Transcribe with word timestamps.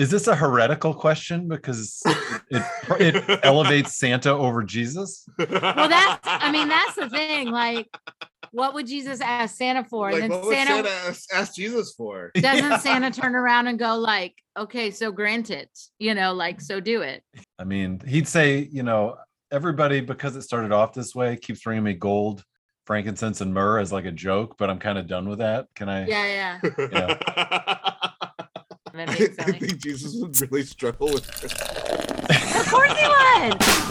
Is 0.00 0.10
this 0.10 0.28
a 0.28 0.34
heretical 0.34 0.94
question 0.94 1.46
because 1.46 2.00
it, 2.06 2.62
it, 2.98 3.16
it 3.16 3.40
elevates 3.42 3.98
Santa 3.98 4.30
over 4.30 4.62
Jesus? 4.62 5.26
Well, 5.36 5.46
that's 5.90 6.20
I 6.24 6.50
mean 6.50 6.70
that's 6.70 6.94
the 6.94 7.10
thing. 7.10 7.50
Like, 7.50 7.86
what 8.50 8.72
would 8.72 8.86
Jesus 8.86 9.20
ask 9.20 9.58
Santa 9.58 9.84
for? 9.84 10.10
Like, 10.10 10.22
and 10.22 10.32
what 10.32 10.40
then 10.40 10.46
would 10.46 10.56
Santa, 10.56 10.88
Santa 10.88 11.08
ask, 11.08 11.34
ask 11.34 11.54
Jesus 11.54 11.92
for? 11.92 12.30
doesn't 12.40 12.80
Santa 12.80 13.10
turn 13.10 13.34
around 13.34 13.66
and 13.66 13.78
go 13.78 13.94
like, 13.96 14.36
okay, 14.58 14.90
so 14.90 15.12
grant 15.12 15.50
it, 15.50 15.68
you 15.98 16.14
know, 16.14 16.32
like 16.32 16.62
so 16.62 16.80
do 16.80 17.02
it. 17.02 17.22
I 17.58 17.64
mean, 17.64 18.00
he'd 18.08 18.26
say, 18.26 18.70
you 18.72 18.82
know, 18.82 19.18
everybody 19.52 20.00
because 20.00 20.34
it 20.34 20.42
started 20.42 20.72
off 20.72 20.94
this 20.94 21.14
way 21.14 21.36
keeps 21.36 21.60
bringing 21.60 21.84
me 21.84 21.92
gold, 21.92 22.42
frankincense, 22.86 23.42
and 23.42 23.52
myrrh 23.52 23.78
as 23.78 23.92
like 23.92 24.06
a 24.06 24.12
joke, 24.12 24.56
but 24.56 24.70
I'm 24.70 24.78
kind 24.78 24.96
of 24.96 25.06
done 25.06 25.28
with 25.28 25.40
that. 25.40 25.66
Can 25.74 25.90
I? 25.90 26.06
Yeah, 26.06 26.58
yeah. 26.64 27.90
I, 29.10 29.12
I 29.12 29.52
think 29.52 29.78
Jesus 29.78 30.14
would 30.16 30.38
really 30.50 30.64
struggle 30.64 31.08
with 31.12 31.26
Christmas. 31.30 31.68
Of 32.60 32.70
course 32.70 32.92
he 32.98 33.06
would. 33.06 33.86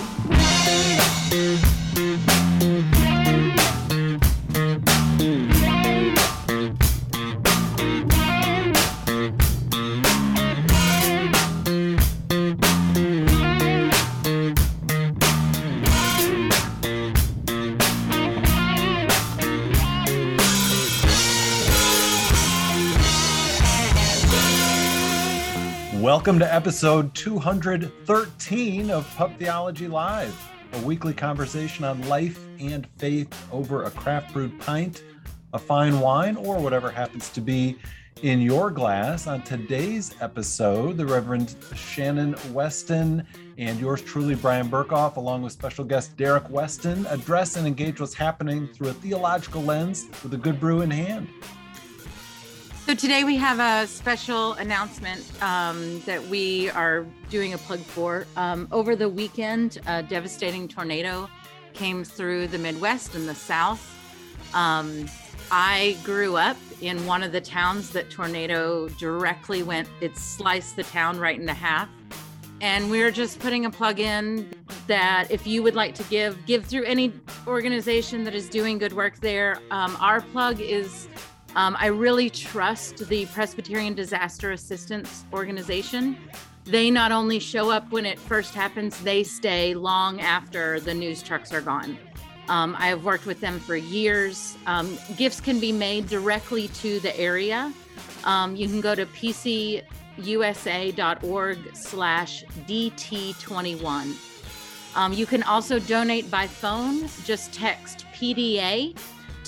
Welcome 26.30 26.48
to 26.48 26.54
episode 26.54 27.16
213 27.16 28.92
of 28.92 29.16
Pub 29.16 29.36
Theology 29.40 29.88
Live, 29.88 30.52
a 30.74 30.80
weekly 30.82 31.12
conversation 31.12 31.84
on 31.84 32.08
life 32.08 32.40
and 32.60 32.86
faith 33.00 33.48
over 33.52 33.86
a 33.86 33.90
craft 33.90 34.32
brewed 34.32 34.60
pint, 34.60 35.04
a 35.54 35.58
fine 35.58 36.00
wine, 36.00 36.36
or 36.36 36.60
whatever 36.60 36.92
happens 36.92 37.30
to 37.30 37.42
be 37.42 37.80
in 38.22 38.42
your 38.42 38.70
glass. 38.70 39.26
On 39.26 39.42
today's 39.42 40.14
episode, 40.22 40.98
the 40.98 41.06
Reverend 41.08 41.56
Shannon 41.74 42.36
Weston 42.54 43.26
and 43.58 43.80
yours 43.80 44.04
truly, 44.04 44.36
Brian 44.36 44.70
Berghoef, 44.70 45.16
along 45.16 45.42
with 45.42 45.52
special 45.52 45.84
guest 45.84 46.16
Derek 46.16 46.48
Weston, 46.52 47.08
address 47.08 47.56
and 47.56 47.66
engage 47.66 48.00
what's 48.00 48.14
happening 48.14 48.68
through 48.68 48.90
a 48.90 48.94
theological 48.94 49.64
lens 49.64 50.06
with 50.22 50.32
a 50.36 50.38
good 50.38 50.60
brew 50.60 50.82
in 50.82 50.92
hand. 50.92 51.28
So 52.90 52.96
today 52.96 53.24
we 53.24 53.36
have 53.36 53.60
a 53.60 53.86
special 53.86 54.54
announcement 54.54 55.24
um, 55.44 56.02
that 56.08 56.26
we 56.26 56.72
are 56.72 57.06
doing 57.30 57.54
a 57.54 57.58
plug 57.60 57.82
for. 57.82 58.26
Um, 58.36 58.68
over 58.72 58.96
the 58.96 59.08
weekend, 59.08 59.78
a 59.86 60.02
devastating 60.02 60.68
tornado 60.68 61.30
came 61.74 62.04
through 62.04 62.48
the 62.48 62.58
Midwest 62.58 63.14
and 63.14 63.30
the 63.30 63.36
South. 63.36 63.96
Um, 64.56 65.06
I 65.52 65.98
grew 66.04 66.36
up 66.36 66.58
in 66.82 67.06
one 67.06 67.22
of 67.22 67.32
the 67.32 67.42
towns 67.42 67.92
that 67.92 68.10
tornado 68.10 68.90
directly 68.98 69.62
went. 69.62 69.88
It 70.02 70.18
sliced 70.18 70.76
the 70.76 70.84
town 70.84 71.20
right 71.20 71.40
in 71.40 71.48
half. 71.48 71.90
And 72.60 72.90
we're 72.90 73.12
just 73.12 73.38
putting 73.38 73.66
a 73.66 73.70
plug 73.70 74.00
in 74.00 74.52
that 74.88 75.28
if 75.30 75.46
you 75.46 75.62
would 75.62 75.76
like 75.76 75.94
to 75.94 76.04
give, 76.06 76.44
give 76.48 76.66
through 76.66 76.86
any 76.86 77.14
organization 77.46 78.24
that 78.24 78.34
is 78.34 78.50
doing 78.50 78.80
good 78.80 78.94
work 78.94 79.20
there. 79.20 79.60
Um, 79.70 79.96
our 80.02 80.22
plug 80.22 80.60
is 80.60 81.08
um, 81.60 81.76
I 81.78 81.88
really 81.88 82.30
trust 82.30 83.10
the 83.10 83.26
Presbyterian 83.26 83.94
Disaster 83.94 84.54
Assistance 84.54 85.26
Organization. 85.34 86.16
They 86.64 86.90
not 86.90 87.12
only 87.12 87.40
show 87.40 87.70
up 87.70 87.92
when 87.92 88.06
it 88.06 88.18
first 88.18 88.56
happens, 88.56 88.98
they 89.02 89.24
stay 89.24 89.74
long 89.74 90.22
after 90.22 90.80
the 90.80 90.94
news 90.94 91.22
trucks 91.22 91.52
are 91.52 91.60
gone. 91.60 91.98
Um, 92.48 92.78
I 92.80 92.88
have 92.88 93.04
worked 93.04 93.26
with 93.26 93.42
them 93.42 93.60
for 93.60 93.76
years. 93.76 94.56
Um, 94.68 94.98
gifts 95.18 95.42
can 95.42 95.60
be 95.60 95.74
made 95.74 96.08
directly 96.08 96.70
to 96.70 97.02
the 97.02 97.20
area. 97.20 97.74
Um, 98.24 98.56
you 98.56 98.70
can 98.70 98.80
go 98.80 98.96
to 98.96 99.06
pcusa.org 99.06 99.84
slash 101.76 102.46
DT21. 102.70 104.96
Um, 104.96 105.12
you 105.12 105.26
can 105.26 105.44
also 105.44 105.78
donate 105.78 106.32
by 106.32 106.48
phone. 106.48 107.10
Just 107.26 107.52
text 107.52 108.06
PDA 108.14 108.96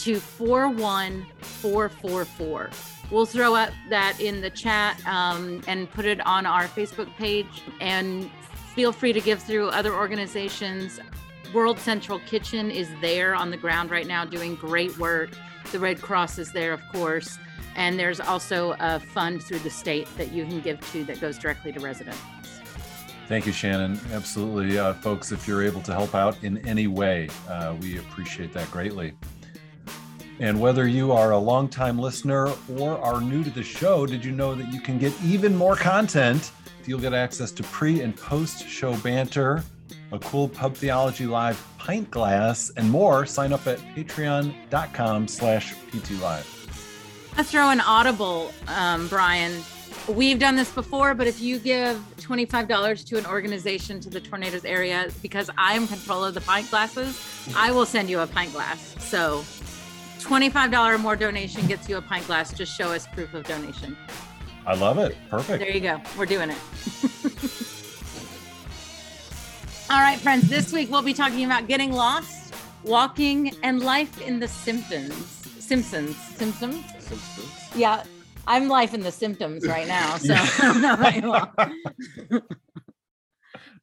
to 0.01 0.19
41444. 0.19 2.69
We'll 3.11 3.25
throw 3.25 3.55
up 3.55 3.71
that 3.89 4.19
in 4.19 4.41
the 4.41 4.49
chat 4.49 5.01
um, 5.05 5.61
and 5.67 5.89
put 5.91 6.05
it 6.05 6.25
on 6.25 6.45
our 6.45 6.63
Facebook 6.63 7.13
page. 7.17 7.61
And 7.79 8.29
feel 8.73 8.91
free 8.91 9.13
to 9.13 9.21
give 9.21 9.43
through 9.43 9.69
other 9.69 9.93
organizations. 9.93 10.99
World 11.53 11.77
Central 11.77 12.17
Kitchen 12.19 12.71
is 12.71 12.89
there 13.01 13.35
on 13.35 13.51
the 13.51 13.57
ground 13.57 13.91
right 13.91 14.07
now 14.07 14.25
doing 14.25 14.55
great 14.55 14.97
work. 14.97 15.29
The 15.71 15.77
Red 15.79 16.01
Cross 16.01 16.39
is 16.39 16.51
there, 16.51 16.73
of 16.73 16.81
course. 16.91 17.37
And 17.75 17.99
there's 17.99 18.19
also 18.19 18.75
a 18.79 18.99
fund 18.99 19.43
through 19.43 19.59
the 19.59 19.69
state 19.69 20.07
that 20.17 20.31
you 20.31 20.45
can 20.45 20.61
give 20.61 20.81
to 20.91 21.03
that 21.05 21.21
goes 21.21 21.37
directly 21.37 21.71
to 21.73 21.79
residents. 21.79 22.17
Thank 23.27 23.45
you, 23.45 23.53
Shannon. 23.53 23.99
Absolutely. 24.11 24.79
Uh, 24.79 24.93
folks, 24.95 25.31
if 25.31 25.47
you're 25.47 25.63
able 25.63 25.81
to 25.83 25.93
help 25.93 26.15
out 26.15 26.43
in 26.43 26.57
any 26.67 26.87
way, 26.87 27.29
uh, 27.47 27.75
we 27.81 27.97
appreciate 27.97 28.51
that 28.53 28.69
greatly. 28.71 29.13
And 30.41 30.59
whether 30.59 30.87
you 30.87 31.11
are 31.11 31.33
a 31.33 31.37
longtime 31.37 31.99
listener 31.99 32.51
or 32.79 32.97
are 32.97 33.21
new 33.21 33.43
to 33.43 33.51
the 33.51 33.61
show, 33.61 34.07
did 34.07 34.25
you 34.25 34.31
know 34.31 34.55
that 34.55 34.73
you 34.73 34.81
can 34.81 34.97
get 34.97 35.13
even 35.23 35.55
more 35.55 35.75
content? 35.75 36.51
You'll 36.87 36.99
get 36.99 37.13
access 37.13 37.51
to 37.51 37.63
pre 37.63 38.01
and 38.01 38.17
post 38.17 38.67
show 38.67 38.97
banter, 38.97 39.63
a 40.11 40.17
cool 40.17 40.49
Pub 40.49 40.73
Theology 40.73 41.27
Live 41.27 41.63
pint 41.77 42.09
glass, 42.09 42.71
and 42.75 42.89
more. 42.89 43.27
Sign 43.27 43.53
up 43.53 43.67
at 43.67 43.77
patreon.com 43.95 45.27
slash 45.27 45.75
ptlive. 45.91 46.47
I 47.37 47.43
throw 47.43 47.69
an 47.69 47.79
audible, 47.79 48.51
um, 48.67 49.07
Brian. 49.09 49.61
We've 50.07 50.39
done 50.39 50.55
this 50.55 50.71
before, 50.71 51.13
but 51.13 51.27
if 51.27 51.39
you 51.39 51.59
give 51.59 52.03
$25 52.17 53.05
to 53.05 53.17
an 53.19 53.27
organization 53.27 53.99
to 53.99 54.09
the 54.09 54.19
tornadoes 54.19 54.65
area, 54.65 55.11
because 55.21 55.51
I 55.55 55.73
am 55.73 55.87
control 55.87 56.23
of 56.23 56.33
the 56.33 56.41
pint 56.41 56.67
glasses, 56.71 57.23
I 57.55 57.71
will 57.71 57.85
send 57.85 58.09
you 58.09 58.21
a 58.21 58.27
pint 58.27 58.51
glass. 58.53 58.95
So 58.97 59.43
$25 60.23 60.95
or 60.95 60.97
more 60.97 61.15
donation 61.15 61.65
gets 61.67 61.89
you 61.89 61.97
a 61.97 62.01
pint 62.01 62.25
glass. 62.27 62.53
Just 62.53 62.75
show 62.75 62.91
us 62.91 63.07
proof 63.07 63.33
of 63.33 63.43
donation. 63.45 63.97
I 64.65 64.75
love 64.75 64.97
it. 64.97 65.15
Perfect. 65.29 65.63
There 65.63 65.71
you 65.71 65.81
go. 65.81 66.01
We're 66.17 66.25
doing 66.25 66.49
it. 66.49 66.57
All 69.89 69.99
right, 69.99 70.19
friends. 70.19 70.47
This 70.47 70.71
week 70.71 70.89
we'll 70.89 71.01
be 71.01 71.13
talking 71.13 71.45
about 71.45 71.67
getting 71.67 71.91
lost, 71.91 72.53
walking, 72.83 73.53
and 73.63 73.83
life 73.83 74.21
in 74.21 74.39
the 74.39 74.47
Simpsons. 74.47 75.13
Simpsons. 75.59 76.15
Simpsons. 76.15 76.85
Simpsons. 76.99 77.69
Yeah, 77.75 78.03
I'm 78.47 78.67
life 78.67 78.93
in 78.93 79.01
the 79.01 79.11
symptoms 79.11 79.67
right 79.67 79.87
now, 79.87 80.17
so 80.17 80.33
I 80.33 80.49
don't 80.61 80.81
know 80.81 80.93
about 80.93 81.15
you 81.15 81.33
all. 81.33 82.41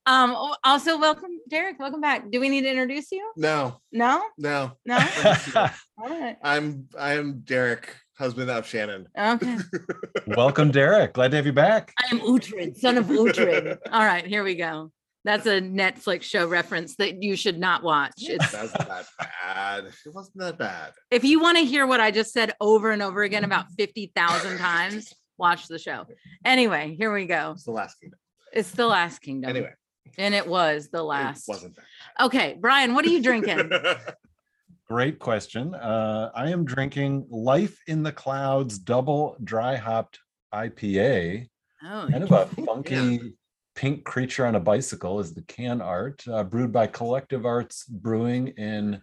Um. 0.09 0.35
Also, 0.65 0.99
welcome, 0.99 1.31
Derek. 1.51 1.79
Welcome 1.79 2.01
back. 2.01 2.31
Do 2.31 2.41
we 2.41 2.49
need 2.49 2.63
to 2.63 2.71
introduce 2.71 3.13
you? 3.13 3.31
No, 3.37 3.81
No. 3.93 4.23
no. 4.39 4.73
No. 4.87 4.97
All 5.57 6.09
right. 6.09 6.37
I'm 6.43 6.89
I 6.99 7.15
am 7.15 7.41
Derek, 7.41 7.95
husband 8.17 8.51
of 8.51 8.67
Shannon. 8.67 9.07
Okay. 9.19 9.59
Welcome, 10.29 10.71
Derek. 10.71 11.13
Glad 11.13 11.33
to 11.33 11.37
have 11.37 11.47
you 11.47 11.53
back. 11.53 11.93
I 12.03 12.07
am 12.15 12.21
Uhtred, 12.21 12.77
son 12.79 12.97
of 12.97 13.07
Uhtred. 13.07 13.77
All 13.93 14.05
right, 14.05 14.27
here 14.27 14.43
we 14.45 14.55
go. 14.55 14.91
That's 15.25 15.47
a 15.47 15.61
Netflix 15.61 16.23
show 16.23 16.47
reference 16.49 16.97
that 16.97 17.23
you 17.23 17.37
should 17.37 17.59
not 17.59 17.83
watch. 17.83 18.15
It's, 18.19 18.51
That's 18.51 18.73
not 18.79 18.89
that 18.89 19.07
bad. 19.19 19.85
It 20.07 20.15
wasn't 20.15 20.39
that 20.39 20.57
bad. 20.59 20.93
if 21.11 21.23
you 21.25 21.39
want 21.41 21.59
to 21.59 21.65
hear 21.65 21.87
what 21.87 22.01
I 22.01 22.11
just 22.13 22.33
said 22.33 22.55
over 22.63 22.93
and 22.93 23.03
over 23.03 23.23
again 23.25 23.45
about 23.45 23.67
50,000 23.77 24.57
times, 24.59 25.13
watch 25.37 25.67
the 25.69 25.79
show. 25.79 26.07
Anyway, 26.47 26.95
here 26.99 27.13
we 27.13 27.27
go. 27.27 27.51
It's 27.57 27.65
the 27.65 27.73
last 27.73 28.01
kingdom. 28.01 28.19
It's 28.53 28.71
the 28.71 28.87
last 28.87 29.19
kingdom. 29.19 29.51
Anyway, 29.51 29.73
And 30.17 30.35
it 30.35 30.47
was 30.47 30.89
the 30.89 30.99
it 30.99 31.03
last. 31.03 31.49
wasn't 31.49 31.77
that. 31.77 32.25
Okay, 32.27 32.57
Brian, 32.61 32.95
what 32.95 33.05
are 33.05 33.09
you 33.09 33.23
drinking? 33.23 33.71
Great 34.89 35.19
question. 35.19 35.75
Uh, 35.75 36.31
I 36.35 36.49
am 36.51 36.65
drinking 36.65 37.27
Life 37.31 37.79
in 37.87 38.03
the 38.03 38.13
Clouds 38.13 38.79
double 38.79 39.37
dry 39.45 39.77
hopped 39.77 40.19
IPA. 40.55 41.47
Oh, 41.85 42.09
Kind 42.11 42.25
of 42.25 42.33
a 42.33 42.47
funky 42.67 43.35
pink 43.75 44.05
creature 44.05 44.47
on 44.47 44.55
a 44.55 44.61
bicycle 44.61 45.21
is 45.21 45.35
the 45.35 45.43
can 45.43 45.81
art, 45.83 46.25
uh, 46.27 46.43
brewed 46.43 46.73
by 46.73 46.87
Collective 46.87 47.45
Arts 47.45 47.85
Brewing 47.85 48.49
in 48.57 49.03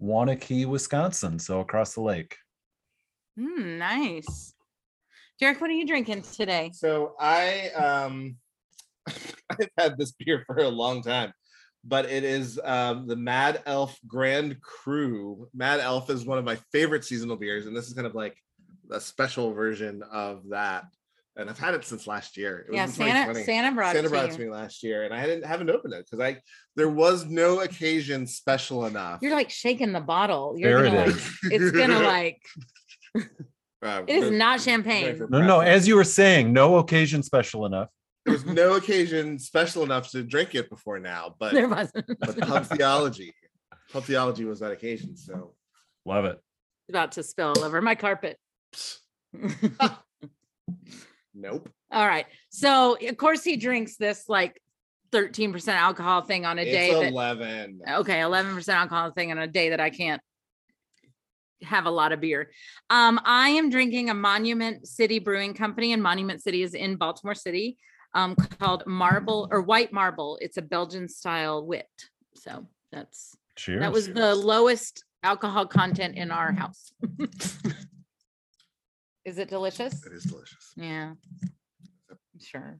Waunakee, 0.00 0.66
Wisconsin. 0.66 1.38
So 1.38 1.60
across 1.60 1.94
the 1.94 2.02
lake. 2.02 2.36
mm, 3.38 3.78
nice. 3.78 4.54
Derek, 5.40 5.60
what 5.60 5.70
are 5.70 5.74
you 5.74 5.86
drinking 5.86 6.22
today? 6.22 6.70
So 6.74 7.14
I 7.18 7.70
um 7.70 8.36
I've 9.50 9.68
had 9.78 9.98
this 9.98 10.12
beer 10.12 10.42
for 10.46 10.58
a 10.58 10.68
long 10.68 11.02
time, 11.02 11.32
but 11.84 12.04
it 12.06 12.24
is 12.24 12.60
um 12.64 13.06
the 13.06 13.16
Mad 13.16 13.62
Elf 13.66 13.98
Grand 14.06 14.60
Cru. 14.60 15.48
Mad 15.54 15.80
Elf 15.80 16.10
is 16.10 16.24
one 16.24 16.38
of 16.38 16.44
my 16.44 16.58
favorite 16.72 17.04
seasonal 17.04 17.36
beers, 17.36 17.66
and 17.66 17.76
this 17.76 17.86
is 17.88 17.94
kind 17.94 18.06
of 18.06 18.14
like 18.14 18.36
a 18.90 19.00
special 19.00 19.52
version 19.52 20.02
of 20.10 20.48
that. 20.50 20.84
and 21.36 21.48
I've 21.48 21.58
had 21.58 21.74
it 21.74 21.84
since 21.84 22.06
last 22.06 22.36
year. 22.36 22.60
It 22.60 22.70
was 22.70 22.76
Yeah, 22.76 22.84
in 22.84 22.88
Santa 22.90 23.10
2020. 23.32 23.44
Santa 23.44 23.74
brought 23.74 23.94
Santa 23.94 24.06
it 24.06 24.10
brought 24.10 24.22
to 24.26 24.28
it 24.28 24.36
to 24.36 24.40
me 24.44 24.50
last 24.50 24.82
year, 24.82 25.04
and 25.04 25.14
I 25.14 25.24
didn't 25.26 25.44
haven't 25.46 25.70
opened 25.70 25.94
it 25.94 26.04
because 26.04 26.20
I 26.24 26.40
there 26.74 26.88
was 26.88 27.26
no 27.26 27.60
occasion 27.60 28.26
special 28.26 28.86
enough. 28.86 29.20
You're 29.22 29.34
like 29.34 29.50
shaking 29.50 29.92
the 29.92 30.00
bottle. 30.00 30.54
You're 30.56 30.82
There 30.82 30.86
it 30.86 30.90
gonna, 30.90 31.06
like, 31.06 31.16
is. 31.16 31.38
It's 31.44 31.70
gonna 31.70 32.00
like 32.18 32.40
Uh, 33.80 34.02
it 34.08 34.16
is 34.16 34.30
not 34.32 34.60
champagne. 34.60 35.24
No, 35.30 35.40
no. 35.40 35.60
As 35.60 35.86
you 35.86 35.94
were 35.94 36.02
saying, 36.02 36.52
no 36.52 36.78
occasion 36.78 37.22
special 37.22 37.64
enough. 37.66 37.88
There 38.28 38.32
was 38.36 38.44
no 38.46 38.74
occasion 38.74 39.38
special 39.38 39.82
enough 39.82 40.10
to 40.10 40.22
drink 40.22 40.54
it 40.54 40.68
before 40.68 40.98
now, 40.98 41.34
but 41.38 41.54
There 41.54 41.68
wasn't 41.68 42.06
but 42.20 42.38
pub 42.38 42.66
theology, 42.66 43.32
pub 43.90 44.04
theology 44.04 44.44
was 44.44 44.60
that 44.60 44.70
occasion. 44.70 45.16
So 45.16 45.54
Love 46.04 46.24
it. 46.26 46.38
about 46.90 47.12
to 47.12 47.22
spill 47.22 47.48
all 47.56 47.64
over 47.64 47.80
my 47.80 47.94
carpet. 47.94 48.38
nope. 51.34 51.68
All 51.90 52.06
right. 52.06 52.26
So 52.50 52.98
of 53.08 53.16
course 53.16 53.42
he 53.44 53.56
drinks 53.56 53.96
this 53.96 54.28
like 54.28 54.60
13% 55.12 55.68
alcohol 55.68 56.22
thing 56.22 56.44
on 56.44 56.58
a 56.58 56.64
day 56.64 56.90
It's 56.90 57.00
that 57.00 57.08
eleven. 57.12 57.80
okay 57.88 58.18
11% 58.18 58.68
alcohol 58.68 59.10
thing 59.12 59.30
on 59.30 59.38
a 59.38 59.46
day 59.46 59.70
that 59.70 59.80
i 59.80 59.88
can't 59.88 60.20
have 61.62 61.86
a 61.86 61.90
lot 61.90 62.12
of 62.12 62.20
beer 62.20 62.50
um 62.90 63.18
i 63.24 63.48
am 63.48 63.70
drinking 63.70 64.10
a 64.10 64.14
monument 64.14 64.86
city 64.86 65.18
brewing 65.18 65.54
company 65.54 65.94
and 65.94 66.02
monument 66.02 66.42
city 66.42 66.62
is 66.62 66.74
in 66.74 66.96
baltimore 66.96 67.34
city 67.34 67.78
um 68.14 68.34
called 68.58 68.82
marble 68.86 69.48
or 69.50 69.60
white 69.60 69.92
marble 69.92 70.38
it's 70.40 70.56
a 70.56 70.62
belgian 70.62 71.08
style 71.08 71.64
wit 71.66 71.86
so 72.34 72.66
that's 72.92 73.36
Cheers. 73.56 73.80
that 73.80 73.92
was 73.92 74.08
the 74.08 74.34
lowest 74.34 75.04
alcohol 75.22 75.66
content 75.66 76.16
in 76.16 76.30
our 76.30 76.52
house 76.52 76.92
is 79.24 79.38
it 79.38 79.48
delicious 79.48 80.04
It 80.06 80.12
is 80.12 80.24
delicious. 80.24 80.72
yeah 80.76 81.12
sure 82.40 82.78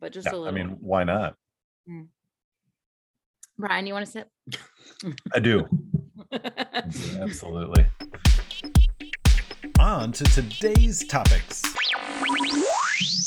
but 0.00 0.12
just 0.12 0.26
Yeah, 0.26 0.32
a 0.34 0.36
little 0.36 0.48
I 0.48 0.52
mean, 0.52 0.76
why 0.80 1.04
not? 1.04 1.34
brian 3.58 3.86
you 3.86 3.94
want 3.94 4.04
to 4.06 4.12
sip 4.12 4.28
I 5.34 5.38
do. 5.40 5.66
Absolutely. 7.20 7.86
On 9.78 10.12
to 10.12 10.24
today's 10.24 11.06
topics. 11.06 11.62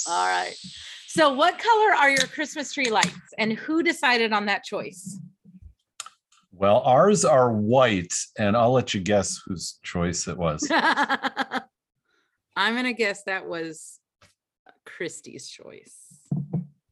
All 0.08 0.28
right. 0.28 0.56
So, 1.18 1.34
what 1.34 1.58
color 1.58 1.96
are 1.96 2.12
your 2.12 2.28
Christmas 2.28 2.72
tree 2.72 2.92
lights, 2.92 3.34
and 3.40 3.54
who 3.54 3.82
decided 3.82 4.34
on 4.34 4.46
that 4.46 4.64
choice? 4.64 5.20
Well, 6.52 6.82
ours 6.82 7.26
are 7.26 7.52
white, 7.52 8.14
and 8.38 8.56
I'll 8.56 8.72
let 8.72 8.94
you 8.94 9.02
guess 9.02 9.42
whose 9.44 9.80
choice 9.82 10.28
it 10.28 10.38
was. 10.38 10.70
I'm 10.72 11.66
gonna 12.56 12.94
guess 12.94 13.24
that 13.24 13.48
was 13.48 14.00
Christie's 14.86 15.50
choice. 15.50 15.96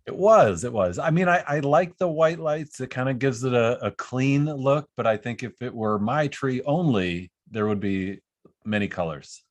It 0.07 0.15
was. 0.15 0.63
It 0.63 0.73
was. 0.73 0.97
I 0.97 1.11
mean, 1.11 1.29
I, 1.29 1.43
I 1.47 1.59
like 1.59 1.95
the 1.99 2.07
white 2.07 2.39
lights. 2.39 2.79
It 2.79 2.89
kind 2.89 3.09
of 3.09 3.19
gives 3.19 3.43
it 3.43 3.53
a, 3.53 3.77
a 3.85 3.91
clean 3.91 4.45
look, 4.45 4.89
but 4.97 5.05
I 5.05 5.17
think 5.17 5.43
if 5.43 5.61
it 5.61 5.71
were 5.71 5.99
my 5.99 6.29
tree 6.29 6.63
only, 6.63 7.31
there 7.51 7.67
would 7.67 7.79
be 7.79 8.21
many 8.65 8.87
colors. 8.87 9.43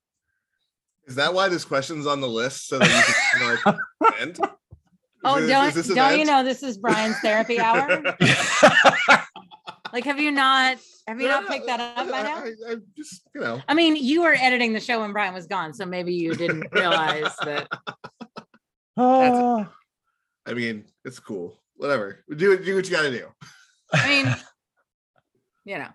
Is 1.07 1.15
that 1.15 1.33
why 1.33 1.49
this 1.49 1.65
question's 1.65 2.07
on 2.07 2.21
the 2.21 2.29
list 2.29 2.67
so 2.67 2.81
that 2.81 2.89
you 2.89 3.15
can 3.15 3.59
kind 3.63 3.77
of 3.77 3.77
like 4.03 4.19
vent? 4.19 4.39
Is 4.41 4.49
Oh, 5.25 5.41
this- 5.41 5.87
don't 5.87 5.97
don't 5.97 6.19
you 6.19 6.25
know 6.25 6.43
this 6.45 6.63
is 6.63 6.79
Brian's 6.79 7.19
therapy 7.21 7.59
hour? 7.61 8.03
Like, 9.93 10.05
have 10.07 10.19
you 10.19 10.33
not 10.33 10.79
have 11.07 11.21
you 11.21 11.29
not 11.29 11.47
picked 11.47 11.67
that 11.67 11.79
up 11.79 12.11
by 12.11 12.23
now? 12.23 12.39
I, 12.39 12.47
I, 12.69 12.73
I 12.73 12.77
just 12.97 13.23
you 13.33 13.41
know. 13.41 13.63
I 13.69 13.75
mean, 13.75 13.95
you 13.95 14.23
were 14.23 14.35
editing 14.35 14.73
the 14.73 14.81
show 14.81 15.01
when 15.03 15.13
Brian 15.13 15.33
was 15.33 15.47
gone, 15.47 15.73
so 15.73 15.87
maybe 15.87 16.13
you 16.13 16.35
didn't 16.35 16.67
realize 16.73 17.31
that. 17.45 17.69
Oh. 18.97 19.69
I 20.47 20.53
mean, 20.53 20.85
it's 21.05 21.21
cool. 21.21 21.61
Whatever. 21.77 22.25
Do. 22.29 22.59
Do 22.59 22.75
what 22.75 22.85
you 22.87 22.91
got 22.91 23.03
to 23.03 23.11
do. 23.13 23.27
I 23.93 24.09
mean, 24.09 24.37
you 25.65 25.79
know, 25.79 25.89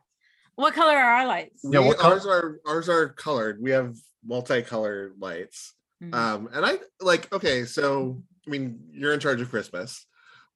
what 0.55 0.73
color 0.73 0.95
are 0.95 1.13
our 1.15 1.27
lights? 1.27 1.59
Yeah, 1.63 1.79
We- 1.81 1.87
what 1.87 1.97
color- 1.97 2.13
ours 2.13 2.25
are 2.25 2.59
ours 2.65 2.87
are 2.89 3.09
colored. 3.09 3.61
We 3.61 3.71
have 3.71 3.95
multicolored 4.25 5.15
lights. 5.19 5.73
Mhm. 6.01 6.13
Um, 6.15 6.49
and 6.53 6.65
I 6.65 6.79
like 7.01 7.31
okay, 7.33 7.65
so 7.65 8.21
I 8.49 8.51
mean, 8.51 8.79
you're 8.91 9.13
in 9.13 9.19
charge 9.19 9.41
of 9.41 9.49
Christmas, 9.51 10.05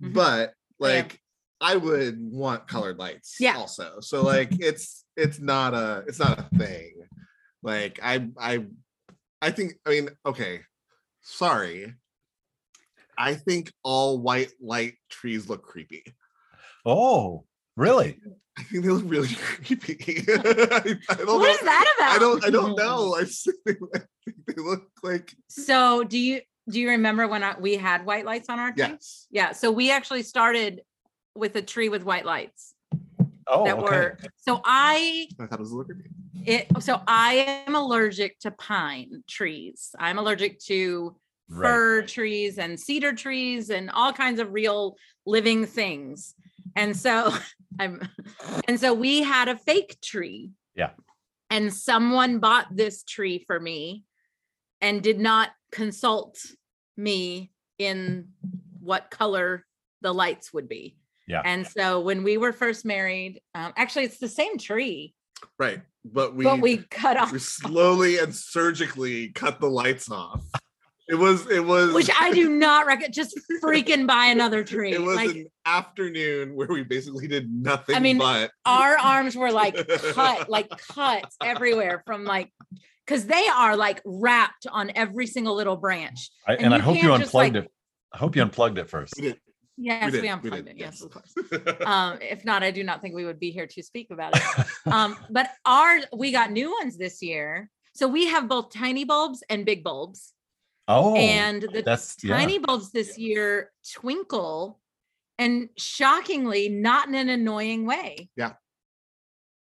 Mhm. 0.01 0.13
but 0.13 0.49
I 0.81 0.89
am. 0.89 0.95
like 0.97 1.19
I 1.61 1.75
would 1.75 2.17
want 2.19 2.67
colored 2.67 2.97
lights 2.97 3.35
Yeah. 3.39 3.55
also. 3.57 3.99
So 4.01 4.23
like 4.23 4.49
it's 4.59 5.05
it's 5.15 5.39
not 5.39 5.75
a 5.75 6.03
it's 6.07 6.17
not 6.19 6.39
a 6.39 6.49
thing. 6.57 7.07
Like 7.61 7.99
I 8.01 8.29
I 8.37 8.65
I 9.43 9.51
think 9.51 9.73
I 9.85 9.91
mean, 9.91 10.09
okay, 10.25 10.61
sorry. 11.21 11.93
I 13.15 13.35
think 13.35 13.71
all 13.83 14.17
white 14.19 14.51
light 14.59 14.95
trees 15.11 15.47
look 15.47 15.61
creepy. 15.63 16.03
oh, 16.85 17.45
really? 17.77 18.19
I 18.57 18.63
think 18.63 18.83
they 18.83 18.89
look 18.89 19.03
really 19.05 19.29
creepy. 19.35 20.25
I, 20.27 20.97
I 21.09 21.15
don't 21.15 21.39
What 21.39 21.49
is 21.51 21.61
know. 21.61 21.65
that 21.65 21.93
about? 21.95 22.15
I 22.15 22.17
don't 22.19 22.43
I 22.45 22.49
don't 22.49 22.75
know. 22.75 23.13
I 23.13 23.21
just 23.23 23.43
think 23.45 23.57
they, 23.65 23.75
I 23.95 23.99
think 24.25 24.37
they 24.47 24.61
look 24.63 24.87
like 25.03 25.35
So, 25.47 26.03
do 26.03 26.17
you 26.17 26.41
do 26.69 26.79
you 26.79 26.89
remember 26.89 27.27
when 27.27 27.43
I, 27.43 27.59
we 27.59 27.75
had 27.75 28.05
white 28.05 28.25
lights 28.25 28.49
on 28.49 28.59
our 28.59 28.71
tree? 28.71 28.85
yes. 28.89 29.27
Yeah. 29.31 29.51
So 29.51 29.71
we 29.71 29.91
actually 29.91 30.23
started 30.23 30.81
with 31.35 31.55
a 31.55 31.61
tree 31.61 31.89
with 31.89 32.03
white 32.03 32.25
lights 32.25 32.73
Oh, 33.47 33.65
that 33.65 33.77
okay. 33.77 33.83
were. 33.83 34.17
So 34.37 34.61
I 34.63 35.27
I 35.39 35.45
thought 35.47 35.59
it 35.59 35.63
was 35.63 35.73
a 35.73 35.83
creepy. 35.83 36.09
it. 36.45 36.67
So 36.79 37.01
I 37.07 37.63
am 37.67 37.75
allergic 37.75 38.39
to 38.39 38.51
pine 38.51 39.23
trees. 39.27 39.91
I'm 39.99 40.17
allergic 40.19 40.59
to 40.65 41.15
Right. 41.49 41.67
fir 41.67 42.01
trees 42.03 42.57
and 42.57 42.79
cedar 42.79 43.11
trees 43.13 43.69
and 43.69 43.91
all 43.91 44.13
kinds 44.13 44.39
of 44.39 44.53
real 44.53 44.95
living 45.25 45.65
things. 45.65 46.35
And 46.77 46.95
so 46.95 47.33
I'm 47.79 48.01
and 48.67 48.79
so 48.79 48.93
we 48.93 49.23
had 49.23 49.49
a 49.49 49.57
fake 49.57 49.97
tree. 50.01 50.51
Yeah. 50.73 50.91
And 51.49 51.71
someone 51.73 52.39
bought 52.39 52.73
this 52.73 53.03
tree 53.03 53.39
for 53.45 53.59
me 53.59 54.03
and 54.79 55.03
did 55.03 55.19
not 55.19 55.49
consult 55.73 56.37
me 56.95 57.51
in 57.77 58.29
what 58.79 59.09
color 59.09 59.65
the 60.01 60.13
lights 60.13 60.53
would 60.53 60.69
be. 60.69 60.95
Yeah. 61.27 61.41
And 61.43 61.65
so 61.65 62.01
when 62.01 62.23
we 62.23 62.37
were 62.37 62.53
first 62.53 62.85
married, 62.85 63.41
um, 63.55 63.73
actually 63.75 64.05
it's 64.05 64.19
the 64.19 64.27
same 64.27 64.57
tree, 64.57 65.13
Right. 65.57 65.81
But 66.05 66.35
we 66.35 66.43
but 66.43 66.59
we 66.59 66.77
cut 66.77 67.17
off 67.17 67.31
we 67.31 67.39
slowly 67.39 68.17
and 68.17 68.35
surgically 68.35 69.29
cut 69.29 69.59
the 69.59 69.69
lights 69.69 70.11
off. 70.11 70.43
It 71.07 71.15
was 71.15 71.49
it 71.49 71.63
was 71.63 71.93
which 71.93 72.09
I 72.19 72.31
do 72.31 72.49
not 72.49 72.85
recommend. 72.85 73.13
Just 73.13 73.39
freaking 73.61 74.05
buy 74.05 74.25
another 74.25 74.63
tree. 74.63 74.93
It 74.93 75.01
was 75.01 75.15
Like 75.15 75.29
an 75.31 75.47
afternoon 75.65 76.55
where 76.55 76.67
we 76.67 76.83
basically 76.83 77.27
did 77.27 77.53
nothing 77.53 77.95
I 77.95 77.99
mean, 77.99 78.17
but 78.17 78.51
our 78.65 78.97
arms 78.97 79.35
were 79.35 79.51
like 79.51 79.75
cut, 80.13 80.49
like 80.49 80.69
cuts 80.89 81.35
everywhere 81.41 82.03
from 82.05 82.25
like, 82.25 82.51
because 83.05 83.25
they 83.25 83.47
are 83.47 83.75
like 83.75 84.01
wrapped 84.05 84.67
on 84.71 84.91
every 84.95 85.27
single 85.27 85.55
little 85.55 85.77
branch. 85.77 86.29
I, 86.47 86.55
and 86.55 86.65
and 86.65 86.73
I 86.73 86.77
you 86.77 86.83
hope 86.83 87.03
you 87.03 87.13
unplugged 87.13 87.55
like- 87.55 87.65
it. 87.65 87.71
I 88.13 88.17
hope 88.17 88.35
you 88.35 88.41
unplugged 88.43 88.77
it 88.77 88.89
first. 88.89 89.13
we 89.17 89.23
did. 89.23 89.39
Yes, 89.75 90.11
we 90.11 90.21
we, 90.21 90.27
unplugged 90.27 90.65
did, 90.65 90.75
it. 90.75 90.77
Yes, 90.77 91.01
of 91.01 91.11
course. 91.11 91.33
Um, 91.85 92.19
if 92.21 92.45
not, 92.45 92.61
I 92.61 92.69
do 92.71 92.83
not 92.83 93.01
think 93.01 93.15
we 93.15 93.25
would 93.25 93.39
be 93.39 93.49
here 93.51 93.65
to 93.67 93.83
speak 93.83 94.11
about 94.11 94.35
it. 94.35 94.67
Um, 94.85 95.17
but 95.29 95.49
our 95.65 95.99
we 96.15 96.31
got 96.31 96.51
new 96.51 96.71
ones 96.71 96.97
this 96.97 97.21
year. 97.21 97.69
So 97.95 98.07
we 98.07 98.27
have 98.27 98.47
both 98.47 98.71
tiny 98.71 99.03
bulbs 99.03 99.43
and 99.49 99.65
big 99.65 99.83
bulbs. 99.83 100.33
oh, 100.87 101.15
and 101.15 101.61
the 101.61 101.81
that's 101.81 102.17
yeah. 102.23 102.37
tiny 102.37 102.59
bulbs 102.59 102.91
this 102.91 103.17
year 103.17 103.71
twinkle 103.93 104.79
and 105.39 105.69
shockingly 105.77 106.69
not 106.69 107.07
in 107.07 107.15
an 107.15 107.29
annoying 107.29 107.85
way. 107.85 108.29
Yeah. 108.35 108.53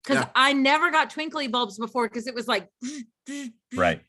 Because 0.10 0.24
Yeah. 0.26 0.32
I 0.36 0.54
never 0.54 0.90
got 0.90 1.12
twinkly 1.12 1.48
bulbs 1.48 1.78
before 1.78 2.10
because 2.10 2.26
it 2.26 2.34
was 2.34 2.48
like 2.48 2.68
Right. 3.76 4.02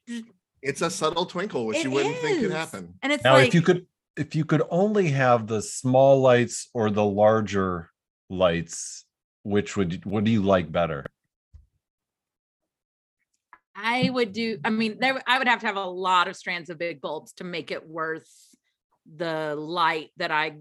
It's 0.62 0.80
a 0.80 0.90
subtle 0.90 1.26
twinkle, 1.26 1.66
which 1.66 1.78
It 1.78 1.84
you 1.84 1.90
wouldn't 1.90 2.16
think 2.16 2.40
could 2.40 2.52
happen. 2.52 2.94
And 3.02 3.12
it's 3.12 3.22
now 3.22 3.34
like 3.34 3.48
if 3.48 3.54
you 3.54 3.60
could 3.60 3.86
if 4.16 4.34
you 4.34 4.44
could 4.46 4.62
only 4.70 5.08
have 5.08 5.46
the 5.46 5.60
small 5.60 6.20
lights 6.20 6.68
or 6.72 6.90
the 6.90 7.04
larger 7.04 7.90
lights 8.30 9.04
which 9.42 9.76
would 9.76 9.92
you- 9.94 10.00
what 10.04 10.24
do 10.24 10.30
you 10.30 10.42
like 10.42 10.72
better 10.72 11.04
I 13.74 14.10
would 14.10 14.32
do, 14.32 14.58
I 14.64 14.68
mean, 14.70 14.98
there 15.00 15.20
I 15.26 15.38
would 15.38 15.48
have 15.48 15.60
to 15.60 15.66
have 15.66 15.76
a 15.76 15.84
lot 15.84 16.28
of 16.28 16.36
strands 16.36 16.68
of 16.70 16.78
big 16.78 17.00
bulbs 17.00 17.32
to 17.34 17.44
make 17.44 17.70
it 17.70 17.88
worth 17.88 18.28
the 19.16 19.54
light 19.56 20.10
that 20.18 20.30
I 20.30 20.56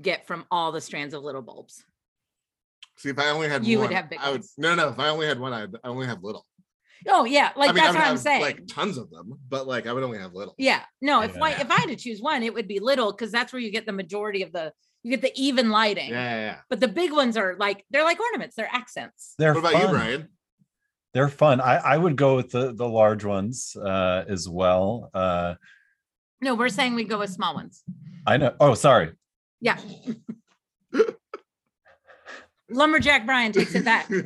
get 0.00 0.26
from 0.26 0.46
all 0.50 0.72
the 0.72 0.80
strands 0.80 1.12
of 1.14 1.22
little 1.22 1.42
bulbs. 1.42 1.84
See, 2.96 3.08
if 3.10 3.18
I 3.18 3.28
only 3.30 3.48
had 3.48 3.64
You 3.66 3.78
would 3.80 3.86
one, 3.86 3.94
have 3.94 4.08
big 4.10 4.18
I 4.22 4.30
would 4.30 4.40
ones. 4.40 4.54
no 4.56 4.74
no. 4.74 4.88
If 4.88 4.98
I 4.98 5.08
only 5.08 5.26
had 5.26 5.38
one, 5.40 5.52
I'd 5.52 5.74
I 5.82 5.88
only 5.88 6.06
have 6.06 6.22
little. 6.22 6.46
Oh 7.08 7.24
yeah, 7.24 7.50
like 7.56 7.70
I 7.70 7.72
mean, 7.72 7.82
that's 7.82 7.94
would 7.94 8.00
what 8.00 8.08
I'm 8.08 8.16
saying. 8.16 8.40
Like 8.42 8.66
tons 8.66 8.96
of 8.98 9.10
them, 9.10 9.38
but 9.48 9.66
like 9.66 9.86
I 9.86 9.92
would 9.92 10.02
only 10.04 10.18
have 10.18 10.32
little. 10.32 10.54
Yeah, 10.58 10.82
no, 11.02 11.22
if 11.22 11.36
I 11.40 11.50
Yeah. 11.50 11.60
if 11.62 11.70
I 11.70 11.74
had 11.74 11.88
to 11.88 11.96
choose 11.96 12.20
one, 12.22 12.42
it 12.42 12.54
would 12.54 12.68
be 12.68 12.78
little 12.80 13.12
because 13.12 13.30
that's 13.32 13.52
where 13.52 13.60
you 13.60 13.70
get 13.70 13.84
the 13.84 13.92
majority 13.92 14.42
of 14.42 14.52
the 14.52 14.72
you 15.02 15.10
get 15.10 15.20
the 15.20 15.32
even 15.34 15.70
lighting. 15.70 16.10
Yeah, 16.10 16.34
yeah, 16.34 16.40
yeah. 16.40 16.56
But 16.70 16.80
the 16.80 16.88
big 16.88 17.12
ones 17.12 17.36
are 17.36 17.56
like 17.58 17.84
they're 17.90 18.04
like 18.04 18.20
ornaments, 18.20 18.56
they're 18.56 18.70
accents. 18.72 19.34
they're 19.38 19.52
What 19.54 19.60
about 19.60 19.72
fun. 19.72 19.82
you, 19.82 19.88
Brian? 19.88 20.28
they're 21.12 21.28
fun 21.28 21.60
i 21.60 21.76
i 21.76 21.96
would 21.96 22.16
go 22.16 22.34
with 22.34 22.50
the 22.50 22.72
the 22.74 22.88
large 22.88 23.24
ones 23.24 23.76
uh 23.76 24.24
as 24.28 24.48
well 24.48 25.10
uh 25.14 25.54
No, 26.40 26.56
we're 26.56 26.68
saying 26.68 26.96
we 26.96 27.04
go 27.04 27.18
with 27.20 27.30
small 27.30 27.54
ones. 27.54 27.84
I 28.26 28.36
know. 28.38 28.54
Oh, 28.58 28.74
sorry. 28.74 29.12
Yeah. 29.60 29.78
Lumberjack 32.70 33.26
Brian 33.26 33.52
takes 33.52 33.74
it 33.74 33.84
back. 33.84 34.08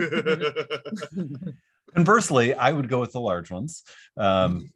Conversely, 1.94 2.54
I 2.54 2.72
would 2.72 2.88
go 2.88 3.00
with 3.00 3.12
the 3.12 3.20
large 3.20 3.50
ones. 3.50 3.82
Um, 4.16 4.70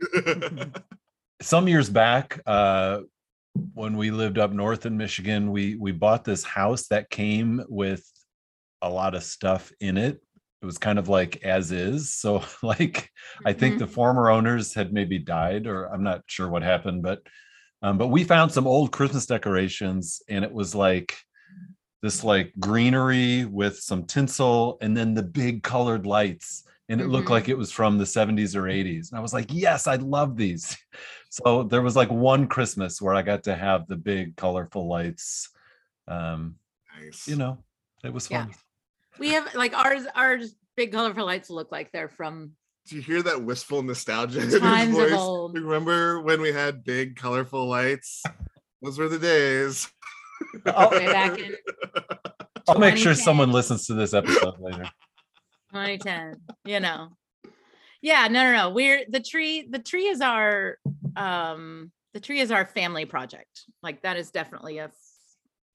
some 1.42 1.68
years 1.68 1.90
back, 1.90 2.40
uh, 2.46 3.00
when 3.74 3.96
we 3.96 4.10
lived 4.10 4.38
up 4.38 4.50
north 4.52 4.86
in 4.86 4.96
Michigan, 4.96 5.50
we 5.50 5.76
we 5.76 5.92
bought 5.92 6.24
this 6.24 6.42
house 6.42 6.86
that 6.88 7.10
came 7.10 7.62
with 7.68 8.04
a 8.80 8.88
lot 8.88 9.14
of 9.14 9.22
stuff 9.22 9.70
in 9.80 9.96
it. 9.96 10.20
It 10.62 10.66
was 10.66 10.78
kind 10.78 10.98
of 10.98 11.08
like 11.08 11.44
as 11.44 11.70
is. 11.70 12.14
So, 12.14 12.42
like, 12.62 13.10
I 13.44 13.52
think 13.52 13.78
the 13.78 13.86
former 13.86 14.30
owners 14.30 14.74
had 14.74 14.92
maybe 14.92 15.18
died, 15.18 15.66
or 15.66 15.86
I'm 15.86 16.02
not 16.02 16.22
sure 16.26 16.48
what 16.48 16.62
happened, 16.62 17.02
but 17.02 17.20
um, 17.82 17.98
but 17.98 18.08
we 18.08 18.24
found 18.24 18.52
some 18.52 18.66
old 18.66 18.92
Christmas 18.92 19.26
decorations, 19.26 20.22
and 20.28 20.44
it 20.44 20.52
was 20.52 20.74
like 20.74 21.16
this 22.02 22.24
like 22.24 22.52
greenery 22.58 23.44
with 23.44 23.78
some 23.78 24.04
tinsel, 24.04 24.76
and 24.80 24.96
then 24.96 25.14
the 25.14 25.22
big 25.22 25.62
colored 25.62 26.04
lights, 26.04 26.64
and 26.88 27.00
it 27.00 27.06
looked 27.06 27.28
Mhm. 27.28 27.30
like 27.30 27.48
it 27.48 27.56
was 27.56 27.70
from 27.70 27.96
the 27.96 28.04
70s 28.04 28.56
or 28.56 28.68
80s. 28.68 29.10
And 29.10 29.18
I 29.18 29.22
was 29.22 29.32
like, 29.32 29.46
yes, 29.50 29.86
I 29.86 29.96
love 29.96 30.36
these. 30.36 30.76
So 31.34 31.62
there 31.62 31.80
was 31.80 31.96
like 31.96 32.10
one 32.10 32.46
Christmas 32.46 33.00
where 33.00 33.14
I 33.14 33.22
got 33.22 33.44
to 33.44 33.54
have 33.54 33.86
the 33.86 33.96
big 33.96 34.36
colorful 34.36 34.86
lights. 34.86 35.48
Um, 36.06 36.56
nice. 37.00 37.26
you 37.26 37.36
know, 37.36 37.64
it 38.04 38.12
was 38.12 38.30
Yeah. 38.30 38.44
fun. 38.44 38.54
We 39.18 39.30
have 39.30 39.54
like 39.54 39.72
ours, 39.72 40.04
ours 40.14 40.54
big 40.76 40.92
colorful 40.92 41.24
lights 41.24 41.48
look 41.48 41.72
like 41.72 41.90
they're 41.90 42.10
from 42.10 42.52
Do 42.86 42.96
you 42.96 43.00
hear 43.00 43.22
that 43.22 43.42
wistful 43.42 43.82
nostalgia 43.82 44.42
in 44.42 44.48
his 44.50 44.60
times 44.60 44.98
of 44.98 45.08
voice? 45.08 45.18
old. 45.18 45.54
Remember 45.58 46.20
when 46.20 46.42
we 46.42 46.52
had 46.52 46.84
big, 46.84 47.16
colorful 47.16 47.66
lights? 47.66 48.22
Those 48.82 48.98
were 48.98 49.08
the 49.08 49.18
days. 49.18 49.88
I'll, 50.66 50.90
way 50.90 51.06
back 51.06 51.38
in 51.38 51.54
I'll 52.68 52.78
make 52.78 52.96
sure 52.96 53.14
someone 53.14 53.50
listens 53.52 53.86
to 53.86 53.94
this 53.94 54.14
episode 54.14 54.54
later. 54.60 54.84
2010, 55.72 56.36
you 56.64 56.80
know. 56.80 57.08
Yeah, 58.00 58.28
no, 58.28 58.42
no, 58.44 58.52
no. 58.52 58.70
We're 58.70 59.04
the 59.08 59.20
tree, 59.20 59.66
the 59.68 59.78
tree 59.78 60.06
is 60.06 60.20
our 60.20 60.78
um 61.16 61.90
the 62.14 62.20
tree 62.20 62.40
is 62.40 62.50
our 62.50 62.66
family 62.66 63.04
project. 63.04 63.62
Like 63.82 64.02
that 64.02 64.16
is 64.16 64.30
definitely 64.30 64.78
a 64.78 64.90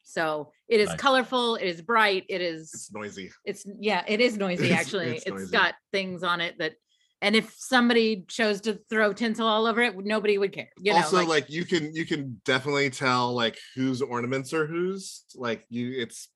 so 0.03 0.51
it 0.69 0.79
is 0.79 0.87
Nice. 0.89 0.99
colorful, 0.99 1.55
it 1.55 1.65
is 1.65 1.81
bright, 1.81 2.23
it 2.29 2.41
is 2.41 2.71
It's 2.73 2.91
noisy. 2.93 3.29
it's 3.43 3.65
yeah 3.79 4.03
it 4.07 4.21
is 4.21 4.37
noisy 4.37 4.65
It's- 4.65 4.79
actually 4.79 5.07
it's 5.17 5.23
it's 5.25 5.31
noisy. 5.31 5.51
got 5.51 5.75
things 5.91 6.23
on 6.23 6.39
it 6.41 6.55
that 6.59 6.73
and 7.21 7.35
if 7.35 7.51
somebody 7.57 8.23
chose 8.27 8.61
to 8.61 8.79
throw 8.89 9.11
tinsel 9.13 9.47
all 9.47 9.65
over 9.65 9.81
it 9.81 9.95
nobody 10.05 10.37
would 10.37 10.51
care 10.51 10.69
you 10.79 10.91
know 10.91 10.99
also, 10.99 11.17
like, 11.17 11.27
like, 11.27 11.49
you 11.49 11.65
can 11.65 11.93
you 11.95 12.05
can 12.05 12.39
definitely 12.45 12.89
tell 12.89 13.33
like 13.33 13.57
whose 13.75 14.01
ornaments 14.01 14.53
are 14.53 14.67
whose. 14.67 15.23
Like 15.35 15.65
you, 15.69 15.93
it's 15.97 16.29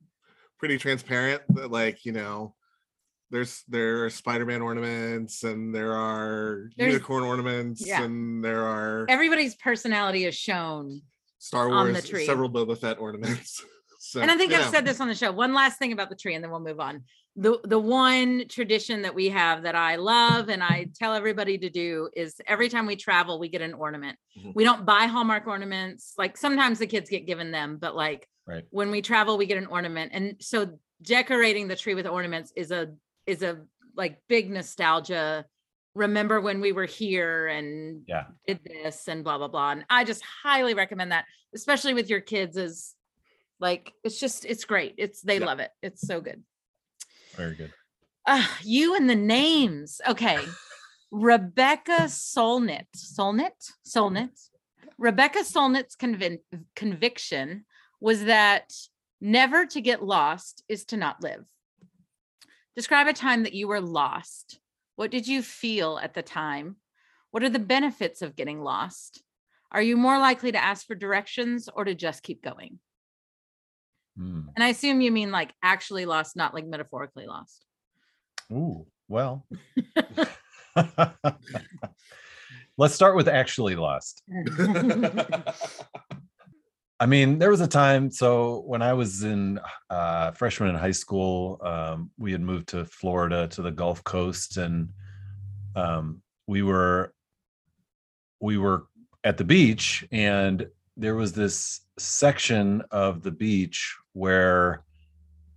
pretty 0.57 0.77
transparent. 0.77 1.41
That 1.49 1.71
like 1.71 2.05
you 2.05 2.11
know, 2.11 2.55
there's 3.29 3.63
there 3.67 4.05
are 4.05 4.09
Spider-Man 4.09 4.61
ornaments 4.61 5.43
and 5.43 5.73
there 5.73 5.93
are 5.93 6.69
There's- 6.77 6.93
unicorn 6.93 7.23
ornaments 7.23 7.85
yeah. 7.85 8.03
and 8.03 8.43
there 8.43 8.63
are 8.63 9.05
everybody's 9.09 9.55
personality 9.55 10.25
is 10.25 10.35
shown 10.35 11.01
Star 11.39 11.71
on 11.71 11.87
the 11.87 11.93
Wars 11.93 12.09
tree. 12.09 12.25
several 12.25 12.49
Boba 12.49 12.77
Fett 12.77 12.99
ornaments. 12.99 13.63
So, 14.03 14.19
and 14.19 14.31
i 14.31 14.35
think 14.35 14.51
i've 14.51 14.65
know. 14.65 14.71
said 14.71 14.83
this 14.83 14.99
on 14.99 15.07
the 15.07 15.13
show 15.13 15.31
one 15.31 15.53
last 15.53 15.77
thing 15.77 15.91
about 15.93 16.09
the 16.09 16.15
tree 16.15 16.33
and 16.33 16.43
then 16.43 16.49
we'll 16.49 16.59
move 16.59 16.79
on 16.79 17.03
the 17.37 17.59
the 17.63 17.79
one 17.79 18.43
tradition 18.49 19.03
that 19.03 19.15
we 19.15 19.29
have 19.29 19.63
that 19.63 19.75
i 19.75 19.95
love 19.95 20.49
and 20.49 20.61
i 20.61 20.85
tell 20.99 21.13
everybody 21.13 21.57
to 21.57 21.69
do 21.69 22.09
is 22.13 22.35
every 22.45 22.67
time 22.67 22.85
we 22.85 22.95
travel 22.95 23.39
we 23.39 23.47
get 23.47 23.61
an 23.61 23.73
ornament 23.73 24.17
Mhm. 24.37 24.53
we 24.53 24.63
don't 24.65 24.85
buy 24.85 25.05
hallmark 25.05 25.47
ornaments 25.47 26.13
like 26.17 26.35
sometimes 26.35 26.79
the 26.79 26.87
kids 26.87 27.09
get 27.09 27.25
given 27.25 27.51
them 27.51 27.77
but 27.77 27.95
like 27.95 28.27
Right. 28.45 28.65
when 28.71 28.91
we 28.91 29.01
travel 29.01 29.37
we 29.37 29.45
get 29.45 29.57
an 29.57 29.67
ornament 29.67 30.11
and 30.13 30.35
so 30.41 30.77
decorating 31.01 31.67
the 31.67 31.75
tree 31.75 31.93
with 31.93 32.05
ornaments 32.07 32.51
is 32.55 32.71
a 32.71 32.93
is 33.25 33.43
a 33.43 33.61
like 33.95 34.19
big 34.27 34.49
nostalgia 34.49 35.45
remember 35.95 36.41
when 36.41 36.59
we 36.59 36.71
were 36.73 36.85
here 36.85 37.47
and 37.47 38.03
Yeah. 38.07 38.25
did 38.45 38.59
this 38.65 39.07
and 39.07 39.23
blah 39.23 39.37
blah 39.37 39.47
blah 39.47 39.71
and 39.71 39.85
i 39.89 40.03
just 40.03 40.21
highly 40.43 40.73
recommend 40.73 41.11
that 41.13 41.25
especially 41.53 41.93
with 41.93 42.09
your 42.09 42.19
kids 42.21 42.57
is 42.57 42.93
like 43.59 43.93
it's 44.03 44.19
just 44.19 44.43
it's 44.43 44.65
great 44.65 44.95
it's 44.97 45.21
they 45.21 45.39
Yeah. 45.39 45.45
love 45.45 45.59
it 45.59 45.71
it's 45.81 46.01
so 46.05 46.19
good 46.19 46.43
Very 47.41 47.55
good. 47.55 47.73
uh, 48.27 48.47
you 48.61 48.95
and 48.95 49.09
the 49.09 49.15
names. 49.15 49.99
Okay. 50.07 50.37
Rebecca 51.11 52.03
solnit 52.07 52.85
solnit? 52.95 53.71
Solnit? 53.85 54.49
Rebecca 54.97 55.39
solnit's 55.39 55.95
conviction 56.75 57.65
was 57.99 58.25
that 58.25 58.71
never 59.19 59.65
to 59.65 59.81
get 59.81 60.03
lost 60.03 60.63
is 60.69 60.85
to 60.85 60.97
not 60.97 61.23
live. 61.23 61.43
Describe 62.75 63.07
a 63.07 63.13
time 63.13 63.43
that 63.43 63.53
you 63.53 63.67
were 63.67 63.81
lost. 63.81 64.59
What 64.95 65.11
did 65.11 65.27
you 65.27 65.41
feel 65.41 65.99
at 66.01 66.13
the 66.13 66.21
time? 66.21 66.75
What 67.31 67.43
are 67.43 67.49
the 67.49 67.59
benefits 67.59 68.21
of 68.21 68.35
getting 68.35 68.61
lost? 68.61 69.23
Are 69.71 69.81
you 69.81 69.97
more 69.97 70.19
likely 70.19 70.51
to 70.51 70.63
ask 70.63 70.85
for 70.85 70.95
directions 70.95 71.67
or 71.73 71.85
to 71.85 71.95
just 71.95 72.23
keep 72.23 72.43
going 72.43 72.79
Hmm. 74.17 74.41
and 74.55 74.63
i 74.63 74.67
assume 74.69 75.01
you 75.01 75.11
mean 75.11 75.31
like 75.31 75.53
actually 75.63 76.05
lost 76.05 76.35
not 76.35 76.53
like 76.53 76.65
metaphorically 76.65 77.27
lost 77.27 77.65
Ooh, 78.51 78.85
well. 79.07 79.45
Let's 82.77 82.95
start 82.95 83.15
with 83.15 83.27
actually 83.27 83.75
lost. 83.75 84.23
I 86.99 87.05
mean, 87.07 87.39
there 87.39 87.49
was 87.49 87.61
a 87.61 87.67
time. 87.67 88.11
So 88.11 88.63
when 88.65 88.81
I 88.83 88.93
was 88.93 89.23
in 89.23 89.59
uh, 89.89 90.31
freshman 90.31 90.69
in 90.69 90.75
high 90.75 90.91
school, 90.91 91.59
um, 91.63 92.11
we 92.17 92.31
had 92.31 92.41
moved 92.41 92.67
to 92.69 92.85
Florida 92.85 93.47
to 93.49 93.61
the 93.61 93.71
Gulf 93.71 94.03
Coast, 94.03 94.57
and 94.57 94.89
um, 95.75 96.21
we 96.47 96.61
were 96.61 97.13
we 98.39 98.57
were 98.57 98.85
at 99.23 99.37
the 99.37 99.43
beach, 99.43 100.05
and 100.11 100.67
there 101.01 101.15
was 101.15 101.33
this 101.33 101.81
section 101.97 102.83
of 102.91 103.23
the 103.23 103.31
beach 103.31 103.97
where 104.13 104.83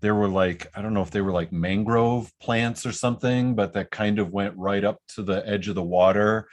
there 0.00 0.14
were 0.14 0.28
like 0.28 0.70
I 0.74 0.80
don't 0.80 0.94
know 0.94 1.02
if 1.02 1.10
they 1.10 1.20
were 1.20 1.32
like 1.32 1.52
mangrove 1.52 2.32
plants 2.40 2.86
or 2.86 2.92
something, 2.92 3.54
but 3.54 3.74
that 3.74 3.90
kind 3.90 4.18
of 4.18 4.32
went 4.32 4.56
right 4.56 4.82
up 4.82 4.98
to 5.14 5.22
the 5.22 5.46
edge 5.46 5.68
of 5.68 5.74
the 5.74 5.82
water. 5.82 6.48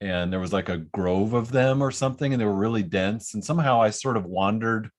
And 0.00 0.30
there 0.32 0.40
was 0.40 0.52
like 0.52 0.68
a 0.68 0.76
grove 0.76 1.32
of 1.32 1.50
them 1.50 1.82
or 1.82 1.90
something 1.90 2.32
and 2.32 2.40
they 2.40 2.46
were 2.46 2.54
really 2.54 2.82
dense. 2.82 3.34
And 3.34 3.42
somehow 3.42 3.80
i 3.80 3.90
sort 3.90 4.16
of 4.18 4.26
wandered 4.26 4.90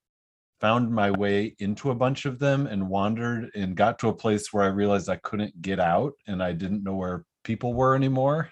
found 0.59 0.91
my 0.91 1.09
way 1.12 1.55
into 1.59 1.91
a 1.91 1.95
bunch 1.95 2.25
of 2.25 2.38
them 2.39 2.67
and 2.67 2.89
wandered 2.89 3.50
and 3.55 3.77
got 3.77 3.98
to 4.00 4.09
a 4.09 4.13
place 4.13 4.51
where 4.51 4.63
i 4.63 4.67
realized 4.67 5.07
i 5.07 5.15
couldn't 5.15 5.62
get 5.62 5.79
out 5.79 6.12
and 6.27 6.43
i 6.43 6.51
didn't 6.51 6.83
know 6.83 6.95
where 6.95 7.24
people 7.45 7.74
were 7.74 7.95
anymore. 7.95 8.50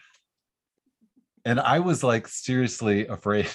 And 1.45 1.59
i 1.59 1.79
was 1.79 2.03
like 2.03 2.27
seriously 2.27 3.07
afraid 3.17 3.49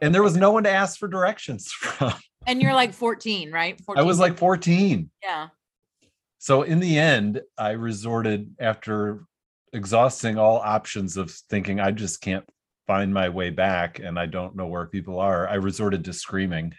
and 0.00 0.14
there 0.14 0.22
was 0.22 0.36
no 0.36 0.50
one 0.52 0.64
to 0.64 0.70
ask 0.70 0.98
for 0.98 1.08
directions 1.08 1.70
from. 1.72 2.14
And 2.46 2.62
you're 2.62 2.74
like 2.74 2.92
14 2.92 3.52
right? 3.52 3.80
14, 3.80 4.02
i 4.02 4.06
was 4.06 4.18
like 4.18 4.36
14 4.36 5.10
yeah. 5.22 5.48
So 6.38 6.62
in 6.62 6.80
the 6.80 6.98
end 6.98 7.40
i 7.58 7.70
resorted 7.70 8.54
after 8.60 9.24
exhausting 9.72 10.38
all 10.38 10.58
options 10.58 11.16
of 11.16 11.30
thinking 11.30 11.80
i 11.80 11.90
just 11.90 12.20
can't 12.20 12.44
find 12.86 13.12
my 13.12 13.28
way 13.28 13.50
back 13.50 13.98
and 13.98 14.18
i 14.18 14.26
don't 14.26 14.54
know 14.54 14.66
where 14.66 14.86
people 14.86 15.18
are 15.18 15.48
i 15.48 15.54
resorted 15.54 16.04
to 16.04 16.12
screaming. 16.12 16.72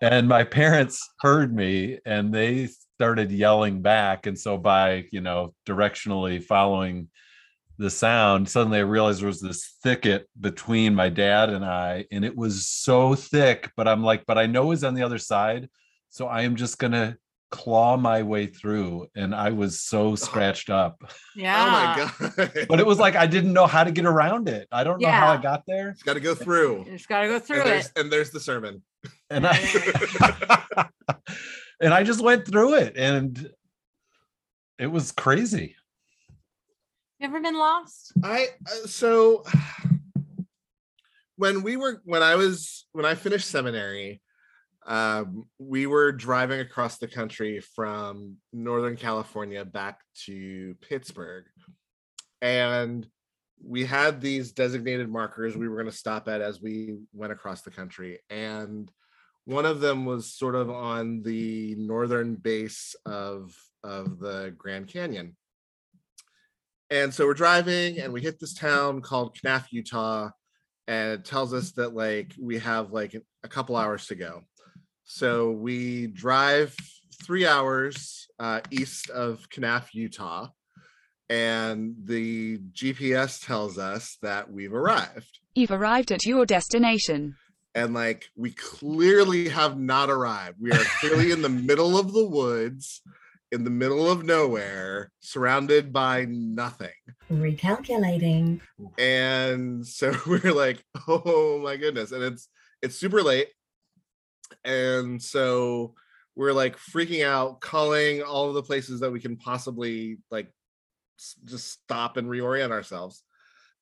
And 0.00 0.28
my 0.28 0.44
parents 0.44 1.08
heard 1.20 1.54
me 1.54 1.98
and 2.06 2.32
they 2.32 2.68
started 2.96 3.32
yelling 3.32 3.82
back. 3.82 4.26
And 4.26 4.38
so 4.38 4.56
by 4.56 5.06
you 5.10 5.20
know 5.20 5.54
directionally 5.66 6.42
following 6.42 7.08
the 7.78 7.88
sound 7.90 8.48
suddenly 8.48 8.78
i 8.78 8.82
realized 8.82 9.20
there 9.20 9.26
was 9.28 9.40
this 9.40 9.76
thicket 9.82 10.28
between 10.40 10.94
my 10.94 11.08
dad 11.08 11.48
and 11.50 11.64
i 11.64 12.04
and 12.10 12.24
it 12.24 12.36
was 12.36 12.66
so 12.66 13.14
thick 13.14 13.70
but 13.76 13.86
i'm 13.86 14.02
like 14.02 14.24
but 14.26 14.36
i 14.36 14.46
know 14.46 14.70
he's 14.70 14.84
on 14.84 14.94
the 14.94 15.02
other 15.02 15.18
side 15.18 15.68
so 16.10 16.26
i 16.26 16.42
am 16.42 16.56
just 16.56 16.78
gonna 16.78 17.16
claw 17.50 17.96
my 17.96 18.22
way 18.22 18.46
through 18.46 19.06
and 19.16 19.34
i 19.34 19.50
was 19.50 19.80
so 19.80 20.14
scratched 20.14 20.68
up 20.70 21.00
yeah 21.36 21.64
Oh 21.64 21.70
my 21.70 22.36
god! 22.36 22.66
but 22.68 22.78
it 22.80 22.86
was 22.86 22.98
like 22.98 23.16
i 23.16 23.26
didn't 23.26 23.52
know 23.54 23.66
how 23.66 23.84
to 23.84 23.90
get 23.92 24.04
around 24.04 24.48
it 24.48 24.66
i 24.72 24.84
don't 24.84 25.00
know 25.00 25.08
how 25.08 25.28
i 25.32 25.36
got 25.38 25.62
there 25.66 25.90
It's 25.90 26.02
Got 26.02 26.14
to 26.14 26.20
go 26.20 26.34
through. 26.34 26.84
you 26.84 26.92
just 26.92 27.08
gotta 27.08 27.28
go 27.28 27.38
through 27.38 27.60
And 27.62 27.66
there's, 27.70 27.86
it 27.86 27.92
and 27.96 28.12
there's 28.12 28.30
the 28.32 28.40
sermon. 28.40 28.82
and 29.30 29.46
I 29.46 29.56
and 31.80 31.94
I 31.94 32.02
just 32.02 32.20
went 32.20 32.44
through 32.46 32.74
it 32.74 32.96
and 32.96 33.50
it 34.78 34.86
was 34.88 35.10
crazy. 35.12 35.74
You 37.18 37.26
ever 37.26 37.40
been 37.40 37.58
lost? 37.58 38.12
I 38.22 38.48
uh, 38.66 38.86
so 38.86 39.44
when 41.36 41.62
we 41.62 41.76
were 41.76 42.00
when 42.04 42.22
I 42.22 42.36
was 42.36 42.86
when 42.92 43.04
I 43.04 43.14
finished 43.14 43.48
seminary, 43.48 44.20
um, 44.86 45.46
we 45.58 45.86
were 45.86 46.12
driving 46.12 46.60
across 46.60 46.98
the 46.98 47.08
country 47.08 47.60
from 47.74 48.36
Northern 48.52 48.96
California 48.96 49.64
back 49.64 50.00
to 50.26 50.76
Pittsburgh, 50.88 51.44
and 52.40 53.06
we 53.64 53.84
had 53.84 54.20
these 54.20 54.52
designated 54.52 55.08
markers 55.10 55.56
we 55.56 55.68
were 55.68 55.76
going 55.76 55.90
to 55.90 55.96
stop 55.96 56.28
at 56.28 56.40
as 56.40 56.62
we 56.62 56.98
went 57.12 57.32
across 57.32 57.62
the 57.62 57.70
country. 57.72 58.20
And 58.30 58.88
one 59.46 59.66
of 59.66 59.80
them 59.80 60.04
was 60.04 60.32
sort 60.32 60.54
of 60.54 60.70
on 60.70 61.22
the 61.22 61.74
northern 61.76 62.36
base 62.36 62.94
of 63.04 63.56
of 63.82 64.20
the 64.20 64.54
grand 64.56 64.86
canyon 64.86 65.36
and 66.90 67.12
so 67.12 67.26
we're 67.26 67.34
driving 67.34 68.00
and 68.00 68.12
we 68.12 68.22
hit 68.22 68.40
this 68.40 68.54
town 68.54 69.02
called 69.02 69.36
Kanab, 69.36 69.64
Utah, 69.70 70.30
and 70.86 71.12
it 71.12 71.24
tells 71.24 71.52
us 71.52 71.72
that 71.72 71.94
like 71.94 72.32
we 72.40 72.58
have 72.58 72.92
like 72.92 73.14
a 73.42 73.48
couple 73.48 73.76
hours 73.76 74.06
to 74.06 74.14
go. 74.14 74.42
So 75.04 75.50
we 75.50 76.06
drive 76.06 76.74
three 77.24 77.46
hours 77.46 78.26
uh, 78.38 78.60
east 78.70 79.10
of 79.10 79.48
Kanab, 79.50 79.86
Utah, 79.92 80.48
and 81.28 81.94
the 82.04 82.58
GPS 82.72 83.44
tells 83.44 83.78
us 83.78 84.16
that 84.22 84.50
we've 84.50 84.72
arrived. 84.72 85.40
You've 85.54 85.70
arrived 85.70 86.12
at 86.12 86.24
your 86.24 86.46
destination. 86.46 87.36
And 87.74 87.92
like 87.92 88.26
we 88.34 88.52
clearly 88.52 89.48
have 89.50 89.78
not 89.78 90.08
arrived. 90.08 90.56
We 90.60 90.72
are 90.72 90.84
clearly 91.00 91.32
in 91.32 91.42
the 91.42 91.48
middle 91.50 91.98
of 91.98 92.12
the 92.12 92.26
woods 92.26 93.02
in 93.50 93.64
the 93.64 93.70
middle 93.70 94.10
of 94.10 94.24
nowhere, 94.24 95.10
surrounded 95.20 95.92
by 95.92 96.26
nothing. 96.28 96.90
Recalculating. 97.30 98.60
And 98.98 99.86
so 99.86 100.14
we're 100.26 100.52
like, 100.52 100.82
oh 101.06 101.60
my 101.62 101.76
goodness. 101.76 102.12
And 102.12 102.22
it's 102.22 102.48
it's 102.82 102.96
super 102.96 103.22
late. 103.22 103.48
And 104.64 105.20
so 105.22 105.94
we're 106.36 106.52
like 106.52 106.76
freaking 106.76 107.26
out, 107.26 107.60
calling 107.60 108.22
all 108.22 108.48
of 108.48 108.54
the 108.54 108.62
places 108.62 109.00
that 109.00 109.10
we 109.10 109.20
can 109.20 109.36
possibly 109.36 110.18
like 110.30 110.52
just 111.44 111.72
stop 111.72 112.16
and 112.16 112.28
reorient 112.28 112.70
ourselves. 112.70 113.22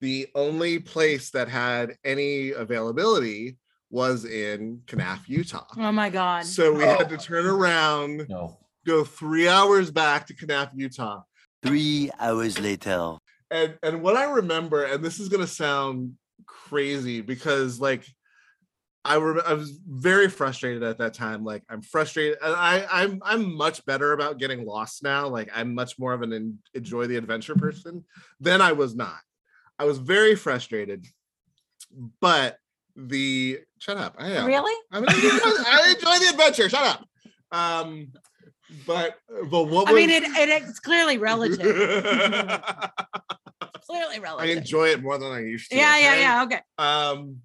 The 0.01 0.29
only 0.35 0.79
place 0.79 1.31
that 1.31 1.49
had 1.49 1.97
any 2.05 2.51
availability 2.51 3.59
was 3.91 4.25
in 4.25 4.83
Kanab, 4.87 5.21
Utah. 5.27 5.67
Oh 5.77 5.93
my 5.93 6.11
God. 6.11 6.45
So 6.45 6.73
we 6.73 6.85
had 6.85 7.09
to 7.09 7.15
oh. 7.15 7.19
turn 7.19 7.47
around 7.47 8.27
No. 8.29 8.59
Go 8.87 9.05
three 9.05 9.49
hours 9.49 9.91
back 9.91 10.27
to 10.29 10.35
Kanab, 10.35 10.71
Utah. 10.75 11.23
Three 11.63 12.11
hours 12.21 12.61
later. 12.61 13.17
And 13.51 13.77
and 13.83 14.03
what 14.03 14.17
I 14.17 14.25
remember, 14.25 14.85
and 14.85 15.05
this 15.05 15.19
is 15.19 15.29
gonna 15.29 15.47
sound 15.47 16.15
crazy 16.47 17.21
because 17.21 17.81
like 17.81 18.07
I 19.05 19.17
rem- 19.17 19.43
I 19.47 19.55
was 19.55 19.79
very 19.87 20.29
frustrated 20.29 20.83
at 20.83 20.99
that 20.99 21.15
time. 21.15 21.45
Like 21.45 21.63
I'm 21.69 21.83
frustrated. 21.83 22.39
And 22.43 22.55
I 22.55 22.87
I'm 22.91 23.21
I'm 23.25 23.57
much 23.57 23.85
better 23.87 24.13
about 24.13 24.39
getting 24.39 24.65
lost 24.65 25.03
now. 25.03 25.29
Like 25.29 25.51
I'm 25.55 25.75
much 25.75 25.99
more 25.99 26.13
of 26.13 26.23
an 26.23 26.33
en- 26.33 26.59
enjoy 26.75 27.07
the 27.07 27.17
adventure 27.17 27.55
person 27.55 28.05
than 28.41 28.61
I 28.61 28.73
was 28.73 28.95
not. 28.95 29.19
I 29.79 29.85
was 29.85 29.99
very 29.99 30.35
frustrated, 30.35 31.07
but 32.21 32.57
the 32.97 33.61
shut 33.79 33.97
up. 33.97 34.17
I 34.19 34.31
am. 34.31 34.47
Really? 34.47 34.75
I, 34.91 35.01
mean, 35.01 35.09
I 35.09 35.95
enjoy 35.95 36.25
the 36.25 36.31
adventure. 36.31 36.69
Shut 36.69 36.85
up. 36.85 37.07
Um, 37.53 38.13
but 38.87 39.19
but 39.51 39.65
what 39.65 39.89
I 39.89 39.93
mean, 39.93 40.11
it, 40.11 40.23
it 40.25 40.49
it's 40.49 40.81
clearly 40.81 41.19
relative. 41.29 41.59
clearly 43.87 44.19
relative. 44.21 44.49
I 44.49 44.59
enjoy 44.59 44.89
it 44.89 45.03
more 45.03 45.19
than 45.19 45.33
I 45.33 45.41
used 45.41 45.71
to. 45.71 45.77
yeah, 45.77 45.99
yeah, 45.99 46.13
okay? 46.13 46.21
yeah. 46.21 46.43
Okay. 46.45 46.61
Um, 46.79 47.39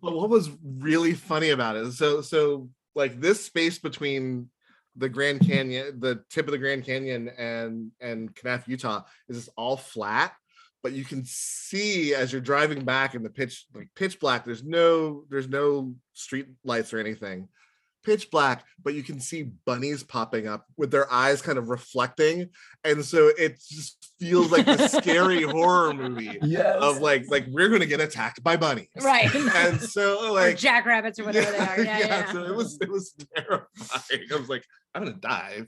but 0.00 0.14
what 0.14 0.30
was 0.30 0.50
really 0.62 1.14
funny 1.14 1.50
about 1.50 1.76
it? 1.76 1.92
So 1.92 2.20
so 2.20 2.68
like 2.94 3.20
this 3.20 3.44
space 3.44 3.78
between 3.78 4.50
the 4.96 5.08
Grand 5.08 5.40
Canyon, 5.40 6.00
the 6.00 6.22
tip 6.30 6.46
of 6.46 6.52
the 6.52 6.58
Grand 6.58 6.84
Canyon, 6.84 7.28
and 7.38 7.92
and 8.00 8.34
Kanab, 8.34 8.66
Utah, 8.66 9.02
is 9.28 9.36
just 9.36 9.50
all 9.56 9.76
flat. 9.76 10.32
But 10.82 10.92
you 10.92 11.04
can 11.04 11.24
see 11.24 12.14
as 12.14 12.32
you're 12.32 12.40
driving 12.40 12.84
back 12.84 13.14
in 13.14 13.22
the 13.22 13.30
pitch 13.30 13.66
like 13.74 13.88
pitch 13.96 14.20
black. 14.20 14.44
There's 14.44 14.64
no 14.64 15.24
there's 15.28 15.48
no 15.48 15.94
street 16.14 16.46
lights 16.64 16.92
or 16.92 16.98
anything. 16.98 17.48
Pitch 18.04 18.30
black, 18.30 18.64
but 18.82 18.94
you 18.94 19.02
can 19.02 19.20
see 19.20 19.50
bunnies 19.66 20.02
popping 20.02 20.46
up 20.46 20.64
with 20.76 20.90
their 20.90 21.12
eyes 21.12 21.42
kind 21.42 21.58
of 21.58 21.68
reflecting, 21.68 22.48
and 22.84 23.04
so 23.04 23.30
it 23.38 23.58
just 23.68 24.12
feels 24.18 24.50
like 24.50 24.66
a 24.66 24.88
scary 24.88 25.42
horror 25.44 25.92
movie 25.94 26.38
Yes. 26.42 26.76
of 26.80 27.00
like 27.00 27.24
like 27.28 27.44
we're 27.50 27.68
gonna 27.68 27.86
get 27.86 28.00
attacked 28.00 28.42
by 28.42 28.56
bunnies 28.56 28.88
Right. 29.00 29.32
and 29.34 29.80
so 29.80 30.26
or 30.28 30.32
like 30.32 30.56
jackrabbits 30.58 31.18
or 31.20 31.24
whatever 31.24 31.52
they 31.52 31.58
are. 31.58 31.80
Yeah, 31.84 31.98
yeah. 31.98 32.32
so 32.32 32.44
it 32.44 32.54
was 32.54 32.78
it 32.80 32.90
was 32.90 33.14
terrifying 33.36 34.22
i 34.32 34.36
was 34.36 34.48
like 34.48 34.64
i'm 34.94 35.04
gonna 35.04 35.16
die 35.16 35.62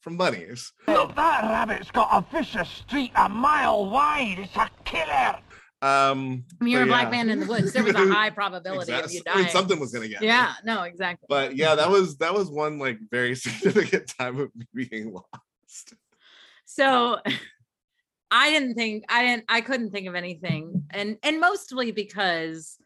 from 0.00 0.16
bunnies 0.18 0.72
Look, 0.86 1.14
that 1.16 1.44
rabbit's 1.44 1.90
got 1.90 2.08
a 2.12 2.24
vicious 2.36 2.68
streak 2.68 3.12
a 3.14 3.28
mile 3.28 3.88
wide. 3.88 4.36
It's 4.38 4.56
a 4.56 4.68
killer. 4.84 5.38
Um 5.84 6.44
I 6.60 6.64
mean, 6.64 6.72
you're 6.72 6.82
a 6.82 6.86
but 6.86 6.90
black 6.92 7.04
yeah. 7.04 7.10
man 7.10 7.30
in 7.30 7.40
the 7.40 7.46
woods. 7.46 7.72
There 7.74 7.84
was 7.84 7.94
a 7.94 8.08
high 8.12 8.30
probability 8.30 8.92
of 8.92 9.04
Exactly. 9.04 9.16
you 9.16 9.22
I 9.26 9.42
mean, 9.42 9.50
something 9.50 9.78
was 9.78 9.92
gonna 9.92 10.08
get 10.08 10.22
me. 10.22 10.28
Yeah. 10.28 10.54
No. 10.64 10.82
Exactly. 10.82 11.26
but 11.28 11.56
yeah 11.56 11.74
that 11.74 11.90
was 11.90 12.16
that 12.18 12.32
was 12.32 12.48
one 12.50 12.78
like 12.78 12.98
very 13.10 13.34
significant 13.44 14.10
time 14.18 14.38
of 14.40 14.50
me 14.74 14.86
being 14.88 15.12
lost 15.12 15.94
so 16.64 17.18
i 18.30 18.50
didn't 18.50 18.74
think 18.74 19.04
i 19.08 19.22
didn't 19.22 19.44
i 19.48 19.60
couldn't 19.60 19.90
think 19.90 20.06
of 20.08 20.14
anything 20.14 20.84
and 20.90 21.18
and 21.22 21.40
mostly 21.40 21.92
because 21.92 22.76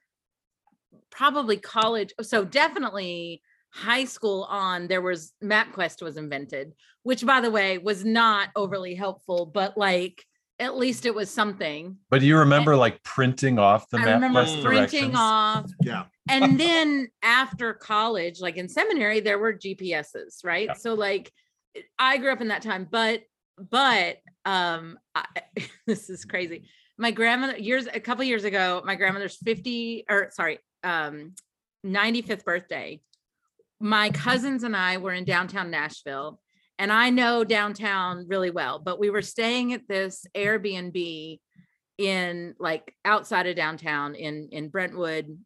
probably 1.11 1.56
college 1.56 2.12
so 2.22 2.44
definitely 2.44 3.42
high 3.70 4.04
school 4.04 4.44
on 4.50 4.88
there 4.88 5.02
was 5.02 5.32
mapquest 5.42 6.02
was 6.02 6.16
invented 6.16 6.72
which 7.02 7.24
by 7.24 7.40
the 7.40 7.50
way 7.50 7.78
was 7.78 8.04
not 8.04 8.48
overly 8.56 8.94
helpful 8.94 9.46
but 9.46 9.76
like 9.76 10.24
at 10.61 10.77
least 10.77 11.07
it 11.07 11.14
was 11.14 11.31
something. 11.31 11.97
But 12.11 12.21
do 12.21 12.27
you 12.27 12.38
remember 12.38 12.77
like 12.77 13.03
printing 13.03 13.59
off 13.59 13.88
the 13.90 13.99
i 13.99 14.14
remember 14.14 14.44
MapQuest 14.44 14.64
printing 14.64 15.14
off 15.14 15.71
yeah. 15.83 16.05
and 16.29 16.59
then 16.59 17.09
after 17.23 17.75
college 17.75 18.40
like 18.40 18.57
in 18.57 18.68
seminary 18.68 19.21
there 19.21 19.38
were 19.38 19.53
gps's 19.53 20.40
right? 20.44 20.66
Yeah. 20.66 20.75
so 20.75 20.94
like 20.94 21.33
i 21.99 22.16
grew 22.18 22.33
up 22.33 22.40
in 22.40 22.49
that 22.49 22.62
time 22.62 22.88
but 22.90 23.23
but 23.71 24.16
um 24.44 24.99
I, 25.14 25.25
this 25.87 26.11
is 26.11 26.25
crazy. 26.25 26.68
My 27.01 27.12
grandmother 27.12 27.57
years 27.57 27.87
a 27.92 28.01
couple 28.01 28.25
years 28.25 28.44
ago 28.44 28.83
my 28.85 28.97
grandmother's 28.97 29.37
50 29.37 30.07
or 30.11 30.31
sorry 30.33 30.59
um 30.83 31.35
95th 31.87 32.44
birthday 32.44 33.01
my 33.81 34.11
cousins 34.11 34.64
and 34.64 34.77
i 34.77 34.97
were 34.97 35.12
in 35.12 35.25
downtown 35.25 35.71
nashville 35.71 36.40
and 36.79 36.93
i 36.93 37.11
know 37.11 37.45
downtown 37.45 38.27
really 38.29 38.51
well 38.51 38.79
but 38.79 38.99
we 38.99 39.11
were 39.11 39.23
staying 39.23 39.73
at 39.73 39.87
this 39.88 40.27
airbnb 40.37 41.38
in 41.99 42.55
like 42.61 42.95
outside 43.05 43.49
of 43.49 43.57
downtown 43.57 44.14
in 44.14 44.49
in 44.53 44.69
brentwood. 44.69 45.38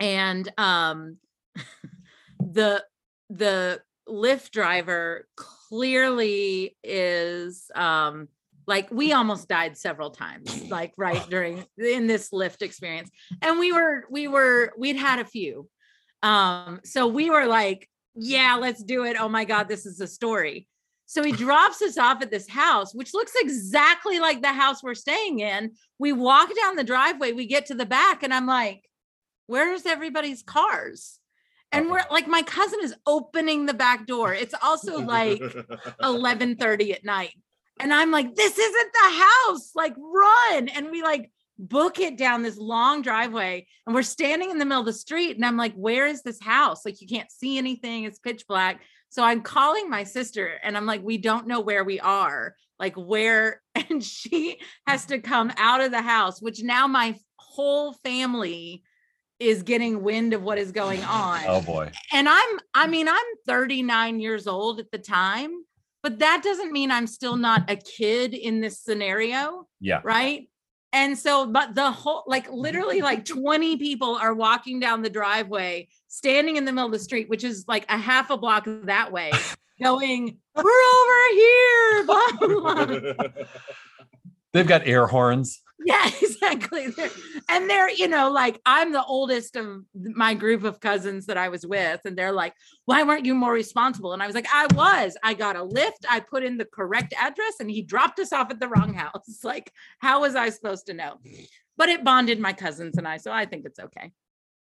And 0.00 0.50
um 0.58 1.18
the 2.40 2.82
the 3.30 3.82
Lyft 4.08 4.50
driver 4.50 5.28
clearly 5.36 6.76
is 6.82 7.70
um 7.74 8.28
like 8.66 8.90
we 8.90 9.12
almost 9.12 9.46
died 9.46 9.76
several 9.76 10.10
times 10.10 10.68
like 10.70 10.94
right 10.96 11.24
during 11.30 11.66
in 11.78 12.06
this 12.06 12.30
Lyft 12.30 12.62
experience. 12.62 13.10
And 13.42 13.58
we 13.58 13.72
were 13.72 14.06
we 14.10 14.26
were 14.26 14.72
we'd 14.78 14.96
had 14.96 15.18
a 15.18 15.24
few. 15.26 15.68
Um 16.22 16.80
so 16.82 17.06
we 17.06 17.28
were 17.28 17.46
like 17.46 17.88
yeah 18.14 18.56
let's 18.56 18.82
do 18.82 19.04
it 19.04 19.16
oh 19.18 19.28
my 19.28 19.44
god 19.44 19.68
this 19.68 19.86
is 19.86 20.00
a 20.00 20.06
story 20.06 20.68
so 21.06 21.22
he 21.22 21.32
drops 21.32 21.82
us 21.82 21.98
off 21.98 22.22
at 22.22 22.30
this 22.30 22.48
house 22.48 22.94
which 22.94 23.12
looks 23.14 23.32
exactly 23.36 24.18
like 24.18 24.40
the 24.40 24.52
house 24.52 24.82
we're 24.82 24.94
staying 24.94 25.40
in 25.40 25.72
we 25.98 26.12
walk 26.12 26.50
down 26.56 26.76
the 26.76 26.84
driveway 26.84 27.32
we 27.32 27.46
get 27.46 27.66
to 27.66 27.74
the 27.74 27.86
back 27.86 28.22
and 28.22 28.32
i'm 28.32 28.46
like 28.46 28.82
where's 29.46 29.84
everybody's 29.86 30.42
cars 30.42 31.18
and 31.72 31.90
we're 31.90 32.04
like 32.10 32.28
my 32.28 32.42
cousin 32.42 32.78
is 32.82 32.94
opening 33.06 33.66
the 33.66 33.74
back 33.74 34.06
door 34.06 34.32
it's 34.32 34.54
also 34.62 35.00
like 35.00 35.40
11:30 36.02 36.94
at 36.94 37.04
night. 37.04 37.34
And 37.80 37.92
I'm 37.92 38.12
like, 38.12 38.34
this 38.36 38.56
isn't 38.56 38.92
the 38.92 39.24
house. 39.24 39.72
Like, 39.74 39.94
run. 39.98 40.68
And 40.68 40.90
we 40.90 41.02
like 41.02 41.30
book 41.58 41.98
it 42.00 42.16
down 42.18 42.42
this 42.42 42.56
long 42.58 43.02
driveway. 43.02 43.66
And 43.86 43.94
we're 43.94 44.02
standing 44.02 44.50
in 44.50 44.58
the 44.58 44.64
middle 44.64 44.80
of 44.80 44.86
the 44.86 44.92
street. 44.92 45.36
And 45.36 45.44
I'm 45.44 45.56
like, 45.56 45.74
where 45.74 46.06
is 46.06 46.22
this 46.22 46.40
house? 46.42 46.84
Like, 46.84 47.00
you 47.00 47.06
can't 47.06 47.30
see 47.30 47.58
anything. 47.58 48.04
It's 48.04 48.18
pitch 48.18 48.44
black. 48.48 48.80
So 49.10 49.22
I'm 49.22 49.42
calling 49.42 49.88
my 49.88 50.02
sister 50.04 50.58
and 50.62 50.76
I'm 50.76 50.86
like, 50.86 51.02
we 51.04 51.18
don't 51.18 51.46
know 51.46 51.60
where 51.60 51.84
we 51.84 52.00
are. 52.00 52.54
Like, 52.78 52.94
where? 52.96 53.60
And 53.90 54.02
she 54.02 54.58
has 54.86 55.04
to 55.06 55.18
come 55.20 55.52
out 55.56 55.80
of 55.80 55.90
the 55.90 56.00
house, 56.02 56.40
which 56.40 56.62
now 56.62 56.86
my 56.86 57.16
whole 57.36 57.92
family 57.92 58.82
is 59.38 59.62
getting 59.62 60.02
wind 60.02 60.32
of 60.32 60.42
what 60.42 60.58
is 60.58 60.72
going 60.72 61.02
on 61.04 61.40
Oh 61.46 61.60
boy. 61.60 61.90
and 62.12 62.28
I'm 62.28 62.60
I 62.72 62.86
mean 62.86 63.08
I'm 63.08 63.24
39 63.46 64.20
years 64.20 64.46
old 64.46 64.78
at 64.80 64.90
the 64.92 64.98
time, 64.98 65.50
but 66.04 66.20
that 66.20 66.42
doesn't 66.44 66.72
mean 66.72 66.90
I'm 66.92 67.06
still 67.08 67.36
not 67.36 67.68
a 67.70 67.76
kid 67.76 68.32
in 68.32 68.60
this 68.60 68.80
scenario, 68.80 69.66
Yeah. 69.80 70.00
right? 70.04 70.48
And 70.94 71.18
so 71.18 71.44
but 71.44 71.74
the 71.74 71.90
whole 71.90 72.22
like 72.26 72.48
literally 72.50 73.02
like 73.02 73.24
20 73.26 73.76
people 73.76 74.14
are 74.14 74.32
walking 74.32 74.80
down 74.80 75.02
the 75.02 75.10
driveway, 75.10 75.88
standing 76.08 76.56
in 76.56 76.64
the 76.64 76.72
middle 76.72 76.86
of 76.86 76.92
the 76.92 76.98
street, 77.00 77.28
which 77.28 77.44
is 77.44 77.66
like 77.68 77.84
a 77.90 77.98
half 77.98 78.30
a 78.30 78.38
block 78.38 78.64
that 78.66 79.12
way, 79.12 79.32
going, 79.82 80.38
"We're 80.54 80.62
over 80.62 81.28
here." 81.32 82.04
blah, 82.06 82.84
blah. 82.86 83.28
They've 84.52 84.66
got 84.66 84.86
air 84.86 85.08
horns. 85.08 85.60
Yeah, 85.84 86.08
exactly. 86.22 86.88
They're- 86.88 87.10
and 87.48 87.68
they're, 87.68 87.90
you 87.90 88.08
know, 88.08 88.30
like 88.30 88.60
I'm 88.64 88.92
the 88.92 89.04
oldest 89.04 89.56
of 89.56 89.84
my 89.94 90.34
group 90.34 90.64
of 90.64 90.80
cousins 90.80 91.26
that 91.26 91.36
I 91.36 91.48
was 91.48 91.66
with, 91.66 92.00
and 92.04 92.16
they're 92.16 92.32
like, 92.32 92.54
"Why 92.84 93.02
weren't 93.02 93.26
you 93.26 93.34
more 93.34 93.52
responsible?" 93.52 94.12
And 94.12 94.22
I 94.22 94.26
was 94.26 94.34
like, 94.34 94.46
"I 94.52 94.66
was. 94.74 95.16
I 95.22 95.34
got 95.34 95.56
a 95.56 95.64
Lyft. 95.64 96.04
I 96.08 96.20
put 96.20 96.44
in 96.44 96.56
the 96.56 96.64
correct 96.64 97.12
address, 97.18 97.54
and 97.60 97.70
he 97.70 97.82
dropped 97.82 98.18
us 98.20 98.32
off 98.32 98.50
at 98.50 98.60
the 98.60 98.68
wrong 98.68 98.94
house. 98.94 99.40
Like, 99.44 99.72
how 99.98 100.20
was 100.22 100.36
I 100.36 100.48
supposed 100.50 100.86
to 100.86 100.94
know?" 100.94 101.18
But 101.76 101.88
it 101.88 102.04
bonded 102.04 102.38
my 102.38 102.52
cousins 102.52 102.96
and 102.96 103.06
I, 103.06 103.16
so 103.16 103.32
I 103.32 103.46
think 103.46 103.66
it's 103.66 103.80
okay. 103.80 104.12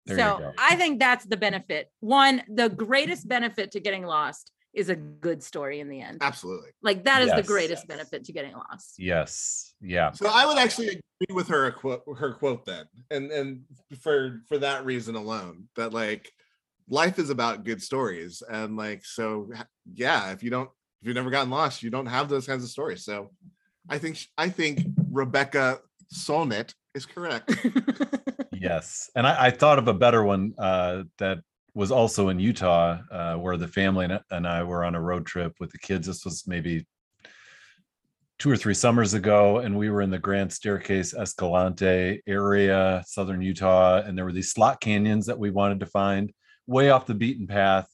There 0.06 0.16
so. 0.16 0.52
I 0.58 0.76
think 0.76 0.98
that's 1.00 1.24
the 1.26 1.36
benefit. 1.36 1.90
One, 2.00 2.42
the 2.48 2.68
greatest 2.68 3.28
benefit 3.28 3.72
to 3.72 3.80
getting 3.80 4.04
lost 4.04 4.50
is 4.74 4.88
a 4.88 4.96
good 4.96 5.42
story 5.42 5.80
in 5.80 5.88
the 5.88 6.00
end. 6.00 6.18
Absolutely. 6.20 6.70
Like 6.82 7.04
that 7.04 7.22
is 7.22 7.30
the 7.30 7.36
Yes. 7.36 7.46
greatest 7.46 7.86
benefit 7.86 8.24
to 8.24 8.32
getting 8.32 8.54
lost. 8.54 8.94
Yes. 8.98 9.74
Yeah. 9.80 10.10
So 10.12 10.28
I 10.28 10.46
would 10.46 10.58
actually 10.58 10.88
agree 10.88 11.34
with 11.34 11.48
her 11.48 11.70
quote 11.70 12.02
her 12.18 12.32
quote 12.34 12.64
then. 12.64 12.86
And 13.10 13.30
and 13.30 13.62
for 14.00 14.40
for 14.48 14.58
that 14.58 14.84
reason 14.84 15.14
alone, 15.14 15.68
that 15.76 15.92
like 15.92 16.30
life 16.88 17.18
is 17.18 17.30
about 17.30 17.64
good 17.64 17.82
stories. 17.82 18.42
And 18.48 18.76
like 18.76 19.04
so 19.04 19.50
yeah, 19.92 20.32
if 20.32 20.42
you 20.42 20.50
don't 20.50 20.70
if 21.00 21.06
you've 21.06 21.16
never 21.16 21.30
gotten 21.30 21.50
lost, 21.50 21.82
you 21.82 21.90
don't 21.90 22.06
have 22.06 22.28
those 22.28 22.46
kinds 22.46 22.64
of 22.64 22.70
stories. 22.70 23.04
So 23.04 23.30
I 23.88 23.98
think 23.98 24.18
I 24.36 24.48
think 24.48 24.80
Rebecca 25.10 25.80
Solnit 26.12 26.74
is 26.94 27.06
correct. 27.06 27.54
Yes. 28.60 29.10
And 29.14 29.26
I, 29.26 29.46
I 29.46 29.50
thought 29.50 29.78
of 29.78 29.88
a 29.88 29.92
better 29.92 30.24
one 30.24 30.54
uh, 30.56 31.02
that 31.18 31.40
was 31.74 31.90
also 31.90 32.28
in 32.28 32.38
Utah, 32.38 32.98
uh, 33.10 33.34
where 33.34 33.56
the 33.56 33.68
family 33.68 34.08
and, 34.30 34.46
I 34.46 34.62
were 34.62 34.84
on 34.84 34.94
a 34.94 35.00
road 35.00 35.26
trip 35.26 35.54
with 35.58 35.70
the 35.70 35.78
kids. 35.78 36.06
This 36.06 36.24
was 36.24 36.46
maybe 36.46 36.86
two 38.38 38.50
or 38.50 38.56
three 38.56 38.74
summers 38.74 39.14
ago, 39.14 39.58
and 39.58 39.76
we 39.76 39.90
were 39.90 40.00
in 40.00 40.10
the 40.10 40.18
Grand 40.18 40.52
Staircase 40.52 41.14
Escalante 41.14 42.22
area, 42.26 43.02
southern 43.06 43.42
Utah, 43.42 44.02
and 44.02 44.16
there 44.16 44.24
were 44.24 44.32
these 44.32 44.52
slot 44.52 44.80
canyons 44.80 45.26
that 45.26 45.38
we 45.38 45.50
wanted 45.50 45.80
to 45.80 45.86
find 45.86 46.32
way 46.66 46.90
off 46.90 47.06
the 47.06 47.14
beaten 47.14 47.46
path. 47.46 47.88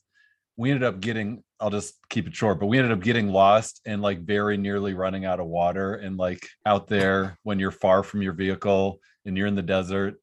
We 0.57 0.71
ended 0.71 0.85
up 0.85 1.01
getting, 1.01 1.43
I'll 1.59 1.71
just 1.71 1.95
keep 2.11 2.27
it 2.27 2.37
short, 2.37 2.61
but 2.61 2.66
we 2.66 2.79
ended 2.79 2.93
up 2.93 3.03
getting 3.03 3.29
lost 3.29 3.81
and 3.87 4.03
like 4.03 4.21
very 4.21 4.59
nearly 4.59 4.93
running 4.93 5.25
out 5.25 5.40
of 5.40 5.47
water. 5.47 5.95
And 5.95 6.19
like 6.19 6.47
out 6.66 6.87
there, 6.87 7.38
when 7.45 7.59
you're 7.59 7.71
far 7.71 8.03
from 8.03 8.21
your 8.21 8.35
vehicle 8.35 9.01
and 9.25 9.38
you're 9.38 9.47
in 9.47 9.55
the 9.55 9.62
desert, 9.62 10.21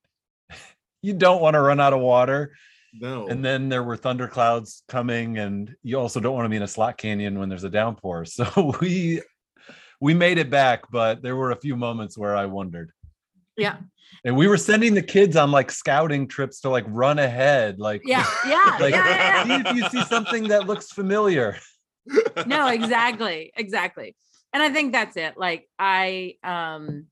you 1.01 1.13
don't 1.13 1.41
want 1.41 1.55
to 1.55 1.61
run 1.61 1.79
out 1.79 1.93
of 1.93 2.01
water. 2.01 2.51
No. 2.93 3.27
And 3.27 3.43
then 3.43 3.69
there 3.69 3.83
were 3.83 3.97
thunderclouds 3.97 4.83
coming, 4.87 5.37
and 5.37 5.75
you 5.83 5.99
also 5.99 6.19
don't 6.19 6.33
want 6.35 6.45
to 6.45 6.49
be 6.49 6.55
in 6.55 6.63
a 6.63 6.67
slot 6.67 6.97
canyon 6.97 7.39
when 7.39 7.49
there's 7.49 7.63
a 7.63 7.69
downpour. 7.69 8.25
So 8.25 8.73
we 8.81 9.21
we 9.99 10.13
made 10.13 10.37
it 10.37 10.49
back, 10.49 10.83
but 10.91 11.21
there 11.21 11.35
were 11.35 11.51
a 11.51 11.55
few 11.55 11.75
moments 11.75 12.17
where 12.17 12.35
I 12.35 12.45
wondered. 12.45 12.91
Yeah. 13.57 13.77
And 14.23 14.35
we 14.35 14.47
were 14.47 14.57
sending 14.57 14.93
the 14.93 15.01
kids 15.01 15.35
on 15.35 15.51
like 15.51 15.71
scouting 15.71 16.27
trips 16.27 16.61
to 16.61 16.69
like 16.69 16.85
run 16.87 17.19
ahead, 17.19 17.79
like 17.79 18.01
Yeah. 18.05 18.25
Yeah. 18.47 18.77
like 18.79 18.93
yeah, 18.93 19.07
yeah, 19.07 19.43
see 19.63 19.69
if 19.69 19.75
you 19.75 19.89
see 19.89 20.05
something 20.05 20.47
that 20.49 20.67
looks 20.67 20.91
familiar. 20.91 21.57
No, 22.45 22.67
exactly. 22.67 23.51
Exactly. 23.57 24.15
And 24.53 24.63
I 24.63 24.69
think 24.69 24.91
that's 24.93 25.17
it. 25.17 25.37
Like 25.37 25.67
I 25.77 26.35
um 26.43 27.07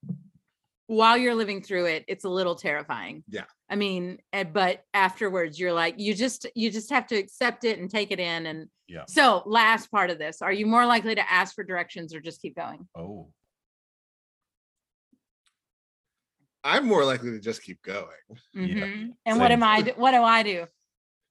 while 0.87 1.17
you're 1.17 1.35
living 1.35 1.61
through 1.63 1.85
it, 1.85 2.05
it's 2.07 2.25
a 2.25 2.29
little 2.29 2.55
terrifying. 2.55 3.23
Yeah. 3.27 3.45
I 3.69 3.75
mean, 3.75 4.19
eh, 4.31 4.43
but 4.43 4.83
afterwards 4.93 5.59
you're 5.59 5.73
like, 5.73 5.95
you 5.97 6.13
just 6.13 6.45
you 6.55 6.69
just 6.71 6.89
have 6.91 7.07
to 7.07 7.15
accept 7.15 7.63
it 7.63 7.79
and 7.79 7.89
take 7.89 8.11
it 8.11 8.19
in. 8.19 8.45
And 8.45 8.69
Yeah. 8.87 9.05
so 9.07 9.41
last 9.45 9.89
part 9.91 10.09
of 10.11 10.19
this, 10.19 10.41
are 10.41 10.53
you 10.53 10.65
more 10.67 10.85
likely 10.85 11.15
to 11.15 11.31
ask 11.31 11.55
for 11.55 11.63
directions 11.63 12.13
or 12.13 12.19
just 12.19 12.41
keep 12.41 12.55
going? 12.55 12.87
Oh, 12.95 13.31
I'm 16.63 16.87
more 16.87 17.05
likely 17.05 17.31
to 17.31 17.39
just 17.39 17.63
keep 17.63 17.81
going. 17.81 18.07
Mhm. 18.55 19.09
And 19.25 19.39
what 19.39 19.51
am 19.51 19.63
I 19.63 19.81
what 19.97 20.11
do 20.11 20.21
I 20.23 20.43
do? 20.43 20.67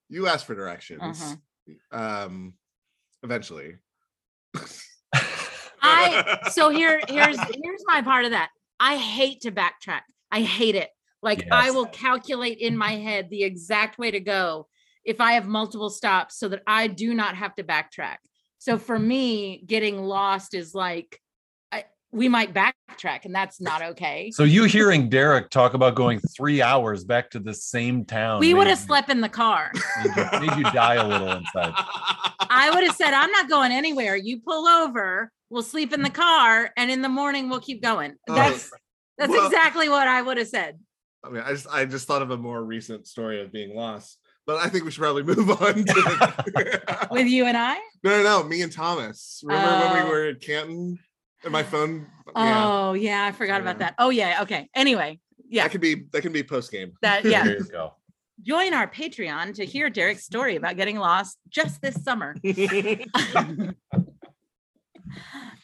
You 0.09 0.27
ask 0.29 0.47
for 0.47 0.55
directions. 0.55 1.01
Uh-huh. 1.03 1.97
Um 1.99 2.55
eventually. 3.23 3.77
I 5.83 6.41
so 6.51 6.69
here 6.79 7.01
here's 7.09 7.39
here's 7.39 7.83
my 7.87 8.03
part 8.03 8.25
of 8.25 8.33
that. 8.33 8.51
I 8.81 8.97
hate 8.97 9.43
to 9.43 9.53
backtrack. 9.53 10.03
I 10.31 10.43
hate 10.43 10.75
it. 10.75 10.91
Like 11.25 11.49
I 11.51 11.71
will 11.71 11.87
calculate 11.87 12.59
in 12.59 12.77
my 12.77 12.93
mm-hmm. 12.93 13.07
head 13.07 13.31
the 13.31 13.43
exact 13.43 13.99
way 13.99 14.11
to 14.11 14.21
go 14.21 14.69
if 15.05 15.23
I 15.23 15.33
have 15.33 15.47
multiple 15.47 15.89
stops 15.89 16.39
so 16.39 16.49
that 16.49 16.63
I 16.67 16.87
do 16.87 17.15
not 17.15 17.35
have 17.35 17.55
to 17.57 17.65
backtrack. 17.65 18.17
So 18.59 18.79
for 18.79 18.99
me, 18.99 19.65
getting 19.67 20.03
lost 20.03 20.53
is 20.53 20.75
like 20.75 21.19
I, 21.73 21.85
we 22.13 22.29
might 22.29 22.53
backtrack 22.53 23.25
and 23.25 23.35
that's 23.35 23.59
not 23.59 23.83
okay. 23.83 24.31
so 24.33 24.45
you 24.45 24.65
hearing 24.65 25.09
Derek 25.09 25.49
talk 25.49 25.73
about 25.73 25.95
going 25.95 26.21
three 26.21 26.61
hours 26.61 27.05
back 27.05 27.31
to 27.31 27.39
the 27.39 27.55
same 27.55 28.05
town? 28.05 28.39
we 28.39 28.53
would 28.53 28.67
have 28.67 28.79
slept 28.79 29.09
in 29.09 29.23
the 29.23 29.29
car. 29.29 29.73
Made 30.05 30.17
you, 30.17 30.41
made 30.41 30.57
you 30.59 30.65
die 30.73 30.97
a 30.97 31.09
little 31.09 31.33
inside. 31.33 31.73
I 32.51 32.71
would 32.73 32.85
have 32.85 32.97
said, 32.97 33.15
I'm 33.15 33.31
not 33.31 33.49
going 33.49 33.73
anywhere. 33.73 34.15
You 34.15 34.41
pull 34.41 34.69
over, 34.69 35.33
we'll 35.49 35.63
sleep 35.63 35.95
in 35.95 36.03
the 36.03 36.11
car, 36.11 36.71
and 36.77 36.91
in 36.91 37.01
the 37.01 37.09
morning 37.09 37.49
we'll 37.49 37.61
keep 37.61 37.83
going. 37.83 38.15
Oh, 38.29 38.35
That's 38.35 38.71
that's 39.17 39.31
well- 39.31 39.47
exactly 39.47 39.89
what 39.89 40.07
I 40.07 40.21
would 40.21 40.37
have 40.37 40.49
said. 40.49 40.79
I 41.25 41.31
mean, 41.31 41.43
I 41.45 41.51
just 41.53 41.67
I 41.71 41.85
just 41.85 42.07
thought 42.07 42.23
of 42.23 42.31
a 42.31 42.37
more 42.37 42.63
recent 42.63 43.07
story 43.07 43.41
of 43.43 43.51
being 43.53 43.75
lost, 43.75 44.19
but 44.47 44.57
I 44.57 44.69
think 44.69 44.85
we 44.85 44.91
should 44.91 45.01
probably 45.03 45.23
move 45.35 45.51
on. 45.51 45.75
To 45.75 45.83
the... 45.85 47.09
With 47.11 47.27
you 47.27 47.47
and 47.47 47.57
I? 47.57 47.77
no, 48.03 48.11
no, 48.19 48.23
no, 48.23 48.43
me 48.45 48.63
and 48.63 48.71
Thomas. 48.73 49.43
Remember 49.45 49.87
when 49.87 50.03
Oh. 50.03 50.05
we 50.05 50.11
were 50.11 50.25
at 50.27 50.41
Canton 50.41 50.99
and 51.43 51.53
my 51.53 51.63
phone? 51.63 52.07
Oh 52.37 52.93
yeah, 52.93 53.25
I 53.25 53.33
forgot 53.33 53.61
about 53.61 53.79
that. 53.79 53.95
Oh 53.99 54.11
yeah, 54.11 54.43
okay. 54.43 54.69
Anyway, 54.75 55.21
yeah, 55.49 55.63
that 55.65 55.71
could 55.73 55.81
be 55.81 56.05
that 56.13 56.23
can 56.23 56.33
be 56.33 56.43
post 56.43 56.71
game. 56.71 56.93
that 57.03 57.25
yeah. 57.27 57.45
There 57.45 57.59
you 57.59 57.65
go. 57.65 57.95
Join 58.43 58.75
our 58.75 58.89
Patreon 58.91 59.55
to 59.55 59.65
hear 59.65 59.89
Derek's 59.89 60.25
story 60.25 60.57
about 60.57 60.77
getting 60.77 60.99
lost 60.99 61.39
just 61.49 61.81
this 61.81 62.03
summer. 62.03 62.35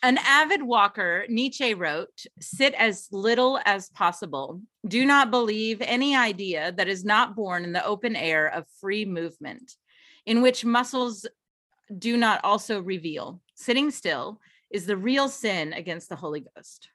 An 0.02 0.18
avid 0.24 0.62
walker, 0.62 1.26
Nietzsche 1.28 1.74
wrote, 1.74 2.24
sit 2.40 2.72
as 2.74 3.08
little 3.12 3.60
as 3.66 3.90
possible. 3.90 4.62
Do 4.86 5.04
not 5.04 5.30
believe 5.30 5.82
any 5.82 6.16
idea 6.16 6.72
that 6.72 6.88
is 6.88 7.04
not 7.04 7.36
born 7.36 7.64
in 7.64 7.72
the 7.72 7.84
open 7.84 8.16
air 8.16 8.46
of 8.46 8.66
free 8.80 9.04
movement, 9.04 9.76
in 10.24 10.40
which 10.40 10.64
muscles 10.64 11.26
do 11.98 12.16
not 12.16 12.40
also 12.44 12.80
reveal. 12.80 13.42
Sitting 13.54 13.90
still 13.90 14.40
is 14.70 14.86
the 14.86 14.96
real 14.96 15.28
sin 15.28 15.74
against 15.74 16.08
the 16.08 16.16
Holy 16.16 16.44
Ghost. 16.56 16.88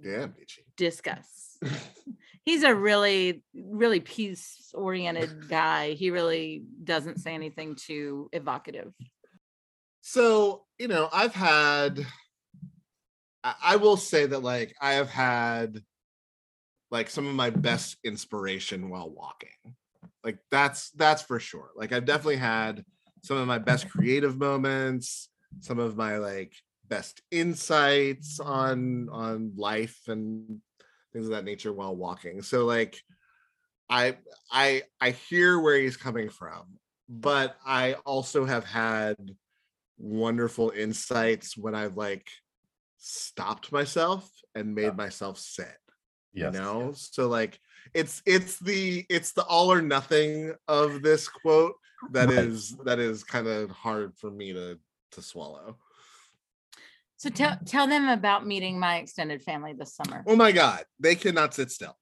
yeah, 0.00 0.26
Nietzsche. 0.38 0.62
Discuss. 0.76 1.58
He's 2.44 2.62
a 2.62 2.74
really, 2.74 3.42
really 3.52 3.98
peace 3.98 4.70
oriented 4.72 5.48
guy. 5.48 5.94
He 5.94 6.10
really 6.10 6.62
doesn't 6.84 7.18
say 7.18 7.34
anything 7.34 7.74
too 7.74 8.28
evocative. 8.32 8.92
So, 10.08 10.62
you 10.78 10.86
know, 10.86 11.08
I've 11.12 11.34
had 11.34 12.06
I, 13.42 13.74
will 13.74 13.96
say 13.96 14.24
that 14.24 14.38
like 14.40 14.72
I 14.80 14.92
have 14.92 15.10
had 15.10 15.82
like 16.92 17.10
some 17.10 17.26
of 17.26 17.34
my 17.34 17.50
best 17.50 17.96
inspiration 18.04 18.88
while 18.88 19.10
walking. 19.10 19.74
Like 20.22 20.38
that's 20.48 20.90
that's 20.92 21.22
for 21.22 21.40
sure. 21.40 21.70
Like 21.74 21.92
I've 21.92 22.04
definitely 22.04 22.36
had 22.36 22.84
some 23.24 23.36
of 23.36 23.48
my 23.48 23.58
best 23.58 23.90
creative 23.90 24.38
moments, 24.38 25.28
some 25.58 25.80
of 25.80 25.96
my 25.96 26.18
like 26.18 26.54
best 26.86 27.20
insights 27.32 28.38
on 28.38 29.08
on 29.10 29.54
life 29.56 30.02
and 30.06 30.60
things 31.12 31.26
of 31.26 31.32
that 31.32 31.44
nature 31.44 31.72
while 31.72 31.96
walking. 31.96 32.42
So 32.42 32.64
like 32.64 32.96
I 33.90 34.18
I 34.52 34.84
I 35.00 35.10
hear 35.10 35.58
where 35.58 35.76
he's 35.76 35.96
coming 35.96 36.28
from, 36.28 36.78
but 37.08 37.56
I 37.66 37.94
also 38.04 38.44
have 38.44 38.64
had 38.64 39.16
wonderful 39.98 40.70
insights 40.70 41.56
when 41.56 41.74
I've 41.74 41.96
like 41.96 42.28
stopped 42.98 43.72
myself 43.72 44.30
and 44.54 44.74
made 44.74 44.96
myself 44.96 45.38
sit. 45.38 45.76
Yes. 46.32 46.54
You 46.54 46.60
know, 46.60 46.92
so 46.94 47.28
like 47.28 47.58
it's 47.94 48.22
it's 48.26 48.58
the 48.58 49.06
it's 49.08 49.32
the 49.32 49.44
all 49.44 49.72
or 49.72 49.80
nothing 49.80 50.52
of 50.68 51.02
this 51.02 51.28
quote 51.28 51.74
that 52.10 52.28
Right. 52.28 52.38
is 52.38 52.76
that 52.84 52.98
is 52.98 53.24
kind 53.24 53.46
of 53.46 53.70
hard 53.70 54.14
for 54.16 54.30
me 54.30 54.52
to 54.52 54.78
to 55.12 55.22
swallow. 55.22 55.78
So 57.16 57.30
tell 57.30 57.56
tell 57.64 57.86
them 57.86 58.08
about 58.08 58.46
meeting 58.46 58.78
my 58.78 58.98
extended 58.98 59.42
family 59.42 59.72
this 59.72 59.94
summer. 59.94 60.22
Oh 60.26 60.36
my 60.36 60.52
god, 60.52 60.84
they 61.00 61.14
cannot 61.14 61.54
sit 61.54 61.70
still. 61.70 61.96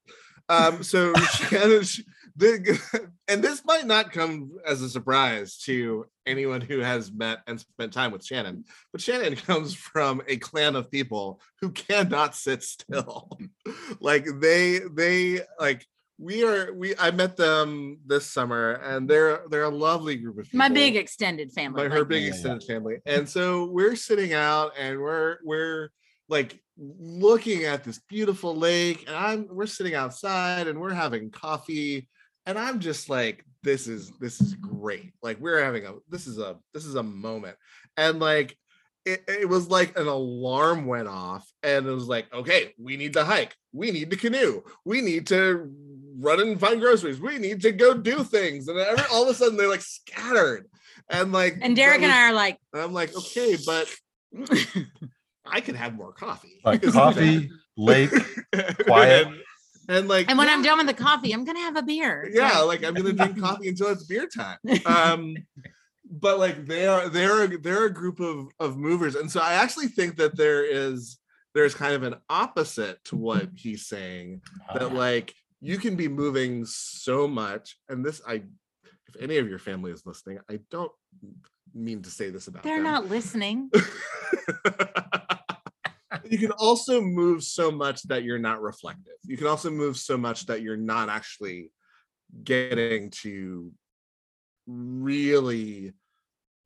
Um, 0.48 0.82
so 0.82 1.14
Shannon, 1.48 1.84
sh- 1.84 2.00
the, 2.36 3.10
and 3.28 3.42
this 3.42 3.64
might 3.64 3.86
not 3.86 4.12
come 4.12 4.52
as 4.66 4.82
a 4.82 4.88
surprise 4.88 5.58
to 5.58 6.06
anyone 6.26 6.60
who 6.60 6.80
has 6.80 7.12
met 7.12 7.38
and 7.46 7.60
spent 7.60 7.92
time 7.92 8.10
with 8.12 8.24
Shannon, 8.24 8.64
but 8.92 9.00
Shannon 9.00 9.36
comes 9.48 9.74
from 9.74 10.22
a 10.28 10.36
clan 10.36 10.76
of 10.76 10.90
people 10.90 11.40
who 11.60 11.70
cannot 11.70 12.34
sit 12.34 12.62
still. 12.62 13.38
like 14.00 14.26
they 14.40 14.80
they 14.92 15.40
like 15.60 15.86
we 16.18 16.44
are 16.44 16.72
we 16.72 16.96
I 16.96 17.10
met 17.10 17.36
them 17.36 17.98
this 18.06 18.26
summer 18.30 18.72
and 18.84 19.08
they're 19.08 19.42
they're 19.50 19.64
a 19.64 19.68
lovely 19.68 20.16
group 20.16 20.38
of 20.38 20.44
people. 20.44 20.58
My 20.58 20.68
big 20.68 20.96
extended 20.96 21.52
family. 21.52 21.82
by 21.88 21.92
her 21.92 22.00
like- 22.00 22.08
big 22.08 22.22
Yeah, 22.22 22.28
yeah. 22.28 22.34
extended 22.34 22.62
family. 22.66 22.96
And 23.06 23.28
so 23.28 23.66
we're 23.66 23.96
sitting 23.96 24.32
out 24.32 24.72
and 24.78 24.98
we're 25.00 25.38
we're 25.44 25.90
like 26.28 26.58
looking 26.78 27.64
at 27.64 27.84
this 27.84 28.00
beautiful 28.08 28.56
lake 28.56 29.04
and 29.06 29.14
i'm 29.14 29.46
we're 29.48 29.66
sitting 29.66 29.94
outside 29.94 30.66
and 30.66 30.80
we're 30.80 30.92
having 30.92 31.30
coffee 31.30 32.08
and 32.46 32.58
i'm 32.58 32.80
just 32.80 33.08
like 33.08 33.44
this 33.64 33.88
is 33.88 34.12
this 34.20 34.40
is 34.40 34.54
mm-hmm. 34.54 34.78
great. 34.80 35.12
Like 35.22 35.40
we're 35.40 35.64
having 35.64 35.86
a 35.86 35.94
this 36.08 36.28
is 36.28 36.38
a 36.38 36.56
this 36.72 36.84
is 36.84 36.94
a 36.94 37.02
moment. 37.02 37.56
And 37.96 38.20
like 38.20 38.56
it, 39.04 39.24
it 39.26 39.48
was 39.48 39.68
like 39.68 39.98
an 39.98 40.06
alarm 40.06 40.86
went 40.86 41.08
off 41.08 41.46
and 41.62 41.86
it 41.86 41.90
was 41.90 42.06
like 42.06 42.32
okay 42.32 42.72
we 42.78 42.96
need 42.96 43.14
to 43.14 43.24
hike. 43.24 43.56
We 43.72 43.90
need 43.90 44.10
to 44.10 44.16
canoe. 44.16 44.62
We 44.84 45.00
need 45.00 45.26
to 45.28 45.72
run 46.18 46.40
and 46.40 46.60
find 46.60 46.80
groceries. 46.80 47.20
We 47.20 47.38
need 47.38 47.62
to 47.62 47.72
go 47.72 47.94
do 47.94 48.22
things. 48.22 48.68
And 48.68 48.78
every, 48.78 49.04
all 49.10 49.24
of 49.24 49.28
a 49.30 49.34
sudden 49.34 49.56
they're 49.56 49.68
like 49.68 49.82
scattered. 49.82 50.68
And 51.08 51.32
like 51.32 51.58
And 51.60 51.74
Derek 51.74 52.00
that 52.00 52.04
and 52.04 52.12
I 52.12 52.28
are 52.28 52.32
like, 52.34 52.58
and 52.72 52.82
i'm 52.82 52.92
like 52.92 53.14
okay 53.16 53.56
but 53.66 53.92
i 55.46 55.60
could 55.60 55.76
have 55.76 55.94
more 55.94 56.12
coffee. 56.12 56.60
Like 56.64 56.82
coffee, 56.92 57.50
lake. 57.76 58.10
quiet. 58.84 59.26
and, 59.26 59.36
and 59.88 60.08
like 60.08 60.28
and 60.28 60.38
when 60.38 60.48
I'm 60.48 60.62
done 60.62 60.78
with 60.78 60.86
the 60.86 60.94
coffee, 60.94 61.32
I'm 61.32 61.44
gonna 61.44 61.60
have 61.60 61.76
a 61.76 61.82
beer. 61.82 62.28
yeah 62.32 62.60
like 62.60 62.84
i'm 62.84 62.94
gonna 62.94 63.12
drink 63.12 63.38
coffee 63.48 63.68
until 63.68 63.88
it's 63.88 64.04
beer 64.04 64.26
time 64.26 64.58
um 64.86 65.36
but 66.10 66.38
like 66.38 66.66
they 66.66 66.86
are 66.86 67.08
they're 67.08 67.46
they're 67.46 67.86
a 67.86 67.92
group 67.92 68.20
of 68.20 68.48
of 68.60 68.76
movers 68.76 69.14
and 69.14 69.30
so 69.30 69.40
i 69.40 69.54
actually 69.54 69.88
think 69.88 70.16
that 70.16 70.36
there 70.36 70.64
is 70.64 71.18
there's 71.54 71.74
kind 71.74 71.94
of 71.94 72.02
an 72.02 72.14
opposite 72.28 73.02
to 73.04 73.16
what 73.16 73.48
he's 73.56 73.86
saying 73.86 74.40
that 74.74 74.92
like 74.94 75.34
you 75.60 75.78
can 75.78 75.96
be 75.96 76.08
moving 76.08 76.64
so 76.66 77.26
much 77.26 77.76
and 77.88 78.04
this 78.04 78.20
i 78.28 78.34
if 79.08 79.16
any 79.20 79.38
of 79.38 79.48
your 79.48 79.58
family 79.58 79.90
is 79.92 80.04
listening 80.06 80.38
i 80.50 80.58
don't 80.70 80.92
mean 81.74 82.02
to 82.02 82.10
say 82.10 82.30
this 82.30 82.46
about 82.48 82.62
They're 82.62 82.76
them. 82.76 82.84
not 82.84 83.08
listening. 83.10 83.70
you 86.28 86.38
can 86.38 86.52
also 86.52 87.00
move 87.00 87.42
so 87.42 87.70
much 87.70 88.02
that 88.04 88.24
you're 88.24 88.38
not 88.38 88.62
reflective. 88.62 89.14
You 89.24 89.36
can 89.36 89.46
also 89.46 89.70
move 89.70 89.96
so 89.96 90.16
much 90.16 90.46
that 90.46 90.62
you're 90.62 90.76
not 90.76 91.08
actually 91.08 91.70
getting 92.42 93.10
to 93.10 93.72
really 94.66 95.92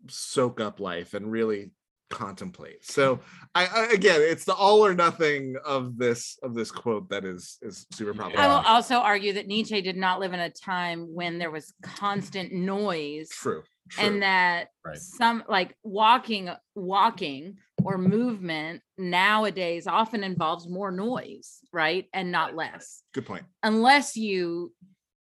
soak 0.09 0.61
up 0.61 0.81
life 0.81 1.15
and 1.15 1.31
really 1.31 1.71
contemplate. 2.11 2.85
So 2.85 3.21
I, 3.55 3.67
I 3.67 3.85
again, 3.93 4.21
it's 4.21 4.45
the 4.45 4.55
all 4.55 4.85
or 4.85 4.95
nothing 4.95 5.57
of 5.65 5.99
this 5.99 6.39
of 6.43 6.55
this 6.55 6.71
quote 6.71 7.11
that 7.11 7.25
is 7.25 7.59
is 7.63 7.87
super 7.93 8.15
problematic. 8.15 8.45
I 8.45 8.49
will 8.49 8.65
also 8.67 8.97
argue 8.97 9.35
that 9.35 9.47
Nietzsche 9.47 9.81
did 9.83 9.97
not 9.97 10.21
live 10.21 10.33
in 10.33 10.41
a 10.41 10.51
time 10.51 11.13
when 11.13 11.39
there 11.39 11.51
was 11.51 11.73
constant 11.83 12.53
noise 12.53 13.29
True. 13.31 13.63
True. 13.91 14.07
and 14.07 14.23
that 14.23 14.69
Right. 14.85 14.97
some 14.97 15.45
like 15.49 15.75
walking 15.83 16.51
walking 16.75 17.59
or 17.85 17.99
movement 17.99 18.83
nowadays 18.97 19.87
often 19.87 20.25
involves 20.25 20.69
more 20.69 20.91
noise 20.91 21.59
right 21.73 22.07
and 22.13 22.31
not 22.33 22.55
less 22.55 23.03
Good 23.15 23.27
point. 23.27 23.45
unless 23.63 24.17
you 24.17 24.73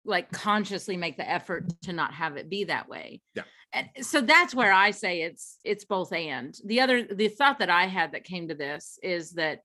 like 0.05 0.31
consciously 0.33 0.97
make 0.97 1.17
the 1.17 1.29
effort 1.29 1.67
to 1.83 1.93
not 1.93 2.15
have 2.15 2.37
it 2.37 2.49
be 2.49 2.65
that 2.65 2.89
way 2.89 3.21
Yeah. 3.35 3.43
and 3.73 3.89
so 4.01 4.21
that's 4.21 4.55
where 4.55 4.73
i 4.73 4.91
say 4.91 5.23
it's 5.23 5.59
it's 5.65 5.85
both 5.85 6.13
and 6.13 6.55
the 6.65 6.81
other 6.81 7.03
the 7.03 7.29
thought 7.29 7.59
that 7.59 7.71
i 7.71 7.87
had 7.87 8.13
that 8.13 8.25
came 8.25 8.49
to 8.49 8.55
this 8.55 8.99
is 9.03 9.33
that 9.33 9.61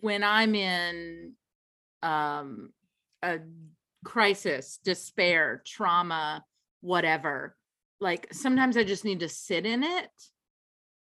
when 0.00 0.22
i'm 0.22 0.54
in 0.54 1.32
um 2.02 2.70
a 3.22 3.38
crisis 4.04 4.78
despair 4.84 5.62
trauma 5.66 6.44
whatever 6.82 7.56
like 8.00 8.28
sometimes 8.32 8.76
i 8.76 8.84
just 8.84 9.04
need 9.04 9.20
to 9.20 9.28
sit 9.28 9.66
in 9.66 9.82
it 9.82 10.10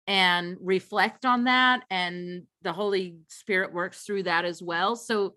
and 0.10 0.58
reflect 0.60 1.24
on 1.24 1.43
that 1.43 1.84
and 1.91 2.41
the 2.63 2.74
holy 2.74 3.17
spirit 3.28 3.72
works 3.72 4.02
through 4.02 4.24
that 4.24 4.43
as 4.43 4.60
well 4.60 4.95
so 4.95 5.36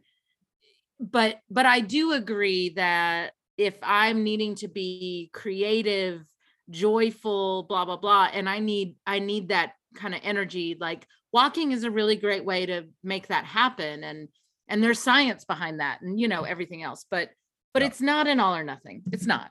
but 0.99 1.41
but 1.51 1.67
i 1.67 1.79
do 1.79 2.13
agree 2.13 2.71
that 2.71 3.33
if 3.59 3.77
i'm 3.83 4.25
needing 4.25 4.55
to 4.55 4.69
be 4.69 5.29
creative 5.35 6.25
joyful 6.71 7.65
blah 7.65 7.85
blah 7.85 7.99
blah 7.99 8.31
and 8.33 8.49
i 8.49 8.59
need 8.59 8.97
i 9.07 9.19
need 9.19 9.51
that 9.51 9.73
kind 9.95 10.15
of 10.15 10.21
energy 10.25 10.75
like 10.81 11.07
walking 11.35 11.73
is 11.73 11.85
a 11.85 11.91
really 11.91 12.17
great 12.17 12.45
way 12.45 12.65
to 12.65 12.85
make 13.05 13.27
that 13.29 13.45
happen 13.45 14.03
and 14.03 14.29
and 14.69 14.83
there's 14.83 14.99
science 14.99 15.45
behind 15.45 15.81
that 15.81 16.01
and 16.01 16.19
you 16.19 16.29
know 16.29 16.45
everything 16.45 16.83
else 16.83 17.05
but 17.11 17.29
but 17.75 17.83
Yeah. 17.83 17.89
it's 17.89 18.01
not 18.01 18.27
an 18.27 18.41
all 18.41 18.55
or 18.55 18.65
nothing 18.65 19.03
it's 19.13 19.27
not 19.27 19.51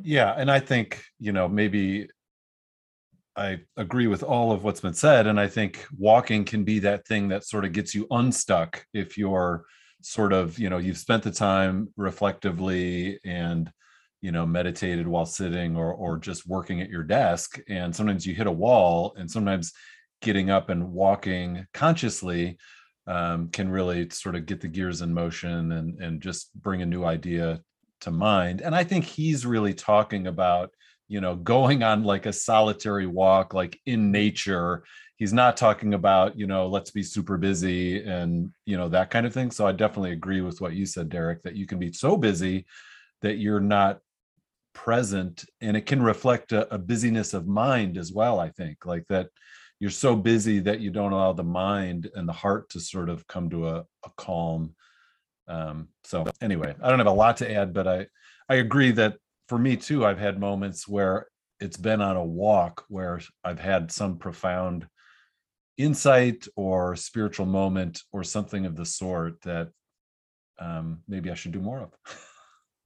Yeah, 0.00 0.32
and 0.36 0.48
I 0.48 0.60
think, 0.60 1.02
you 1.18 1.32
know, 1.32 1.48
maybe 1.48 2.08
I 3.38 3.60
agree 3.76 4.08
with 4.08 4.24
all 4.24 4.50
of 4.50 4.64
what's 4.64 4.80
been 4.80 4.94
said. 4.94 5.28
And 5.28 5.38
I 5.38 5.46
think 5.46 5.86
walking 5.96 6.44
can 6.44 6.64
be 6.64 6.80
that 6.80 7.06
thing 7.06 7.28
that 7.28 7.44
sort 7.44 7.64
of 7.64 7.72
gets 7.72 7.94
you 7.94 8.06
unstuck 8.10 8.84
if 8.92 9.16
you're 9.16 9.64
sort 10.02 10.32
of, 10.32 10.58
you 10.58 10.68
know, 10.68 10.78
you've 10.78 10.98
spent 10.98 11.22
the 11.22 11.30
time 11.30 11.88
reflectively 11.96 13.20
and, 13.24 13.70
you 14.20 14.32
know, 14.32 14.44
meditated 14.44 15.06
while 15.06 15.24
sitting 15.26 15.76
or 15.76 15.94
or 15.94 16.18
just 16.18 16.48
working 16.48 16.80
at 16.80 16.90
your 16.90 17.04
desk. 17.04 17.60
And 17.68 17.94
sometimes 17.94 18.26
you 18.26 18.34
hit 18.34 18.48
a 18.48 18.52
wall, 18.52 19.14
and 19.16 19.30
sometimes 19.30 19.72
getting 20.20 20.50
up 20.50 20.68
and 20.68 20.90
walking 20.92 21.64
consciously 21.72 22.58
um, 23.06 23.48
can 23.50 23.68
really 23.68 24.10
sort 24.10 24.34
of 24.34 24.46
get 24.46 24.60
the 24.60 24.68
gears 24.68 25.00
in 25.00 25.14
motion 25.14 25.72
and 25.72 26.00
and 26.00 26.20
just 26.20 26.52
bring 26.60 26.82
a 26.82 26.86
new 26.86 27.04
idea 27.04 27.60
to 28.00 28.10
mind 28.10 28.60
and 28.60 28.74
i 28.76 28.84
think 28.84 29.04
he's 29.04 29.46
really 29.46 29.74
talking 29.74 30.26
about 30.26 30.70
you 31.08 31.20
know 31.20 31.34
going 31.34 31.82
on 31.82 32.04
like 32.04 32.26
a 32.26 32.32
solitary 32.32 33.06
walk 33.06 33.54
like 33.54 33.80
in 33.86 34.12
nature. 34.12 34.84
He's 35.16 35.32
not 35.32 35.56
talking 35.56 35.94
about 35.94 36.38
you 36.38 36.46
know 36.46 36.68
let's 36.68 36.90
be 36.90 37.02
super 37.02 37.36
busy 37.36 38.04
and 38.04 38.52
you 38.66 38.76
know 38.76 38.88
that 38.90 39.10
kind 39.10 39.26
of 39.26 39.34
thing. 39.34 39.50
So 39.50 39.66
i 39.66 39.72
definitely 39.72 40.12
agree 40.12 40.42
with 40.42 40.60
what 40.60 40.74
you 40.74 40.86
said 40.86 41.08
derek 41.08 41.42
that 41.42 41.56
you 41.56 41.66
can 41.66 41.78
be 41.78 41.92
so 41.92 42.16
busy 42.16 42.66
that 43.22 43.38
you're 43.38 43.60
not 43.60 44.00
present 44.74 45.44
and 45.60 45.76
it 45.76 45.86
can 45.86 46.00
reflect 46.00 46.52
a, 46.52 46.72
a 46.72 46.78
busyness 46.78 47.34
of 47.34 47.48
mind 47.48 47.98
as 47.98 48.12
well 48.12 48.38
i 48.38 48.50
think. 48.50 48.86
Like 48.86 49.06
that 49.08 49.28
you're 49.80 49.90
so 49.90 50.14
busy 50.16 50.58
that 50.60 50.80
you 50.80 50.90
don't 50.90 51.12
allow 51.12 51.32
the 51.32 51.44
mind 51.44 52.10
and 52.14 52.28
the 52.28 52.32
heart 52.32 52.68
to 52.70 52.80
sort 52.80 53.08
of 53.08 53.26
come 53.26 53.48
to 53.50 53.68
a, 53.68 53.78
a 54.04 54.10
calm 54.16 54.74
um 55.48 55.88
so 56.04 56.26
anyway 56.42 56.74
i 56.82 56.88
don't 56.90 56.98
have 56.98 57.06
a 57.06 57.10
lot 57.10 57.38
to 57.38 57.50
add 57.50 57.72
but 57.72 57.88
i 57.88 58.06
i 58.48 58.56
agree 58.56 58.90
that 58.90 59.16
for 59.48 59.58
me 59.58 59.76
too 59.76 60.04
i've 60.04 60.18
had 60.18 60.38
moments 60.38 60.86
where 60.86 61.26
it's 61.60 61.76
been 61.76 62.00
on 62.00 62.16
a 62.16 62.24
walk 62.24 62.84
where 62.88 63.20
i've 63.44 63.58
had 63.58 63.90
some 63.90 64.16
profound 64.16 64.86
insight 65.76 66.46
or 66.56 66.96
spiritual 66.96 67.46
moment 67.46 68.02
or 68.12 68.24
something 68.24 68.66
of 68.66 68.76
the 68.76 68.84
sort 68.84 69.40
that 69.42 69.68
um 70.60 71.00
maybe 71.08 71.30
i 71.30 71.34
should 71.34 71.52
do 71.52 71.60
more 71.60 71.80
of 71.80 71.92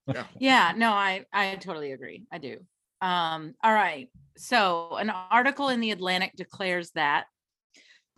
Yeah. 0.07 0.25
Yeah, 0.39 0.73
no, 0.77 0.91
I 0.91 1.25
I 1.33 1.55
totally 1.57 1.93
agree. 1.93 2.25
I 2.33 2.39
do. 2.39 2.59
Um, 3.01 3.55
all 3.63 3.73
right. 3.73 4.09
So 4.37 4.97
an 4.97 5.11
article 5.11 5.69
in 5.69 5.81
the 5.81 5.91
Atlantic 5.91 6.33
declares 6.37 6.91
that 6.95 7.27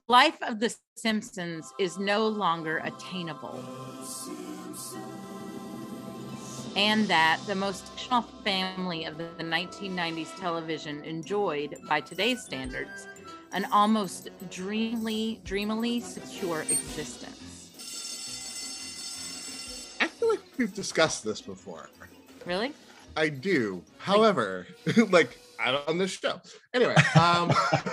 life 0.08 0.38
of 0.42 0.60
the 0.60 0.74
Simpsons 0.96 1.72
is 1.78 1.98
no 1.98 2.28
longer 2.28 2.78
attainable. 2.84 3.62
And 6.76 7.06
that 7.06 7.40
the 7.46 7.54
most 7.54 7.86
fictional 7.88 8.22
family 8.42 9.04
of 9.04 9.16
the 9.16 9.24
1990s 9.38 10.38
television 10.40 11.04
enjoyed, 11.04 11.76
by 11.88 12.00
today's 12.00 12.42
standards, 12.42 13.06
an 13.52 13.66
almost 13.70 14.28
dreamily, 14.50 15.40
dreamily 15.44 16.00
secure 16.00 16.62
existence. 16.62 17.54
I 20.00 20.08
feel 20.08 20.30
like 20.30 20.40
we've 20.58 20.74
discussed 20.74 21.24
this 21.24 21.40
before. 21.40 21.88
Really? 22.44 22.72
I 23.16 23.28
do. 23.28 23.82
However, 23.98 24.66
like 25.10 25.38
I 25.60 25.70
don't 25.70 25.88
on 25.88 25.98
this 25.98 26.10
show. 26.10 26.40
Anyway, 26.74 26.96
um 27.18 27.52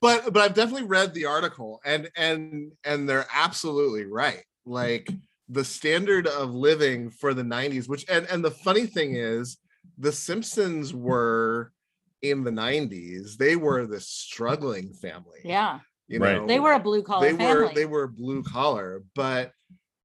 but 0.00 0.32
but 0.32 0.36
I've 0.36 0.54
definitely 0.54 0.88
read 0.88 1.14
the 1.14 1.26
article 1.26 1.80
and 1.84 2.10
and 2.16 2.72
and 2.84 3.08
they're 3.08 3.26
absolutely 3.32 4.04
right. 4.04 4.42
Like 4.66 5.08
the 5.52 5.64
standard 5.64 6.26
of 6.26 6.50
living 6.54 7.10
for 7.10 7.34
the 7.34 7.42
90s, 7.42 7.88
which 7.88 8.04
and 8.08 8.26
and 8.30 8.42
the 8.44 8.50
funny 8.50 8.86
thing 8.86 9.14
is 9.16 9.58
the 9.98 10.10
Simpsons 10.12 10.94
were 10.94 11.72
in 12.22 12.42
the 12.42 12.50
90s, 12.50 13.36
they 13.36 13.56
were 13.56 13.86
the 13.86 14.00
struggling 14.00 14.92
family. 14.94 15.40
Yeah. 15.44 15.80
You 16.08 16.18
Right. 16.18 16.36
know, 16.38 16.46
They 16.46 16.58
were 16.60 16.72
a 16.72 16.80
blue 16.80 17.02
collar 17.02 17.26
they 17.30 17.36
family. 17.36 17.46
were 17.68 17.74
they 17.74 17.84
were 17.86 18.06
blue 18.06 18.42
collar 18.42 19.02
but 19.14 19.52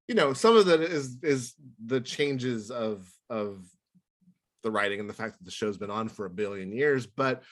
you 0.06 0.14
know 0.14 0.32
some 0.32 0.56
of 0.56 0.66
that 0.66 0.80
is 0.80 1.18
is 1.22 1.54
the 1.84 2.00
changes 2.00 2.70
of 2.70 3.06
of 3.30 3.64
the 4.62 4.70
writing 4.70 5.00
and 5.00 5.08
the 5.08 5.14
fact 5.14 5.38
that 5.38 5.44
the 5.44 5.50
show's 5.50 5.78
been 5.78 5.90
on 5.90 6.08
for 6.08 6.24
a 6.26 6.30
billion 6.30 6.72
years 6.72 7.06
but 7.06 7.42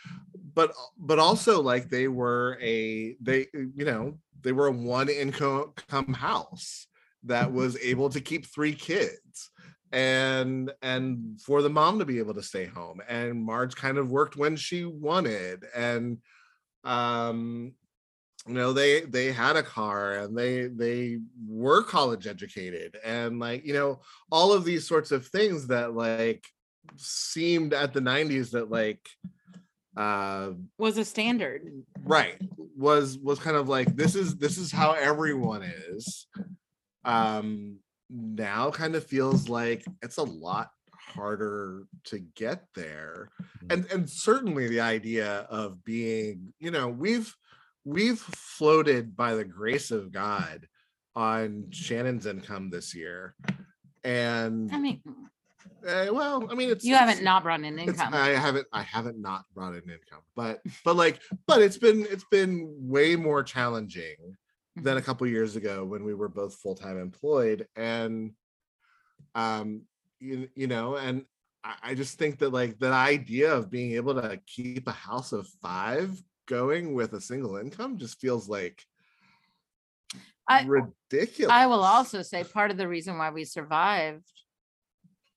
but 0.55 0.73
but 0.99 1.19
also 1.19 1.63
like 1.63 1.89
they 1.89 2.09
were 2.09 2.59
a 2.63 3.17
they 3.21 3.47
you 3.53 3.85
know 3.85 4.19
they 4.43 4.53
were 4.53 4.69
a 4.69 4.73
one 4.73 5.09
income 5.09 5.73
house 6.15 6.87
that 7.27 7.53
was 7.53 7.77
able 7.83 8.09
to 8.11 8.21
keep 8.21 8.47
three 8.47 8.75
kids 8.75 9.51
and 9.93 10.73
and 10.83 11.41
for 11.41 11.63
the 11.63 11.71
mom 11.71 11.99
to 11.99 12.05
be 12.05 12.19
able 12.19 12.35
to 12.35 12.43
stay 12.43 12.67
home. 12.67 13.01
And 13.09 13.43
marge 13.43 13.77
kind 13.77 13.99
of 13.99 14.11
worked 14.11 14.37
when 14.37 14.57
she 14.57 14.85
wanted. 14.85 15.65
And 15.75 16.19
um 16.85 17.73
you 18.47 18.55
know 18.55 18.73
they 18.73 19.01
they 19.01 19.33
had 19.33 19.57
a 19.57 19.63
car 19.63 20.15
and 20.15 20.37
they 20.37 20.67
they 20.67 21.19
were 21.49 21.83
college 21.83 22.27
educated. 22.27 22.99
And 23.05 23.39
like 23.39 23.65
you 23.65 23.75
know 23.75 24.01
all 24.31 24.53
of 24.53 24.65
these 24.65 24.87
sorts 24.87 25.13
of 25.13 25.27
things 25.27 25.69
that 25.69 25.95
like 25.95 26.45
seemed 26.97 27.73
at 27.73 27.93
the 27.93 28.01
90s 28.01 28.51
that 28.53 28.71
like 28.71 29.09
uh 29.97 30.51
Was 30.79 30.99
a 30.99 31.05
standard. 31.05 31.63
right. 32.05 32.37
Was 32.77 33.19
was 33.19 33.39
kind 33.39 33.57
of 33.57 33.69
like 33.69 33.97
this 33.97 34.15
is 34.15 34.37
this 34.37 34.59
is 34.59 34.71
how 34.71 34.93
everyone 34.93 35.63
is 35.63 36.27
um 37.07 37.79
now 38.11 38.71
kind 38.71 38.95
of 38.95 39.05
feels 39.07 39.49
like 39.49 39.85
it's 40.03 40.17
a 40.19 40.23
lot 40.23 40.71
harder 40.93 41.85
to 42.05 42.19
get 42.19 42.65
there. 42.75 43.29
And 43.71 43.87
and 43.93 44.09
certainly 44.11 44.69
the 44.69 44.81
idea 44.81 45.47
of 45.51 45.83
being 45.85 46.53
you 46.59 46.71
know 46.71 46.89
we've 46.89 47.35
we've 47.85 48.19
floated 48.19 49.17
by 49.17 49.35
the 49.35 49.45
grace 49.45 49.91
of 49.91 50.11
god 50.13 50.67
on 51.15 51.69
shannon's 51.71 52.27
income 52.27 52.69
this 52.71 52.95
year. 52.95 53.35
And 54.05 54.71
I 54.73 54.79
mean, 54.79 55.01
uh, 55.87 56.07
well 56.13 56.47
i 56.51 56.55
mean 56.55 56.71
it's 56.71 56.85
you 56.85 56.95
it's- 56.95 57.09
haven't 57.09 57.25
not 57.25 57.43
brought 57.43 57.61
in 57.61 57.79
income. 57.79 58.13
I 58.15 58.29
haven't 58.31 58.67
I 58.73 58.83
haven't 58.83 59.21
not 59.21 59.45
brought 59.55 59.73
in 59.75 59.83
income, 59.83 60.23
but 60.35 60.61
but 60.85 60.97
like 60.97 61.21
but 61.47 61.63
it's 61.63 61.79
been 61.79 62.07
it's 62.11 62.27
been 62.31 62.73
way 62.79 63.17
more 63.17 63.43
challenging 63.43 64.17
than 64.83 64.97
a 64.97 65.01
Mm-hmm. 65.01 65.05
couple 65.05 65.27
years 65.27 65.57
ago 65.57 65.85
when 65.85 66.05
we 66.05 66.15
were 66.15 66.29
both 66.29 66.55
full-time 66.57 66.99
employed 66.99 67.67
and 67.77 68.33
um 69.35 69.83
you, 70.21 70.49
you 70.55 70.67
know 70.67 70.97
and 70.97 71.25
I, 71.65 71.75
I 71.83 71.95
just 71.95 72.19
think 72.19 72.39
that 72.39 72.53
like 72.53 72.79
that 72.81 72.93
idea 72.93 73.55
of 73.55 73.71
being 73.71 73.93
able 73.93 74.15
to 74.21 74.41
keep 74.47 74.87
a 74.87 74.93
house 74.93 75.33
of 75.33 75.47
five 75.63 76.21
going 76.47 76.95
with 76.95 77.13
a 77.15 77.21
single 77.21 77.57
income 77.57 77.99
just 77.99 78.21
feels 78.21 78.49
like 78.49 78.85
I- 80.49 80.67
ridiculous. 80.67 81.53
I 81.53 81.67
will 81.67 81.83
also 81.83 82.23
say 82.23 82.45
part 82.45 82.71
of 82.71 82.77
the 82.77 82.89
reason 82.89 83.19
why 83.19 83.31
we 83.31 83.45
survived, 83.45 84.31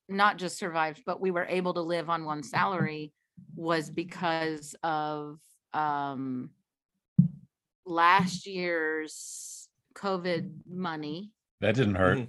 not 0.07 0.37
just 0.37 0.57
survived, 0.57 1.01
but 1.05 1.19
we 1.19 1.31
were 1.31 1.45
able 1.45 1.73
to 1.73 1.81
live 1.81 2.09
on 2.09 2.25
one 2.25 2.43
salary 2.43 3.11
was 3.55 3.89
because 3.89 4.75
of 4.83 5.39
um 5.73 6.49
last 7.89 8.45
year's 8.47 9.67
COVID 9.95 10.51
money 10.69 11.31
That 11.61 11.75
didn't 11.75 11.95
hurt, 11.95 12.19
Mhm. 12.19 12.27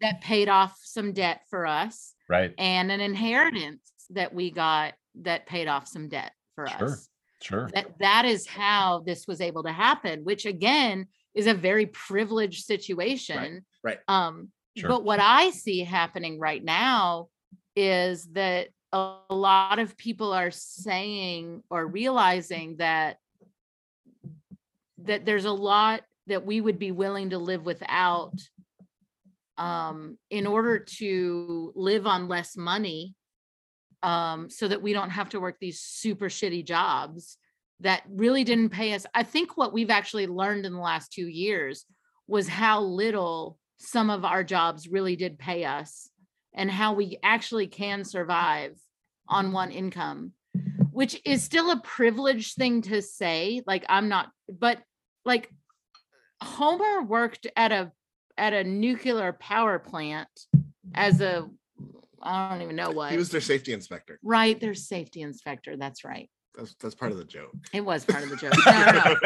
that 0.00 0.20
paid 0.22 0.48
off 0.48 0.78
some 0.82 1.12
debt 1.12 1.42
for 1.50 1.66
us 1.66 2.14
right? 2.28 2.54
and 2.58 2.90
an 2.90 3.00
inheritance 3.00 3.92
that 4.10 4.32
we 4.34 4.50
got 4.50 4.94
that 5.16 5.46
paid 5.46 5.68
off 5.68 5.86
some 5.88 6.08
debt 6.08 6.32
for 6.54 6.66
Sure. 6.66 6.88
us. 6.88 7.08
Sure. 7.42 7.68
that 7.74 7.98
that 7.98 8.24
is 8.24 8.46
how 8.46 9.00
this 9.04 9.26
was 9.26 9.40
able 9.42 9.62
to 9.64 9.72
happen 9.72 10.24
which 10.24 10.46
again 10.46 11.06
is 11.34 11.46
a 11.46 11.52
very 11.52 11.84
privileged 11.86 12.64
situation 12.64 13.66
right. 13.82 13.98
um 14.08 14.50
Sure. 14.76 14.88
but 14.88 15.04
what 15.04 15.20
i 15.20 15.50
see 15.50 15.80
happening 15.80 16.38
right 16.38 16.64
now 16.64 17.28
is 17.76 18.24
that 18.32 18.68
a 18.92 19.16
a 19.28 19.34
lot 19.34 19.78
of 19.80 19.96
people 19.96 20.32
are 20.32 20.50
saying 20.52 21.62
or 21.68 21.86
realizing 21.86 22.76
that 22.76 23.18
that 25.04 25.24
there's 25.24 25.44
a 25.44 25.52
lot 25.52 26.02
that 26.26 26.44
we 26.44 26.60
would 26.60 26.78
be 26.78 26.92
willing 26.92 27.30
to 27.30 27.38
live 27.38 27.64
without 27.64 28.32
um 29.56 30.18
in 30.30 30.46
order 30.46 30.80
to 30.80 31.72
live 31.76 32.06
on 32.06 32.26
less 32.26 32.56
money 32.56 33.14
um 34.02 34.50
so 34.50 34.66
that 34.66 34.82
we 34.82 34.92
don't 34.92 35.10
have 35.10 35.28
to 35.28 35.38
work 35.38 35.56
these 35.60 35.80
super 35.80 36.26
shitty 36.26 36.64
jobs 36.64 37.38
that 37.80 38.02
really 38.08 38.44
didn't 38.44 38.70
pay 38.70 38.94
us. 38.94 39.04
I 39.14 39.24
think 39.24 39.56
what 39.56 39.72
we've 39.72 39.90
actually 39.90 40.26
learned 40.26 40.64
in 40.64 40.72
the 40.72 40.80
last 40.80 41.12
2 41.12 41.26
years 41.26 41.84
was 42.26 42.48
how 42.48 42.80
little 42.80 43.58
some 43.78 44.10
of 44.10 44.24
our 44.24 44.42
jobs 44.42 44.88
really 44.88 45.16
did 45.16 45.38
pay 45.38 45.64
us 45.64 46.08
and 46.54 46.70
how 46.70 46.94
we 46.94 47.18
actually 47.22 47.66
can 47.66 48.04
survive 48.04 48.76
on 49.28 49.52
one 49.52 49.70
income 49.70 50.32
which 50.92 51.20
is 51.24 51.42
still 51.42 51.72
a 51.72 51.80
privileged 51.80 52.54
thing 52.54 52.80
to 52.82 53.02
say 53.02 53.62
like 53.66 53.84
i'm 53.88 54.08
not 54.08 54.30
but 54.48 54.78
like 55.24 55.50
homer 56.42 57.02
worked 57.02 57.46
at 57.56 57.72
a 57.72 57.92
at 58.36 58.52
a 58.52 58.64
nuclear 58.64 59.32
power 59.32 59.78
plant 59.78 60.28
as 60.94 61.20
a 61.20 61.48
i 62.22 62.48
don't 62.50 62.62
even 62.62 62.76
know 62.76 62.90
what 62.90 63.12
He 63.12 63.16
was 63.16 63.30
their 63.30 63.40
safety 63.40 63.72
inspector. 63.72 64.18
right 64.22 64.58
their 64.60 64.74
safety 64.74 65.22
inspector 65.22 65.76
that's 65.76 66.04
right 66.04 66.28
That's 66.56 66.74
that's 66.74 66.94
part 66.94 67.12
of 67.12 67.18
the 67.18 67.24
joke. 67.24 67.54
it 67.72 67.80
was 67.84 68.04
part 68.04 68.22
of 68.24 68.30
the 68.30 68.36
joke 68.36 68.54
no, 68.66 68.72
no, 68.92 68.92
no. 68.92 69.16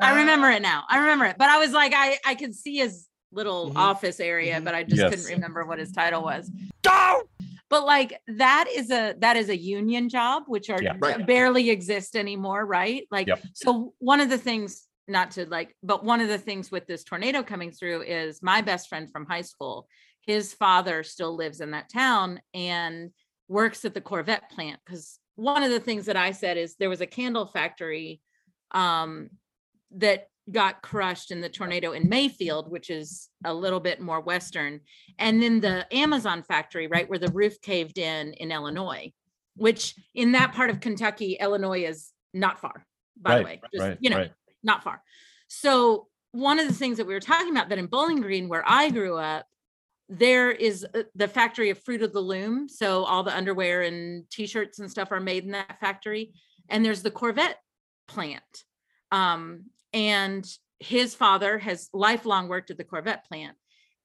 I 0.00 0.16
remember 0.18 0.50
it 0.50 0.60
now. 0.62 0.84
I 0.90 0.98
remember 0.98 1.24
it. 1.24 1.36
But 1.38 1.48
I 1.48 1.58
was 1.58 1.72
like, 1.72 1.92
I 1.96 2.18
I 2.26 2.34
could 2.34 2.54
see 2.54 2.76
his 2.76 3.06
little 3.32 3.70
Mhm. 3.70 3.76
office 3.76 4.20
area, 4.20 4.60
Mhm. 4.60 4.64
but 4.64 4.74
I 4.74 4.82
just 4.82 5.00
Yes. 5.00 5.10
couldn't 5.10 5.24
remember 5.36 5.64
what 5.64 5.78
his 5.78 5.90
title 5.90 6.22
was. 6.22 6.50
Don't! 6.82 7.26
But 7.70 7.86
like 7.86 8.20
that 8.28 8.66
is 8.74 8.90
a 8.90 9.14
that 9.20 9.36
is 9.36 9.48
a 9.48 9.56
union 9.56 10.08
job, 10.10 10.42
which 10.48 10.68
are 10.68 10.82
Yeah. 10.82 10.96
Right. 10.98 11.24
barely 11.26 11.70
exist 11.70 12.14
anymore, 12.14 12.66
right? 12.66 13.06
Like 13.10 13.26
Yep. 13.28 13.40
so 13.54 13.94
one 13.98 14.20
of 14.20 14.28
the 14.28 14.38
things, 14.38 14.86
not 15.08 15.32
to 15.32 15.46
like, 15.46 15.74
but 15.82 16.04
one 16.04 16.20
of 16.20 16.28
the 16.28 16.38
things 16.38 16.70
with 16.70 16.86
this 16.86 17.04
tornado 17.04 17.42
coming 17.42 17.70
through 17.70 18.02
is 18.02 18.42
my 18.42 18.60
best 18.60 18.88
friend 18.88 19.10
from 19.10 19.26
high 19.26 19.42
school, 19.42 19.88
his 20.22 20.52
father 20.54 21.02
still 21.02 21.36
lives 21.36 21.60
in 21.60 21.70
that 21.70 21.88
town 21.88 22.40
and 22.54 23.10
works 23.48 23.84
at 23.84 23.94
the 23.94 24.00
Corvette 24.00 24.50
plant. 24.50 24.80
Cause 24.88 25.18
one 25.36 25.62
of 25.62 25.70
the 25.70 25.80
things 25.80 26.06
that 26.06 26.16
I 26.16 26.32
said 26.32 26.56
is 26.56 26.76
there 26.76 26.88
was 26.88 27.00
a 27.00 27.06
candle 27.06 27.46
factory 27.46 28.20
um 28.72 29.30
that 29.92 30.26
got 30.50 30.82
crushed 30.82 31.30
in 31.30 31.40
the 31.40 31.48
tornado 31.48 31.92
in 31.92 32.08
Mayfield, 32.08 32.70
which 32.70 32.90
is 32.90 33.28
a 33.44 33.52
little 33.52 33.80
bit 33.80 34.00
more 34.00 34.20
western. 34.20 34.80
And 35.18 35.42
then 35.42 35.60
the 35.60 35.86
Amazon 35.94 36.42
factory, 36.42 36.86
right 36.86 37.08
where 37.08 37.18
the 37.18 37.32
roof 37.32 37.60
caved 37.60 37.98
in 37.98 38.32
in 38.34 38.52
Illinois, 38.52 39.12
which 39.56 39.94
in 40.14 40.32
that 40.32 40.52
part 40.52 40.70
of 40.70 40.80
Kentucky, 40.80 41.36
Illinois 41.40 41.84
is 41.84 42.12
not 42.32 42.60
far, 42.60 42.86
by 43.20 43.30
right. 43.30 43.38
the 43.38 43.44
way. 43.44 43.60
Just, 43.74 43.88
right. 43.88 43.98
you 44.00 44.10
know, 44.10 44.16
right. 44.18 44.32
Not 44.66 44.82
far. 44.82 45.02
So 45.48 46.08
one 46.32 46.58
of 46.58 46.68
the 46.68 46.74
things 46.74 46.98
that 46.98 47.06
we 47.06 47.14
were 47.14 47.20
talking 47.20 47.50
about 47.50 47.70
that 47.70 47.78
in 47.78 47.86
Bowling 47.86 48.20
Green, 48.20 48.48
where 48.48 48.64
I 48.66 48.90
grew 48.90 49.16
up, 49.16 49.46
there 50.08 50.50
is 50.50 50.86
uh, 50.94 51.04
the 51.14 51.28
factory 51.28 51.70
of 51.70 51.78
Fruit 51.78 52.02
of 52.02 52.12
the 52.12 52.20
Loom. 52.20 52.68
So 52.68 53.04
all 53.04 53.22
the 53.22 53.34
underwear 53.34 53.82
and 53.82 54.28
t-shirts 54.30 54.78
and 54.78 54.90
stuff 54.90 55.12
are 55.12 55.20
made 55.20 55.44
in 55.44 55.52
that 55.52 55.80
factory. 55.80 56.34
And 56.68 56.84
there's 56.84 57.02
the 57.02 57.10
Corvette 57.10 57.58
plant. 58.06 58.64
Um, 59.10 59.66
and 59.92 60.46
his 60.78 61.14
father 61.14 61.58
has 61.58 61.88
lifelong 61.92 62.48
worked 62.48 62.70
at 62.70 62.76
the 62.76 62.84
Corvette 62.84 63.24
plant. 63.26 63.56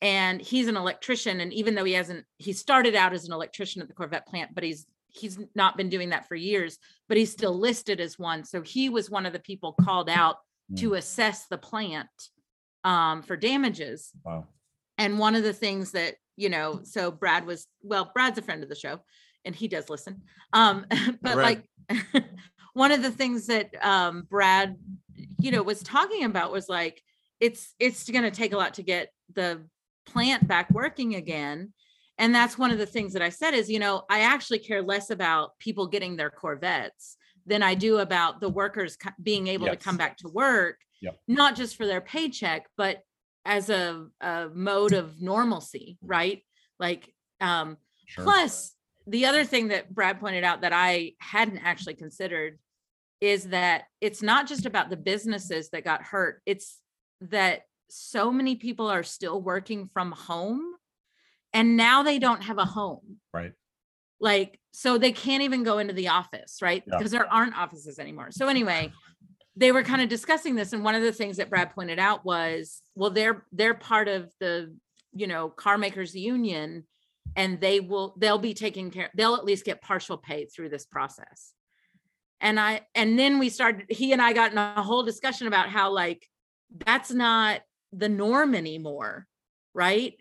And 0.02 0.41
he's 0.41 0.67
an 0.67 0.78
electrician. 0.78 1.41
And 1.41 1.54
even 1.54 1.76
though 1.76 1.84
he 1.84 1.93
hasn't, 1.93 2.26
he 2.38 2.54
started 2.54 2.95
out 2.95 3.13
as 3.13 3.26
an 3.26 3.34
electrician 3.34 3.82
at 3.82 3.88
the 3.88 3.93
Corvette 3.93 4.26
plant, 4.26 4.56
but 4.56 4.63
he's 4.63 4.88
he's 5.13 5.38
not 5.56 5.76
been 5.76 5.89
doing 5.89 6.10
that 6.10 6.28
for 6.28 6.36
years, 6.36 6.78
but 7.10 7.17
he's 7.17 7.32
still 7.32 7.54
listed 7.58 8.00
as 8.00 8.17
one. 8.17 8.45
So 8.45 8.62
he 8.62 8.88
was 8.89 9.10
one 9.10 9.26
of 9.26 9.34
the 9.34 9.39
people 9.39 9.74
called 9.74 10.10
out 10.10 10.38
to 10.77 10.93
assess 10.95 11.47
the 11.47 11.57
plant 11.57 12.10
um, 12.84 13.21
for 13.21 13.36
damages. 13.36 14.12
Wow. 14.23 14.47
And 14.97 15.19
one 15.19 15.36
of 15.36 15.43
the 15.43 15.53
things 15.53 15.91
that, 15.91 16.15
you 16.38 16.49
know, 16.49 16.81
so 16.84 17.12
Brad 17.12 17.45
was, 17.45 17.67
well, 17.81 18.12
Brad's 18.13 18.38
a 18.38 18.41
friend 18.41 18.63
of 18.63 18.69
the 18.69 18.75
show 18.75 19.01
and 19.45 19.55
he 19.55 19.67
does 19.67 19.89
listen. 19.89 20.21
Um, 20.53 20.86
but 21.21 21.36
Brad. 21.36 21.38
like 21.38 22.23
one 22.73 22.91
of 22.91 23.01
the 23.01 23.12
things 23.12 23.47
that 23.47 23.69
um 23.81 24.27
Brad, 24.29 24.77
you 25.39 25.51
know, 25.51 25.63
was 25.63 25.84
talking 25.84 26.23
about 26.23 26.51
was 26.51 26.69
like, 26.69 27.01
it's 27.39 27.73
it's 27.79 28.10
gonna 28.10 28.31
take 28.31 28.53
a 28.53 28.57
lot 28.57 28.75
to 28.75 28.84
get 28.84 29.10
the 29.34 29.62
plant 30.05 30.47
back 30.47 30.69
working 30.71 31.15
again. 31.15 31.73
And 32.17 32.36
that's 32.36 32.57
one 32.57 32.69
of 32.69 32.77
the 32.77 32.86
things 32.86 33.13
that 33.13 33.21
I 33.23 33.29
said 33.29 33.55
is, 33.55 33.69
you 33.69 33.79
know, 33.79 34.03
I 34.10 34.21
actually 34.21 34.60
care 34.60 34.84
less 34.84 35.10
about 35.10 35.57
people 35.57 35.88
getting 35.88 36.15
their 36.15 36.29
Corvettes 36.29 37.17
than 37.51 37.61
I 37.61 37.75
do 37.75 37.97
about 37.97 38.39
the 38.39 38.47
workers 38.47 38.95
co- 38.95 39.09
being 39.21 39.47
able 39.47 39.67
to 39.67 39.76
come 39.76 39.97
back 39.97 40.15
to 40.19 40.30
work, 40.30 40.78
Yep. 41.01 41.19
not 41.28 41.57
just 41.57 41.76
for 41.76 41.86
their 41.86 41.99
paycheck, 41.99 42.65
but 42.78 43.01
as 43.43 43.69
a, 43.69 44.07
a 44.21 44.47
mode 44.53 44.93
of 44.93 45.21
normalcy, 45.21 45.97
right? 46.01 46.43
Like, 46.80 47.13
um, 47.41 47.76
Sure. 48.05 48.23
plus 48.23 48.73
the 49.05 49.26
other 49.26 49.43
thing 49.43 49.67
that 49.67 49.93
Brad 49.93 50.21
pointed 50.21 50.45
out 50.45 50.61
that 50.61 50.71
I 50.71 51.13
hadn't 51.19 51.57
actually 51.57 51.95
considered 51.95 52.57
is 53.19 53.49
that 53.49 53.84
it's 53.99 54.21
not 54.21 54.47
just 54.47 54.65
about 54.65 54.89
the 54.89 54.95
businesses 54.97 55.69
that 55.71 55.84
got 55.84 56.01
hurt, 56.03 56.41
it's 56.45 56.80
that 57.19 57.63
so 57.89 58.32
many 58.32 58.55
people 58.55 58.88
are 58.88 59.03
still 59.03 59.41
working 59.41 59.89
from 59.93 60.13
home 60.13 60.61
and 61.51 61.76
now 61.76 62.01
they 62.03 62.17
don't 62.17 62.43
have 62.43 62.57
a 62.59 62.65
home 62.65 63.17
Right. 63.34 63.51
Like 64.22 64.59
so 64.72 64.97
they 64.97 65.11
can't 65.11 65.43
even 65.43 65.63
go 65.63 65.80
into 65.80 65.93
the 65.93 66.07
office 66.07 66.61
right 66.61 66.84
Yeah. 66.88 66.97
because 66.97 67.11
there 67.11 67.32
aren't 67.32 67.57
offices 67.57 67.99
anymore 67.99 68.32
so 68.32 68.47
anyway 68.47 68.91
they 69.57 69.72
were 69.74 69.84
kind 69.84 70.01
of 70.01 70.07
discussing 70.07 70.55
this 70.55 70.72
and 70.72 70.84
one 70.84 70.95
of 70.95 71.01
the 71.03 71.11
things 71.11 71.38
that 71.38 71.49
brad 71.49 71.72
pointed 71.72 71.99
out 71.99 72.24
was 72.24 72.82
well 72.95 73.09
they're 73.09 73.45
they're 73.51 73.74
part 73.74 74.07
of 74.07 74.32
the 74.39 74.74
you 75.13 75.28
know 75.28 75.49
car 75.49 75.78
makers 75.78 76.15
union 76.15 76.86
and 77.36 77.59
they 77.59 77.80
will 77.80 78.15
they'll 78.17 78.38
be 78.38 78.53
taking 78.53 78.91
care 78.91 79.09
they'll 79.15 79.36
at 79.36 79.43
least 79.43 79.65
get 79.65 79.82
partial 79.82 80.17
pay 80.17 80.45
through 80.45 80.69
this 80.69 80.86
process 80.86 81.53
and 82.41 82.59
I 82.59 82.82
and 82.95 83.17
then 83.17 83.39
we 83.39 83.49
started 83.49 83.86
he 83.89 84.13
and 84.13 84.22
I 84.22 84.34
got 84.34 84.51
in 84.51 84.57
a 84.57 84.82
whole 84.82 85.03
discussion 85.03 85.47
about 85.47 85.69
how 85.69 85.91
like 85.91 86.26
that's 86.86 87.11
not 87.11 87.61
the 87.93 88.09
norm 88.09 88.55
anymore, 88.55 89.28
right? 89.74 90.13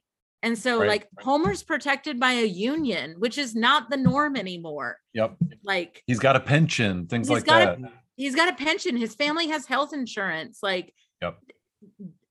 And 0.43 0.57
so 0.59 0.81
Right. 0.81 0.89
like 0.89 1.09
Homer's 1.21 1.63
protected 1.63 2.19
by 2.19 2.33
a 2.33 2.47
union, 2.47 3.17
which 3.19 3.37
is 3.37 3.55
not 3.55 3.91
the 3.91 3.97
norm 3.97 4.37
anymore. 4.37 4.99
Yep. 5.13 5.37
Like 5.65 6.03
He's 6.07 6.19
got 6.19 6.37
a 6.37 6.41
pension, 6.41 7.07
things 7.07 7.29
like 7.29 7.45
that. 7.45 7.79
a- 7.79 7.93
he's 8.17 8.35
got 8.35 8.49
a 8.49 8.55
pension, 8.57 8.97
his 8.97 9.15
family 9.15 9.49
has 9.49 9.67
health 9.67 9.93
insurance. 9.93 10.61
Like 10.63 10.95
Yep. 11.23 11.39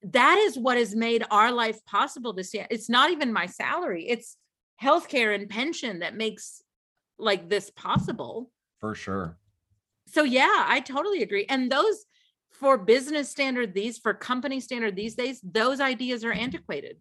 that 0.04 0.38
is 0.40 0.58
what 0.58 0.78
has 0.78 0.96
made 0.96 1.24
our 1.30 1.52
life 1.52 1.84
possible 1.86 2.34
to 2.36 2.44
see. 2.44 2.64
It's 2.72 2.90
not 2.90 3.12
even 3.12 3.32
my 3.34 3.46
salary, 3.46 4.08
it's 4.08 4.38
healthcare 4.82 5.36
and 5.36 5.50
pension 5.50 6.00
that 6.00 6.16
makes 6.16 6.64
like 7.18 7.50
this 7.50 7.70
possible 7.72 8.50
For 8.80 8.96
sure. 8.96 9.38
so 10.08 10.24
yeah 10.24 10.64
i 10.70 10.80
totally 10.80 11.22
agree 11.22 11.46
and 11.50 11.70
those 11.70 12.06
for 12.50 12.78
business 12.78 13.28
standard 13.30 13.74
these 13.74 13.98
for 13.98 14.14
company 14.14 14.62
standard 14.62 14.96
these 14.96 15.16
days 15.16 15.42
those 15.44 15.82
ideas 15.82 16.24
are 16.24 16.32
antiquated 16.32 16.96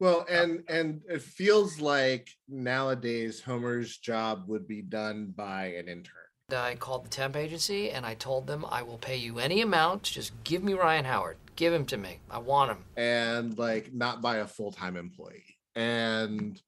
Well, 0.00 0.24
and 0.28 0.62
and 0.68 1.02
it 1.08 1.22
feels 1.22 1.80
like 1.80 2.28
nowadays 2.48 3.40
Homer's 3.40 3.96
job 3.98 4.44
would 4.46 4.68
be 4.68 4.80
done 4.82 5.32
by 5.36 5.66
an 5.66 5.88
intern. 5.88 6.14
I 6.50 6.76
called 6.76 7.04
the 7.04 7.10
temp 7.10 7.36
agency 7.36 7.90
and 7.90 8.06
I 8.06 8.14
told 8.14 8.46
them 8.46 8.64
I 8.70 8.82
will 8.82 8.96
pay 8.96 9.16
you 9.16 9.38
any 9.38 9.60
amount. 9.60 10.04
Just 10.04 10.32
give 10.44 10.62
me 10.64 10.72
Ryan 10.72 11.04
Howard. 11.04 11.36
Give 11.56 11.74
him 11.74 11.84
to 11.86 11.96
me. 11.98 12.20
I 12.30 12.38
want 12.38 12.70
him. 12.70 12.84
and 12.96 13.58
like 13.58 13.92
not 13.92 14.22
by 14.22 14.36
a 14.36 14.46
full-time 14.46 14.96
employee 14.96 15.56
and 15.74 16.58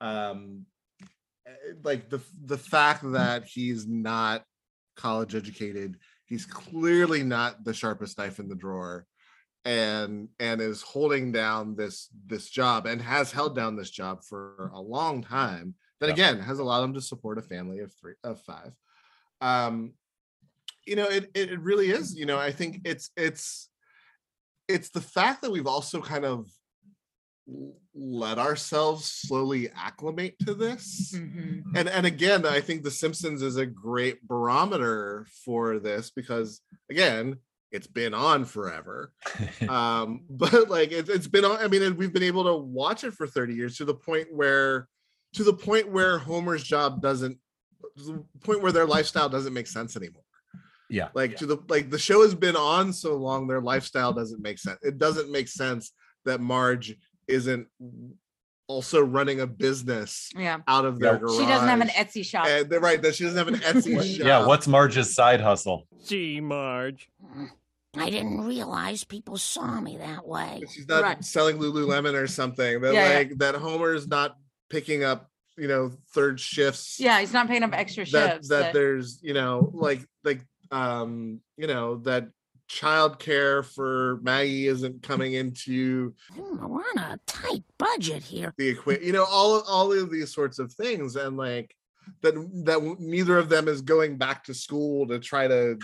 um 0.00 0.64
eh, 1.46 1.72
like 1.82 2.08
the 2.08 2.20
the 2.44 2.56
fact 2.56 3.02
that 3.12 3.44
he's 3.44 3.86
not 3.86 4.44
college 4.96 5.34
educated 5.34 5.96
he's 6.24 6.46
clearly 6.46 7.22
not 7.22 7.64
the 7.64 7.74
sharpest 7.74 8.16
knife 8.18 8.38
in 8.38 8.48
the 8.48 8.54
drawer 8.54 9.06
and 9.68 10.28
and 10.40 10.62
is 10.62 10.80
holding 10.80 11.30
down 11.30 11.76
this 11.76 12.08
this 12.26 12.48
job 12.48 12.86
and 12.86 13.02
has 13.02 13.30
held 13.30 13.54
down 13.54 13.76
this 13.76 13.90
job 13.90 14.24
for 14.24 14.70
a 14.72 14.80
long 14.80 15.22
time 15.22 15.74
that 16.00 16.06
Yeah. 16.06 16.14
again 16.14 16.40
has 16.40 16.58
allowed 16.58 16.84
him 16.84 16.94
to 16.94 17.02
support 17.02 17.36
a 17.38 17.42
family 17.42 17.80
of 17.80 17.92
three 17.92 18.14
of 18.24 18.40
five. 18.40 18.72
Um 19.42 19.92
you 20.86 20.96
know 20.96 21.04
it 21.04 21.30
it 21.34 21.50
it 21.52 21.60
really 21.60 21.90
is 21.90 22.16
you 22.16 22.24
know 22.24 22.38
i 22.38 22.50
think 22.50 22.80
it's 22.84 23.10
it's 23.14 23.68
it's 24.68 24.88
the 24.88 25.02
fact 25.02 25.42
that 25.42 25.52
we've 25.52 25.66
also 25.66 26.00
kind 26.00 26.24
of 26.24 26.46
let 27.94 28.38
ourselves 28.38 29.04
slowly 29.10 29.70
acclimate 29.74 30.38
to 30.46 30.54
this. 30.54 31.12
And 31.74 31.88
and 31.88 32.06
again 32.06 32.46
i 32.46 32.60
think 32.60 32.82
the 32.84 32.90
simpsons 32.90 33.42
is 33.42 33.56
a 33.58 33.66
great 33.66 34.26
barometer 34.26 35.26
for 35.44 35.78
this 35.78 36.10
because 36.10 36.62
again 36.90 37.36
it's 37.70 37.86
been 37.86 38.14
on 38.14 38.44
forever 38.44 39.12
um 39.68 40.22
but 40.30 40.68
like 40.68 40.92
it, 40.92 41.08
it's 41.08 41.26
been 41.26 41.44
on 41.44 41.58
i 41.58 41.68
mean 41.68 41.82
and 41.82 41.96
we've 41.96 42.12
been 42.12 42.22
able 42.22 42.44
to 42.44 42.54
watch 42.56 43.04
it 43.04 43.12
for 43.12 43.26
30 43.26 43.54
years 43.54 43.76
to 43.76 43.84
the 43.84 43.94
point 43.94 44.28
where 44.32 44.88
to 45.34 45.44
the 45.44 45.52
point 45.52 45.90
where 45.90 46.18
homer's 46.18 46.62
job 46.62 47.02
doesn't 47.02 47.38
the 47.96 48.24
point 48.42 48.62
where 48.62 48.72
their 48.72 48.86
lifestyle 48.86 49.28
doesn't 49.28 49.52
make 49.52 49.66
sense 49.66 49.96
anymore 49.96 50.22
yeah. 50.90 51.08
like 51.14 51.36
to 51.36 51.46
the 51.46 51.58
like 51.68 51.90
the 51.90 51.98
show 51.98 52.22
has 52.22 52.34
been 52.34 52.56
on 52.56 52.92
so 52.92 53.14
long 53.16 53.46
their 53.46 53.60
lifestyle 53.60 54.12
doesn't 54.12 54.40
make 54.40 54.58
sense 54.58 54.78
it 54.82 54.98
doesn't 54.98 55.30
make 55.30 55.48
sense 55.48 55.92
that 56.24 56.40
marge 56.40 56.96
isn't 57.26 57.66
also 58.68 59.02
running 59.02 59.40
a 59.40 59.46
business 59.46 60.30
yeah 60.36 60.58
out 60.66 60.84
of 60.84 60.98
their 60.98 61.14
Yeah. 61.14 61.18
garage 61.18 61.38
she 61.38 61.46
doesn't 61.46 61.68
have 61.68 61.80
an 61.80 61.88
etsy 61.88 62.24
shop 62.24 62.46
and 62.46 62.68
they're 62.70 62.80
right 62.80 63.00
that 63.02 63.14
she 63.14 63.24
doesn't 63.24 63.38
have 63.38 63.48
an 63.48 63.54
etsy 63.60 64.16
shop 64.16 64.26
Yeah. 64.26 64.46
What's 64.46 64.66
Marge's 64.66 65.14
side 65.14 65.40
hustle? 65.40 65.86
Gee, 66.06 66.40
Marge. 66.40 67.10
I 67.96 68.10
didn't 68.10 68.42
realize 68.46 69.04
people 69.04 69.38
saw 69.38 69.80
me 69.80 69.96
that 69.98 70.26
way. 70.26 70.62
she's 70.70 70.86
not 70.88 71.02
Right. 71.02 71.24
selling 71.24 71.58
lululemon 71.58 72.14
or 72.14 72.26
something 72.26 72.80
that 72.82 72.92
Yeah, 72.94 73.08
yeah. 73.10 73.18
like 73.18 73.38
that 73.38 73.54
homer's 73.54 74.06
not 74.06 74.36
picking 74.68 75.04
up 75.04 75.30
you 75.56 75.66
know 75.66 75.90
third 76.14 76.38
shifts 76.38 77.00
yeah 77.00 77.18
he's 77.18 77.32
not 77.32 77.48
paying 77.48 77.62
up 77.64 77.72
extra 77.72 78.04
that 78.06 78.32
shifts 78.34 78.48
that 78.48 78.60
that- 78.64 78.72
there's 78.74 79.18
you 79.22 79.32
know 79.34 79.70
like 79.74 80.06
like 80.22 80.40
um 80.70 81.40
you 81.56 81.66
know 81.66 81.96
that 81.96 82.28
childcare 82.70 83.64
for 83.64 84.20
maggie 84.22 84.66
isn't 84.68 85.02
coming 85.02 85.32
into 85.32 86.14
Hmm, 86.34 86.64
we're 86.66 86.82
on 86.96 86.98
a 86.98 87.18
tight 87.26 87.64
budget 87.78 88.22
here. 88.22 88.54
the 88.58 88.68
equation 88.68 89.02
you 89.04 89.12
know 89.12 89.24
all 89.24 89.62
all 89.62 89.92
of 89.92 90.10
these 90.10 90.32
sorts 90.32 90.58
of 90.58 90.72
things 90.72 91.16
and 91.16 91.36
like 91.36 91.74
that 92.22 92.34
that 92.66 92.96
neither 93.00 93.36
of 93.38 93.48
them 93.48 93.66
is 93.68 93.80
going 93.80 94.16
back 94.18 94.44
to 94.44 94.54
school 94.54 95.08
to 95.08 95.18
try 95.18 95.48
to 95.48 95.76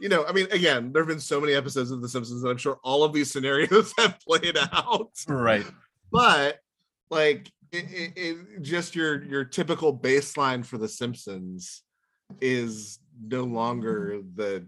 you 0.00 0.08
know 0.08 0.24
i 0.24 0.32
mean 0.32 0.46
again 0.50 0.90
there 0.92 1.02
have 1.02 1.08
been 1.08 1.20
so 1.20 1.40
many 1.40 1.52
episodes 1.52 1.90
of 1.90 2.00
the 2.00 2.08
simpsons 2.08 2.42
and 2.42 2.50
i'm 2.50 2.56
sure 2.56 2.78
all 2.82 3.04
of 3.04 3.12
these 3.12 3.30
scenarios 3.30 3.92
have 3.98 4.18
played 4.20 4.56
out. 4.72 5.10
Right. 5.28 5.66
but 6.10 6.58
like 7.10 7.52
it, 7.70 7.84
it, 7.90 8.12
it 8.16 8.62
just 8.62 8.96
your 8.96 9.22
your 9.22 9.44
typical 9.44 9.96
baseline 9.96 10.64
for 10.64 10.78
the 10.78 10.88
simpsons 10.88 11.82
is 12.40 12.98
no 13.22 13.44
longer 13.44 14.20
the 14.34 14.66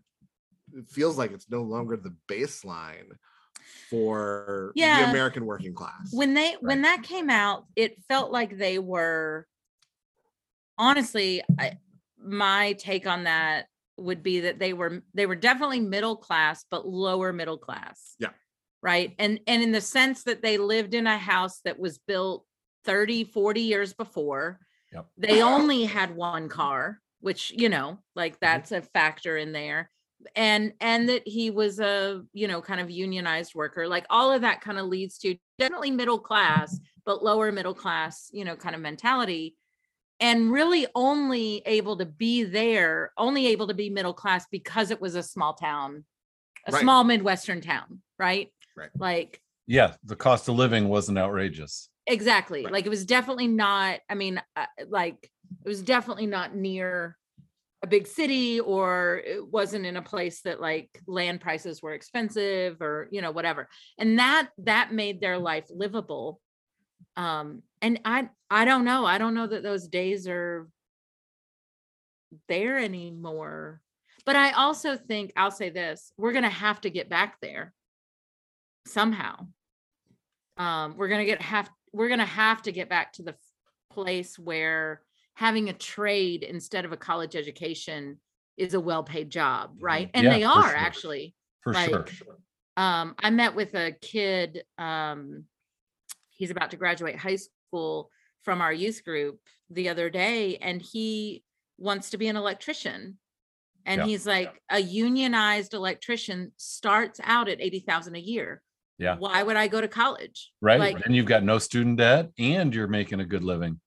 it 0.74 0.88
feels 0.88 1.18
like 1.18 1.32
it's 1.32 1.50
no 1.50 1.62
longer 1.62 1.96
the 1.96 2.14
baseline 2.30 3.10
for 3.88 4.72
the 4.74 5.10
american 5.10 5.46
working 5.46 5.74
class. 5.74 6.12
When 6.12 6.34
they 6.34 6.56
when 6.60 6.82
that 6.82 7.02
came 7.02 7.30
out 7.30 7.66
it 7.74 7.96
felt 8.08 8.30
like 8.30 8.58
they 8.58 8.78
were 8.78 9.46
honestly 10.78 11.42
I, 11.58 11.78
my 12.18 12.74
take 12.74 13.06
on 13.06 13.24
that 13.24 13.66
would 14.02 14.22
be 14.22 14.40
that 14.40 14.58
they 14.58 14.72
were 14.72 15.02
they 15.14 15.26
were 15.26 15.36
definitely 15.36 15.80
middle 15.80 16.16
class 16.16 16.64
but 16.70 16.86
lower 16.86 17.32
middle 17.32 17.58
class. 17.58 18.14
Yeah. 18.18 18.30
right? 18.82 19.14
And 19.18 19.40
and 19.46 19.62
in 19.62 19.72
the 19.72 19.80
sense 19.80 20.24
that 20.24 20.42
they 20.42 20.58
lived 20.58 20.94
in 20.94 21.06
a 21.06 21.18
house 21.18 21.60
that 21.64 21.78
was 21.78 21.98
built 21.98 22.44
30 22.84 23.24
40 23.24 23.60
years 23.60 23.92
before 23.92 24.58
Yep. 24.92 25.06
they 25.16 25.40
only 25.42 25.84
had 25.84 26.14
one 26.14 26.50
car 26.50 27.00
which 27.20 27.52
you 27.56 27.68
know 27.70 27.98
like 28.14 28.34
mm-hmm. 28.34 28.38
that's 28.42 28.72
a 28.72 28.82
factor 28.82 29.36
in 29.38 29.52
there. 29.52 29.90
And 30.36 30.72
and 30.80 31.08
that 31.08 31.26
he 31.26 31.50
was 31.50 31.80
a 31.80 32.22
you 32.32 32.46
know 32.46 32.60
kind 32.60 32.80
of 32.80 32.90
unionized 32.90 33.54
worker 33.54 33.88
like 33.88 34.06
all 34.08 34.32
of 34.32 34.42
that 34.42 34.60
kind 34.60 34.78
of 34.78 34.86
leads 34.86 35.18
to 35.18 35.36
definitely 35.58 35.90
middle 35.90 36.20
class 36.20 36.78
but 37.04 37.24
lower 37.24 37.50
middle 37.50 37.74
class 37.74 38.28
you 38.32 38.44
know 38.44 38.54
kind 38.54 38.76
of 38.76 38.80
mentality 38.80 39.56
and 40.22 40.50
really 40.52 40.86
only 40.94 41.60
able 41.66 41.96
to 41.98 42.06
be 42.06 42.44
there 42.44 43.12
only 43.18 43.48
able 43.48 43.66
to 43.66 43.74
be 43.74 43.90
middle 43.90 44.14
class 44.14 44.46
because 44.50 44.90
it 44.90 45.00
was 45.00 45.14
a 45.16 45.22
small 45.22 45.52
town 45.54 46.04
a 46.66 46.72
Right. 46.72 46.80
small 46.80 47.04
midwestern 47.04 47.60
town 47.60 48.00
right 48.18 48.48
Right. 48.76 48.90
like 48.98 49.40
Yeah. 49.66 49.94
The 50.04 50.16
cost 50.16 50.48
of 50.48 50.54
living 50.56 50.88
wasn't 50.88 51.18
outrageous. 51.18 51.90
exactly 52.06 52.64
Right. 52.64 52.72
like 52.72 52.86
it 52.86 52.88
was 52.96 53.04
definitely 53.04 53.48
not 53.48 54.00
i 54.08 54.14
mean 54.14 54.40
uh, 54.56 54.66
like 54.88 55.30
it 55.64 55.68
was 55.68 55.82
definitely 55.82 56.26
not 56.26 56.54
near 56.54 57.16
a 57.84 57.86
big 57.86 58.06
city 58.06 58.58
or 58.60 59.20
it 59.24 59.44
wasn't 59.46 59.84
in 59.86 59.96
a 59.96 60.02
place 60.02 60.40
that 60.42 60.60
like 60.60 60.88
land 61.06 61.40
prices 61.40 61.82
were 61.82 61.92
expensive 61.94 62.80
or 62.80 63.08
you 63.12 63.20
know 63.22 63.30
whatever 63.32 63.68
and 63.98 64.18
that 64.18 64.48
that 64.58 64.92
made 64.92 65.20
their 65.20 65.38
life 65.38 65.66
livable 65.70 66.40
um 67.16 67.62
and 67.80 68.00
i 68.04 68.28
i 68.50 68.64
don't 68.64 68.84
know 68.84 69.04
i 69.04 69.18
don't 69.18 69.34
know 69.34 69.46
that 69.46 69.62
those 69.62 69.86
days 69.88 70.26
are 70.26 70.68
there 72.48 72.78
anymore 72.78 73.80
but 74.24 74.36
i 74.36 74.52
also 74.52 74.96
think 74.96 75.32
i'll 75.36 75.50
say 75.50 75.68
this 75.70 76.12
we're 76.16 76.32
gonna 76.32 76.48
have 76.48 76.80
to 76.80 76.90
get 76.90 77.08
back 77.08 77.38
there 77.40 77.74
somehow 78.86 79.46
um 80.56 80.96
we're 80.96 81.08
gonna 81.08 81.24
get 81.24 81.40
have 81.42 81.70
we're 81.92 82.08
gonna 82.08 82.24
have 82.24 82.62
to 82.62 82.72
get 82.72 82.88
back 82.88 83.12
to 83.12 83.22
the 83.22 83.34
place 83.90 84.38
where 84.38 85.02
having 85.34 85.68
a 85.68 85.72
trade 85.74 86.42
instead 86.42 86.84
of 86.84 86.92
a 86.92 86.96
college 86.96 87.36
education 87.36 88.18
is 88.56 88.74
a 88.74 88.80
well-paid 88.80 89.28
job 89.30 89.72
right 89.78 90.10
and 90.14 90.24
Yeah, 90.24 90.30
they 90.34 90.42
for 90.42 90.48
are 90.50 90.62
sure. 90.68 90.76
actually 90.76 91.34
For 91.60 91.72
Like, 91.74 92.08
sure. 92.08 92.38
um 92.76 93.14
i 93.18 93.28
met 93.30 93.54
with 93.54 93.74
a 93.74 93.92
kid 94.00 94.64
um 94.78 95.44
he's 96.42 96.50
about 96.50 96.72
to 96.72 96.76
graduate 96.76 97.14
high 97.16 97.36
school 97.36 98.10
from 98.42 98.60
our 98.60 98.72
youth 98.72 99.04
group 99.04 99.38
the 99.70 99.88
other 99.88 100.10
day 100.10 100.56
and 100.56 100.82
he 100.82 101.44
wants 101.78 102.10
to 102.10 102.18
be 102.18 102.26
an 102.26 102.36
electrician 102.36 103.16
and 103.86 104.00
Yeah. 104.00 104.06
he's 104.06 104.26
like 104.26 104.60
a 104.68 104.80
unionized 104.80 105.72
electrician 105.72 106.50
starts 106.56 107.20
out 107.22 107.48
at 107.48 107.60
80,000 107.60 108.16
a 108.16 108.18
year 108.18 108.60
Yeah. 108.98 109.14
why 109.18 109.40
would 109.44 109.54
i 109.54 109.68
go 109.68 109.80
to 109.80 109.86
college 109.86 110.50
Right. 110.60 110.80
like 110.80 111.06
and 111.06 111.14
you've 111.14 111.26
got 111.26 111.44
no 111.44 111.58
student 111.58 111.98
debt 111.98 112.30
and 112.40 112.74
you're 112.74 112.88
making 112.88 113.20
a 113.20 113.24
good 113.24 113.44
living. 113.44 113.80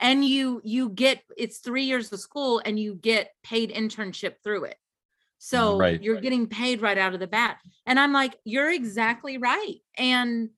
and 0.00 0.24
you 0.24 0.60
you 0.64 0.88
get 0.88 1.22
it's 1.36 1.58
3 1.58 1.84
years 1.84 2.12
of 2.12 2.18
school 2.18 2.60
and 2.64 2.76
you 2.76 2.94
get 2.96 3.30
paid 3.44 3.70
internship 3.70 4.34
through 4.42 4.64
it 4.64 4.76
so 5.38 5.78
Right. 5.78 6.02
you're 6.02 6.20
getting 6.20 6.48
paid 6.48 6.82
right 6.82 6.98
out 6.98 7.14
of 7.14 7.20
the 7.20 7.28
bat 7.38 7.58
and 7.86 8.00
i'm 8.00 8.12
like 8.12 8.34
you're 8.44 8.72
exactly 8.72 9.38
right 9.38 9.76
and 9.96 10.50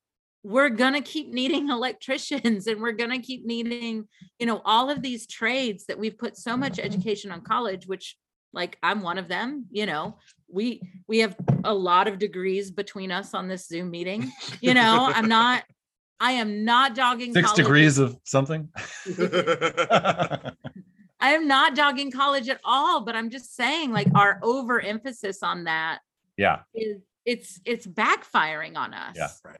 we're 0.43 0.71
going 0.71 0.95
to 0.95 1.01
keep 1.01 1.33
needing 1.33 1.69
electricians 1.71 2.67
and 2.67 2.81
we're 2.81 2.93
going 2.93 3.11
to 3.11 3.19
keep 3.19 3.45
needing 3.45 4.09
you 4.39 4.47
know 4.47 4.61
all 4.65 4.91
of 4.91 5.03
these 5.03 5.27
trades 5.27 5.87
that 5.87 5.99
we've 5.99 6.19
put 6.19 6.37
so 6.37 6.57
much 6.57 6.75
mm-hmm. 6.75 6.87
education 6.87 7.31
on 7.31 7.41
college 7.41 7.87
which 7.87 8.17
like 8.53 8.77
i'm 8.83 9.03
one 9.03 9.19
of 9.19 9.29
them 9.29 9.67
you 9.71 9.87
know 9.87 10.17
we 10.49 10.81
we 11.07 11.19
have 11.19 11.37
a 11.65 11.73
lot 11.73 12.09
of 12.09 12.19
degrees 12.19 12.71
between 12.71 13.11
us 13.11 13.35
on 13.35 13.49
this 13.49 13.67
zoom 13.67 13.91
meeting 13.91 14.31
you 14.61 14.75
know 14.75 15.11
i'm 15.15 15.29
not 15.29 15.65
i 16.21 16.33
am 16.33 16.65
not 16.65 16.95
dogging 16.95 17.33
Six 17.33 17.49
college. 17.49 17.65
degrees 17.65 17.99
of 17.99 18.17
something. 18.25 18.69
i 19.19 20.53
am 21.21 21.49
not 21.49 21.75
dogging 21.75 22.11
college 22.11 22.49
at 22.49 22.61
all 22.65 23.01
but 23.01 23.17
i'm 23.17 23.31
just 23.31 23.57
saying 23.57 23.93
like 23.93 24.09
our 24.15 24.39
overemphasis 24.43 25.43
on 25.43 25.65
that 25.65 26.01
yeah. 26.37 26.61
is 26.75 27.01
it's 27.25 27.61
it's 27.65 27.87
backfiring 27.87 28.77
on 28.77 28.93
us 28.95 29.15
Yeah. 29.17 29.29
Right. 29.45 29.59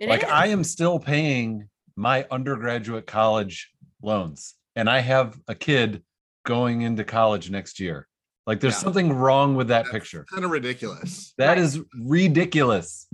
It 0.00 0.08
like 0.08 0.22
is. 0.24 0.28
I 0.30 0.46
am 0.46 0.64
still 0.64 0.98
paying 0.98 1.68
my 1.94 2.26
undergraduate 2.30 3.06
college 3.06 3.70
loans 4.02 4.54
and 4.74 4.88
I 4.88 5.00
have 5.00 5.38
a 5.46 5.54
kid 5.54 6.02
going 6.46 6.80
into 6.82 7.04
college 7.04 7.50
next 7.50 7.78
year. 7.78 8.08
Like 8.46 8.60
there's 8.60 8.74
Yeah. 8.74 8.78
something 8.80 9.12
wrong 9.12 9.54
with 9.54 9.68
that 9.68 9.86
picture. 9.86 10.24
Kind 10.32 10.44
of 10.44 10.50
ridiculous. 10.50 11.34
That 11.36 11.48
Right. 11.48 11.58
is 11.58 11.78
ridiculous. 11.94 13.08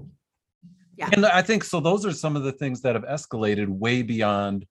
Yeah. 0.97 1.11
And 1.13 1.27
I 1.27 1.43
think 1.43 1.65
so 1.65 1.81
those 1.81 2.07
are 2.07 2.13
some 2.13 2.37
of 2.37 2.45
the 2.45 2.53
things 2.53 2.83
that 2.83 2.95
have 2.95 3.05
escalated 3.05 3.67
way 3.69 4.03
beyond 4.03 4.65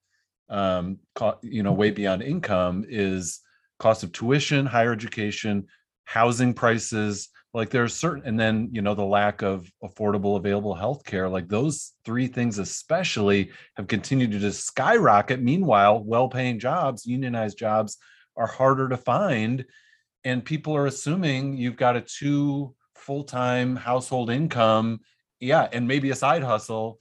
um 0.48 0.98
co- 1.16 1.38
you 1.42 1.62
know 1.64 1.72
way 1.72 1.90
beyond 1.90 2.22
income 2.22 2.84
is 2.88 3.40
cost 3.78 4.02
of 4.04 4.12
tuition, 4.12 4.64
higher 4.64 4.92
education, 4.92 5.66
housing 6.04 6.54
prices, 6.54 7.28
like 7.56 7.70
there's 7.70 7.94
certain 7.96 8.22
and 8.26 8.38
then 8.38 8.68
you 8.70 8.82
know 8.82 8.94
the 8.94 9.02
lack 9.02 9.40
of 9.40 9.72
affordable 9.82 10.36
available 10.36 10.76
healthcare 10.76 11.30
like 11.30 11.48
those 11.48 11.94
three 12.04 12.26
things 12.26 12.58
especially 12.58 13.50
have 13.76 13.88
continued 13.88 14.30
to 14.30 14.38
just 14.38 14.66
skyrocket. 14.66 15.40
Meanwhile 15.40 16.04
well-paying 16.04 16.58
jobs 16.58 17.06
unionized 17.06 17.56
jobs 17.56 17.96
are 18.36 18.46
harder 18.46 18.90
to 18.90 18.98
find 18.98 19.64
and 20.22 20.44
people 20.44 20.76
are 20.76 20.84
assuming 20.86 21.56
you've 21.56 21.78
got 21.78 21.96
a 21.96 22.02
two 22.02 22.74
full-time 22.94 23.74
household 23.74 24.28
income 24.28 25.00
yeah 25.40 25.66
and 25.72 25.88
maybe 25.88 26.10
a 26.10 26.14
side 26.14 26.42
hustle. 26.42 26.98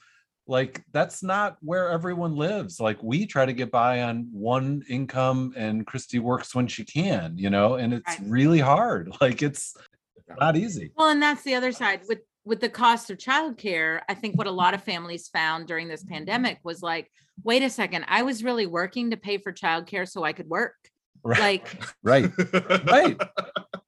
Like 0.47 0.85
that's 0.93 1.21
not 1.21 1.57
where 1.61 1.89
everyone 1.89 2.35
lives. 2.37 2.79
Like 2.79 3.03
we 3.03 3.25
try 3.25 3.45
to 3.45 3.51
get 3.51 3.71
by 3.71 4.03
on 4.03 4.29
one 4.31 4.83
income 4.87 5.53
and 5.57 5.85
christy 5.85 6.19
works 6.19 6.55
when 6.55 6.67
she 6.67 6.85
can 6.85 7.37
you 7.37 7.49
know 7.49 7.75
and 7.75 7.93
it's 7.93 8.07
Right. 8.07 8.29
really 8.29 8.59
hard. 8.61 9.11
Like 9.19 9.41
it's 9.43 9.75
not 10.39 10.55
easy 10.55 10.91
Well, 10.95 11.09
and 11.09 11.21
that's 11.21 11.43
the 11.43 11.55
other 11.55 11.71
side 11.71 12.01
with 12.07 12.19
with 12.43 12.59
the 12.61 12.69
cost 12.69 13.09
of 13.09 13.17
childcare. 13.17 14.01
I 14.07 14.13
think 14.13 14.38
what 14.38 14.47
a 14.47 14.51
lot 14.51 14.73
of 14.73 14.84
families 14.84 15.28
found 15.28 15.67
during 15.67 15.88
this 15.88 16.03
pandemic 16.03 16.59
was 16.63 16.84
like, 16.84 17.11
wait 17.43 17.63
a 17.63 17.69
second, 17.71 18.05
I 18.07 18.21
was 18.21 18.43
really 18.43 18.67
working 18.67 19.09
to 19.11 19.17
pay 19.17 19.39
for 19.39 19.51
childcare 19.51 20.07
so 20.07 20.23
I 20.23 20.34
could 20.34 20.47
work. 20.47 20.76
right 21.23 21.39
Like, 21.39 21.82
right 22.03 22.32
right 22.88 23.19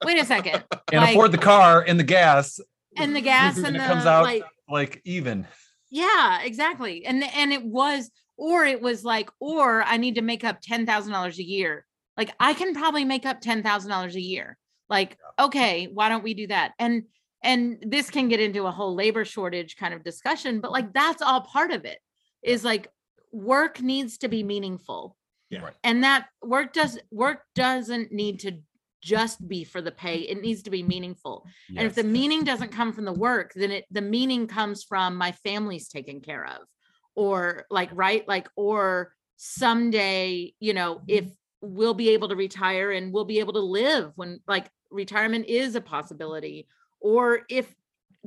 wait 0.03 0.21
a 0.21 0.25
second, 0.25 0.63
and 0.91 1.01
like, 1.01 1.11
afford 1.11 1.31
the 1.31 1.37
car 1.37 1.83
and 1.87 1.99
the 1.99 2.03
gas 2.03 2.59
and 2.95 3.15
the 3.15 3.21
gas 3.21 3.57
and, 3.57 3.67
and 3.67 3.75
it 3.75 3.79
the 3.79 3.85
comes 3.85 4.05
out 4.05 4.23
like, 4.23 4.43
like 4.69 5.01
even 5.05 5.47
yeah, 5.89 6.41
exactly. 6.41 7.05
And 7.05 7.23
and 7.23 7.53
it 7.53 7.63
was, 7.63 8.11
or 8.35 8.65
it 8.65 8.81
was 8.81 9.03
like, 9.03 9.29
or 9.39 9.83
I 9.83 9.97
need 9.97 10.15
to 10.15 10.21
make 10.21 10.43
up 10.43 10.59
ten 10.61 10.85
thousand 10.85 11.13
dollars 11.13 11.39
a 11.39 11.43
year. 11.43 11.85
Like 12.17 12.33
I 12.39 12.53
can 12.53 12.73
probably 12.73 13.05
make 13.05 13.25
up 13.25 13.41
ten 13.41 13.63
thousand 13.63 13.89
dollars 13.89 14.15
a 14.15 14.21
year. 14.21 14.57
Like, 14.89 15.17
okay, 15.39 15.87
why 15.93 16.09
don't 16.09 16.23
we 16.23 16.33
do 16.33 16.47
that? 16.47 16.73
And 16.79 17.03
and 17.43 17.77
this 17.81 18.09
can 18.09 18.29
get 18.29 18.39
into 18.39 18.65
a 18.65 18.71
whole 18.71 18.95
labor 18.95 19.23
shortage 19.23 19.77
kind 19.77 19.93
of 19.93 20.03
discussion, 20.03 20.59
but 20.59 20.71
like 20.71 20.93
that's 20.93 21.21
all 21.21 21.41
part 21.41 21.71
of 21.71 21.85
it. 21.85 21.99
Is 22.41 22.63
like 22.63 22.87
work 23.31 23.81
needs 23.81 24.17
to 24.19 24.27
be 24.27 24.43
meaningful. 24.43 25.15
Yeah. 25.49 25.61
Right. 25.61 25.73
And 25.83 26.03
that 26.03 26.27
work 26.41 26.73
does 26.73 26.99
work 27.11 27.43
doesn't 27.55 28.11
need 28.11 28.41
to 28.41 28.59
just 29.01 29.47
be 29.47 29.63
for 29.63 29.81
the 29.81 29.91
pay. 29.91 30.17
It 30.19 30.41
needs 30.41 30.63
to 30.63 30.69
be 30.69 30.83
meaningful. 30.83 31.45
And 31.69 31.85
if 31.87 31.95
the 31.95 32.03
meaning 32.03 32.43
doesn't 32.43 32.71
come 32.71 32.91
from 32.91 33.05
the 33.05 33.13
work, 33.13 33.53
then 33.55 33.71
it 33.71 33.85
the 33.91 34.01
meaning 34.01 34.47
comes 34.47 34.83
from 34.83 35.15
my 35.15 35.31
family's 35.31 35.87
taken 35.87 36.19
care 36.21 36.45
of. 36.45 36.67
Or 37.15 37.65
like, 37.69 37.89
right? 37.93 38.27
Like, 38.27 38.47
or 38.55 39.13
someday, 39.37 40.53
you 40.59 40.73
know, 40.73 41.01
if 41.07 41.25
mm-hmm. 41.25 41.75
we'll 41.75 41.93
be 41.93 42.09
able 42.09 42.29
to 42.29 42.35
retire 42.35 42.91
and 42.91 43.13
we'll 43.13 43.25
be 43.25 43.39
able 43.39 43.53
to 43.53 43.59
live 43.59 44.11
when 44.15 44.39
like 44.47 44.69
retirement 44.89 45.45
is 45.47 45.75
a 45.75 45.81
possibility. 45.81 46.67
Or 46.99 47.41
if 47.49 47.73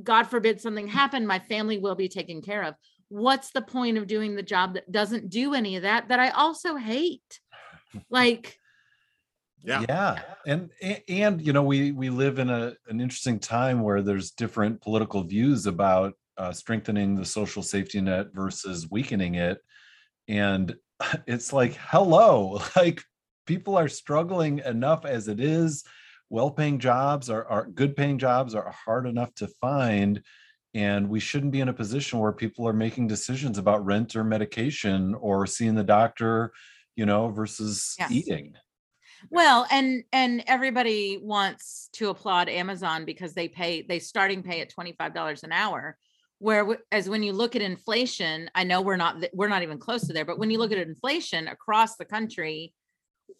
God 0.01 0.23
forbid 0.23 0.61
something 0.61 0.87
happened, 0.87 1.27
my 1.27 1.39
family 1.39 1.77
will 1.77 1.95
be 1.95 2.09
taken 2.09 2.41
care 2.41 2.63
of. 2.63 2.75
What's 3.09 3.51
the 3.51 3.61
point 3.61 3.97
of 3.97 4.07
doing 4.07 4.35
the 4.35 4.43
job 4.43 4.75
that 4.75 4.91
doesn't 4.91 5.29
do 5.29 5.53
any 5.53 5.75
of 5.75 5.83
that 5.83 6.07
that 6.09 6.19
I 6.19 6.29
also 6.29 6.75
hate? 6.75 7.39
Like, 8.09 8.57
Yeah. 9.63 9.83
yeah 9.89 10.21
and 10.45 10.69
and 11.09 11.41
you 11.45 11.53
know 11.53 11.61
we 11.63 11.91
we 11.91 12.09
live 12.09 12.39
in 12.39 12.49
a 12.49 12.73
an 12.87 13.01
interesting 13.01 13.37
time 13.37 13.81
where 13.81 14.01
there's 14.01 14.31
different 14.31 14.81
political 14.81 15.23
views 15.23 15.67
about 15.67 16.13
uh, 16.37 16.51
strengthening 16.51 17.15
the 17.15 17.25
social 17.25 17.61
safety 17.61 18.01
net 18.01 18.27
versus 18.33 18.89
weakening 18.89 19.35
it 19.35 19.59
and 20.27 20.75
it's 21.27 21.53
like 21.53 21.73
hello 21.75 22.61
like 22.75 23.03
people 23.45 23.77
are 23.77 23.89
struggling 23.89 24.59
enough 24.59 25.05
as 25.05 25.27
it 25.27 25.39
is 25.39 25.83
well-paying 26.31 26.79
jobs 26.79 27.29
are, 27.29 27.45
are 27.45 27.65
good 27.67 27.95
paying 27.95 28.17
jobs 28.17 28.55
are 28.55 28.71
hard 28.71 29.05
enough 29.05 29.33
to 29.35 29.47
find 29.59 30.23
and 30.73 31.09
we 31.09 31.19
shouldn't 31.19 31.51
be 31.51 31.59
in 31.59 31.67
a 31.67 31.73
position 31.73 32.17
where 32.19 32.31
people 32.31 32.65
are 32.65 32.73
making 32.73 33.05
decisions 33.05 33.57
about 33.57 33.85
rent 33.85 34.15
or 34.15 34.23
medication 34.23 35.13
or 35.15 35.45
seeing 35.45 35.75
the 35.75 35.83
doctor 35.83 36.53
you 36.95 37.05
know 37.05 37.29
versus 37.29 37.95
Yes. 37.99 38.11
eating 38.11 38.53
Well, 39.29 39.67
and 39.69 40.03
and 40.11 40.43
everybody 40.47 41.19
wants 41.21 41.89
to 41.93 42.09
applaud 42.09 42.49
Amazon 42.49 43.05
because 43.05 43.33
they 43.33 43.47
pay 43.47 43.83
they 43.83 43.99
starting 43.99 44.41
pay 44.41 44.61
at 44.61 44.71
$25 44.71 45.43
an 45.43 45.51
hour. 45.51 45.97
Where 46.39 46.79
as 46.91 47.07
when 47.07 47.21
you 47.21 47.33
look 47.33 47.55
at 47.55 47.61
inflation, 47.61 48.49
I 48.55 48.63
know 48.63 48.81
we're 48.81 48.97
not 48.97 49.23
we're 49.33 49.47
not 49.47 49.61
even 49.61 49.77
close 49.77 50.07
to 50.07 50.13
there, 50.13 50.25
but 50.25 50.39
when 50.39 50.49
you 50.49 50.57
look 50.57 50.71
at 50.71 50.79
inflation 50.79 51.47
across 51.47 51.97
the 51.97 52.05
country, 52.05 52.73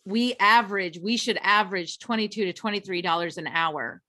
we 0.06 0.36
average 0.40 1.00
we 1.00 1.18
should 1.18 1.38
average 1.42 2.00
22 2.00 2.46
to 2.46 2.54
23 2.54 3.02
dollars 3.02 3.38
an 3.38 3.48
hour 3.48 4.02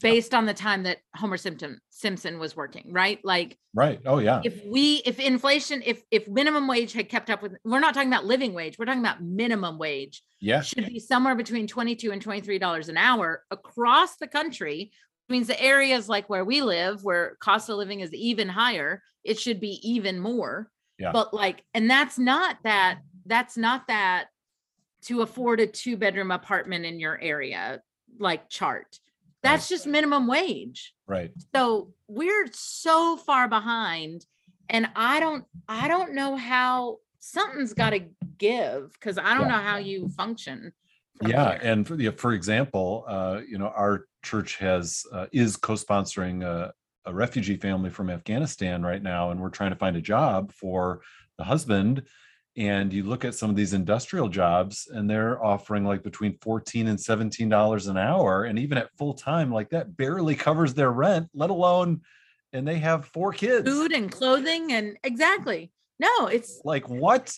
based 0.00 0.32
on 0.34 0.46
the 0.46 0.54
time 0.54 0.84
that 0.84 0.98
Homer 1.16 1.36
Simpson 1.36 1.80
Simpson 1.90 2.38
was 2.38 2.56
working, 2.56 2.92
right? 2.92 3.18
Like 3.24 3.58
right. 3.74 4.00
Oh 4.06 4.18
yeah. 4.18 4.40
if 4.44 4.64
we 4.64 5.02
if 5.04 5.18
inflation 5.18 5.82
if 5.84 6.02
if 6.10 6.28
minimum 6.28 6.68
wage 6.68 6.92
had 6.92 7.08
kept 7.08 7.30
up 7.30 7.42
with 7.42 7.56
we're 7.64 7.80
not 7.80 7.94
talking 7.94 8.08
about 8.08 8.24
living 8.24 8.54
wage, 8.54 8.78
we're 8.78 8.84
talking 8.84 9.00
about 9.00 9.22
minimum 9.22 9.78
wage 9.78 10.22
yeah. 10.40 10.60
should 10.60 10.86
be 10.86 11.00
somewhere 11.00 11.34
between 11.34 11.66
22 11.66 12.12
and 12.12 12.22
23 12.22 12.58
dollars 12.58 12.88
an 12.88 12.96
hour 12.96 13.44
across 13.50 14.16
the 14.16 14.28
country. 14.28 14.92
Which 15.28 15.34
means 15.34 15.46
the 15.46 15.62
areas 15.62 16.08
like 16.08 16.28
where 16.28 16.44
we 16.44 16.62
live 16.62 17.04
where 17.04 17.36
cost 17.40 17.68
of 17.68 17.76
living 17.76 18.00
is 18.00 18.12
even 18.12 18.48
higher 18.48 19.02
it 19.24 19.38
should 19.38 19.60
be 19.60 19.78
even 19.88 20.18
more. 20.18 20.68
Yeah. 20.98 21.12
but 21.12 21.34
like 21.34 21.64
and 21.74 21.90
that's 21.90 22.18
not 22.18 22.58
that 22.64 23.00
that's 23.26 23.56
not 23.56 23.88
that 23.88 24.26
to 25.02 25.22
afford 25.22 25.60
a 25.60 25.66
two 25.66 25.96
bedroom 25.96 26.30
apartment 26.30 26.84
in 26.84 27.00
your 27.00 27.20
area 27.20 27.82
like 28.18 28.48
chart 28.48 28.98
that's 29.42 29.68
just 29.68 29.86
minimum 29.86 30.26
wage 30.26 30.94
right 31.06 31.32
so 31.54 31.92
we're 32.08 32.46
so 32.52 33.16
far 33.16 33.48
behind 33.48 34.24
and 34.68 34.88
i 34.96 35.18
don't 35.20 35.44
i 35.68 35.88
don't 35.88 36.14
know 36.14 36.36
how 36.36 36.98
something's 37.18 37.72
got 37.74 37.90
to 37.90 38.00
give 38.38 38.92
because 38.92 39.18
i 39.18 39.34
don't 39.34 39.42
Yeah. 39.42 39.56
know 39.56 39.62
how 39.62 39.76
you 39.78 40.08
function 40.08 40.72
yeah 41.22 41.50
here. 41.52 41.60
and 41.62 41.86
for, 41.86 41.94
yeah, 41.96 42.10
for 42.10 42.32
example 42.32 43.04
uh 43.08 43.40
you 43.46 43.58
know 43.58 43.68
our 43.68 44.06
church 44.22 44.56
has 44.58 45.04
uh, 45.12 45.26
is 45.32 45.56
co-sponsoring 45.56 46.44
a, 46.44 46.72
a 47.06 47.14
refugee 47.14 47.56
family 47.56 47.90
from 47.90 48.10
afghanistan 48.10 48.82
right 48.82 49.02
now 49.02 49.30
and 49.30 49.40
we're 49.40 49.50
trying 49.50 49.70
to 49.70 49.76
find 49.76 49.96
a 49.96 50.00
job 50.00 50.52
for 50.52 51.00
the 51.38 51.44
husband 51.44 52.02
and 52.56 52.92
you 52.92 53.02
look 53.02 53.24
at 53.24 53.34
some 53.34 53.48
of 53.48 53.56
these 53.56 53.72
industrial 53.72 54.28
jobs 54.28 54.88
and 54.92 55.08
they're 55.08 55.42
offering 55.42 55.84
like 55.84 56.02
between 56.02 56.36
14 56.42 56.88
and 56.88 57.00
17 57.00 57.48
dollars 57.48 57.86
an 57.86 57.96
hour 57.96 58.44
and 58.44 58.58
even 58.58 58.76
at 58.76 58.94
full 58.98 59.14
time 59.14 59.50
like 59.50 59.70
that 59.70 59.96
barely 59.96 60.34
covers 60.34 60.74
their 60.74 60.90
rent 60.90 61.28
let 61.34 61.50
alone 61.50 62.00
and 62.52 62.68
they 62.68 62.78
have 62.78 63.06
four 63.06 63.32
kids. 63.32 63.66
Food 63.66 63.92
and 63.92 64.12
clothing 64.12 64.72
and 64.72 64.98
exactly. 65.02 65.72
No 65.98 66.26
it's 66.26 66.60
like 66.64 66.88
what? 66.88 67.34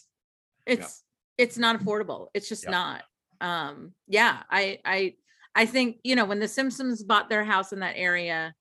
It's 0.67 1.05
it's 1.39 1.59
not 1.59 1.79
affordable. 1.79 2.29
It's 2.35 2.49
just 2.49 2.65
Yeah. 2.65 2.71
not. 2.71 3.03
Um 3.41 3.93
yeah 4.09 4.43
i 4.51 4.79
i 4.85 5.15
i 5.55 5.67
think 5.67 5.99
you 6.03 6.17
know 6.17 6.25
when 6.25 6.41
the 6.41 6.49
simpsons 6.49 7.03
bought 7.03 7.29
their 7.29 7.45
house 7.45 7.73
in 7.73 7.81
that 7.81 7.95
area 7.97 8.55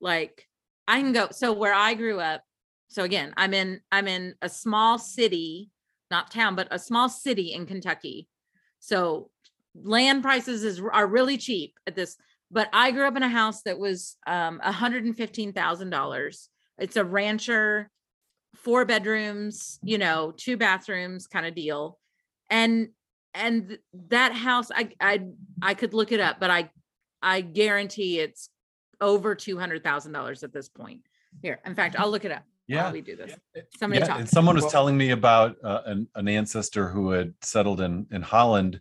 like 0.00 0.46
i 0.88 1.00
can 1.00 1.12
go 1.12 1.28
so 1.30 1.52
where 1.52 1.74
i 1.74 1.94
grew 1.94 2.20
up 2.20 2.42
so 2.88 3.02
again 3.02 3.34
i'm 3.36 3.52
in 3.52 3.80
i'm 3.92 4.06
in 4.06 4.34
a 4.40 4.48
small 4.48 4.98
city 4.98 5.70
not 6.10 6.30
town 6.30 6.54
but 6.54 6.68
a 6.70 6.78
small 6.78 7.08
city 7.08 7.52
in 7.52 7.66
kentucky 7.66 8.28
so 8.78 9.30
land 9.74 10.22
prices 10.22 10.64
is 10.64 10.80
are 10.92 11.06
really 11.06 11.36
cheap 11.36 11.74
at 11.86 11.94
this 11.94 12.16
but 12.50 12.68
i 12.72 12.90
grew 12.90 13.06
up 13.06 13.16
in 13.16 13.22
a 13.22 13.28
house 13.28 13.62
that 13.62 13.78
was 13.78 14.16
um 14.26 14.60
$115000 14.64 16.48
it's 16.78 16.96
a 16.96 17.04
rancher 17.04 17.90
four 18.56 18.84
bedrooms 18.84 19.78
you 19.82 19.98
know 19.98 20.32
two 20.36 20.56
bathrooms 20.56 21.26
kind 21.26 21.46
of 21.46 21.54
deal 21.54 21.98
and 22.48 22.88
and 23.34 23.78
that 24.08 24.32
house, 24.32 24.70
I 24.74 24.90
I 25.00 25.20
I 25.62 25.74
could 25.74 25.94
look 25.94 26.12
it 26.12 26.20
up, 26.20 26.40
but 26.40 26.50
I 26.50 26.70
I 27.22 27.40
guarantee 27.40 28.18
it's 28.18 28.50
over 29.00 29.34
two 29.34 29.58
hundred 29.58 29.84
thousand 29.84 30.12
dollars 30.12 30.42
at 30.42 30.52
this 30.52 30.68
point. 30.68 31.00
Here, 31.42 31.60
in 31.64 31.74
fact, 31.74 31.96
I'll 31.98 32.10
look 32.10 32.24
it 32.24 32.32
up. 32.32 32.42
Yeah. 32.70 32.84
while 32.84 32.92
we 32.92 33.00
do 33.00 33.16
this. 33.16 33.32
Somebody 33.78 34.00
Yeah, 34.00 34.06
talk. 34.06 34.20
and 34.20 34.28
someone 34.28 34.54
was 34.54 34.70
telling 34.70 34.96
me 34.96 35.10
about 35.10 35.56
uh, 35.64 35.82
an, 35.86 36.08
an 36.14 36.28
ancestor 36.28 36.88
who 36.88 37.10
had 37.10 37.34
settled 37.42 37.80
in 37.80 38.06
in 38.12 38.22
Holland 38.22 38.80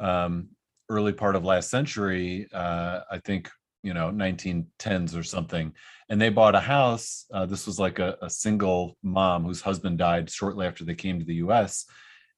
um, 0.00 0.48
early 0.88 1.12
part 1.12 1.36
of 1.36 1.44
last 1.44 1.68
century. 1.70 2.48
Uh, 2.52 3.00
I 3.10 3.18
think 3.18 3.50
you 3.82 3.92
know 3.92 4.10
1910s 4.10 5.14
or 5.14 5.22
something, 5.22 5.74
and 6.08 6.18
they 6.20 6.30
bought 6.30 6.54
a 6.54 6.60
house. 6.60 7.26
Uh, 7.30 7.44
this 7.44 7.66
was 7.66 7.78
like 7.78 7.98
a, 7.98 8.16
a 8.22 8.30
single 8.30 8.96
mom 9.02 9.44
whose 9.44 9.60
husband 9.60 9.98
died 9.98 10.30
shortly 10.30 10.66
after 10.66 10.84
they 10.84 10.94
came 10.94 11.18
to 11.18 11.26
the 11.26 11.36
U.S. 11.36 11.84